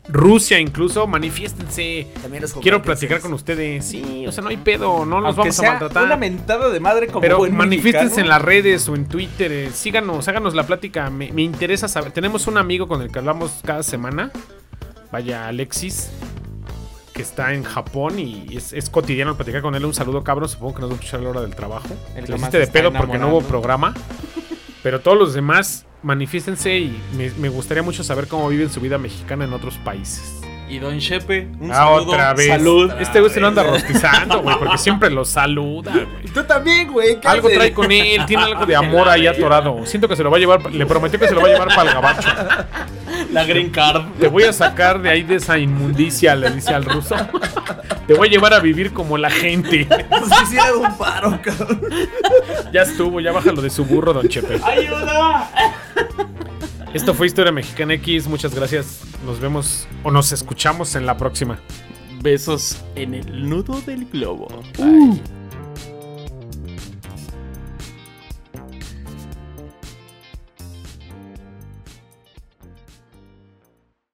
Rusia 0.09 0.59
incluso. 0.59 1.07
Manifiéstense. 1.07 2.07
También 2.21 2.41
los 2.41 2.53
Quiero 2.53 2.81
platicar 2.81 3.21
con 3.21 3.33
ustedes. 3.33 3.85
Sí, 3.85 4.25
o 4.27 4.31
sea, 4.31 4.43
no 4.43 4.49
hay 4.49 4.57
pedo. 4.57 5.05
No 5.05 5.21
nos 5.21 5.35
vamos 5.35 5.57
a 5.59 5.63
maltratar. 5.63 6.03
Una 6.05 6.17
mentada 6.17 6.69
de 6.69 6.79
madre 6.79 7.07
como 7.07 7.21
Pero 7.21 7.37
buen 7.37 7.55
manifiéstense 7.55 8.21
en 8.21 8.27
las 8.27 8.41
redes 8.41 8.87
o 8.89 8.95
en 8.95 9.07
Twitter. 9.07 9.51
eh, 9.51 9.69
síganos, 9.71 10.27
háganos 10.27 10.55
la 10.55 10.63
plática. 10.65 11.09
Me, 11.09 11.31
me 11.31 11.41
interesa 11.41 11.87
saber. 11.87 12.11
Tenemos 12.11 12.47
un 12.47 12.57
amigo 12.57 12.87
con 12.87 13.01
el 13.01 13.11
que 13.11 13.19
hablamos 13.19 13.61
cada 13.65 13.83
semana. 13.83 14.31
Vaya, 15.11 15.47
Alexis. 15.47 16.09
Que 17.13 17.21
está 17.21 17.53
en 17.53 17.63
Japón 17.63 18.17
y 18.17 18.57
es, 18.57 18.73
es 18.73 18.89
cotidiano 18.89 19.35
platicar 19.35 19.61
con 19.61 19.75
él. 19.75 19.85
Un 19.85 19.93
saludo, 19.93 20.23
cabrón. 20.23 20.49
Supongo 20.49 20.73
que 20.75 20.81
nos 20.81 20.89
va 20.89 20.93
a 20.93 20.95
escuchar 20.95 21.19
a 21.19 21.23
la 21.23 21.29
hora 21.29 21.41
del 21.41 21.55
trabajo. 21.55 21.87
El 22.15 22.25
que 22.25 22.31
más 22.31 22.41
hiciste 22.41 22.59
de 22.59 22.67
pedo 22.67 22.91
porque 22.91 23.19
no 23.19 23.29
hubo 23.29 23.41
programa. 23.41 23.93
Pero 24.81 24.99
todos 24.99 25.17
los 25.17 25.33
demás, 25.33 25.85
manifiéstense 26.03 26.77
y 26.77 27.01
me, 27.17 27.31
me 27.31 27.49
gustaría 27.49 27.83
mucho 27.83 28.03
saber 28.03 28.27
cómo 28.27 28.49
viven 28.49 28.69
su 28.69 28.79
vida 28.81 28.97
mexicana 28.97 29.45
en 29.45 29.53
otros 29.53 29.77
países. 29.77 30.41
Y 30.73 30.79
Don 30.79 30.97
Shepe, 30.97 31.47
un 31.59 31.71
Ah, 31.71 31.75
saludo. 31.75 32.11
otra 32.11 32.33
vez. 32.33 32.47
Salud. 32.47 32.91
Este 32.99 33.19
güey 33.19 33.31
se 33.31 33.39
lo 33.39 33.47
anda 33.47 33.61
rostizando, 33.61 34.41
güey, 34.41 34.57
porque 34.57 34.79
siempre 34.79 35.11
lo 35.11 35.23
saluda, 35.23 35.91
güey. 35.91 36.23
Tú 36.33 36.43
también, 36.45 36.91
güey. 36.91 37.19
¿qué 37.19 37.27
Algo 37.27 37.45
haces? 37.47 37.59
trae 37.59 37.73
con 37.73 37.91
él, 37.91 38.25
tiene 38.25 38.41
algo 38.43 38.65
de 38.65 38.75
amor 38.75 39.07
ahí 39.07 39.27
atorado. 39.27 39.85
Siento 39.85 40.07
que 40.07 40.15
se 40.15 40.23
lo 40.23 40.31
va 40.31 40.37
a 40.37 40.39
llevar, 40.39 40.71
le 40.71 40.85
prometió 40.87 41.19
que 41.19 41.27
se 41.27 41.35
lo 41.35 41.41
va 41.41 41.47
a 41.49 41.51
llevar 41.51 41.67
para 41.75 41.89
el 41.89 41.93
gabacho. 41.95 42.27
La 43.31 43.43
green 43.45 43.69
card. 43.69 44.01
Te 44.19 44.27
voy 44.29 44.43
a 44.43 44.53
sacar 44.53 44.99
de 44.99 45.11
ahí 45.11 45.21
de 45.21 45.35
esa 45.35 45.59
inmundicia, 45.59 46.35
le 46.35 46.49
dice 46.49 46.73
al 46.73 46.85
ruso. 46.85 47.15
Te 48.07 48.15
voy 48.15 48.29
a 48.29 48.31
llevar 48.31 48.55
a 48.55 48.59
vivir 48.59 48.93
como 48.93 49.17
la 49.19 49.29
gente. 49.29 49.85
Pues 50.09 50.23
quisiera 50.39 50.73
un 50.75 50.97
paro, 50.97 51.39
cabrón. 51.43 51.81
Ya 52.73 52.81
estuvo, 52.81 53.19
ya 53.19 53.31
bájalo 53.31 53.61
de 53.61 53.69
su 53.69 53.85
burro, 53.85 54.11
don 54.11 54.27
Chepe. 54.27 54.59
¡Ayuda! 54.63 55.49
Esto 56.93 57.15
fue 57.15 57.25
Historia 57.25 57.51
Mexicana 57.51 57.95
X, 57.95 58.27
muchas 58.27 58.53
gracias. 58.53 59.01
Nos 59.25 59.39
vemos 59.39 59.87
o 60.03 60.11
nos 60.11 60.31
escuchamos 60.31 60.95
en 60.95 61.07
la 61.07 61.17
próxima. 61.17 61.59
Besos 62.21 62.83
en 62.95 63.15
el 63.15 63.49
nudo 63.49 63.81
del 63.81 64.05
globo. 64.05 64.47
Bye. 64.77 65.42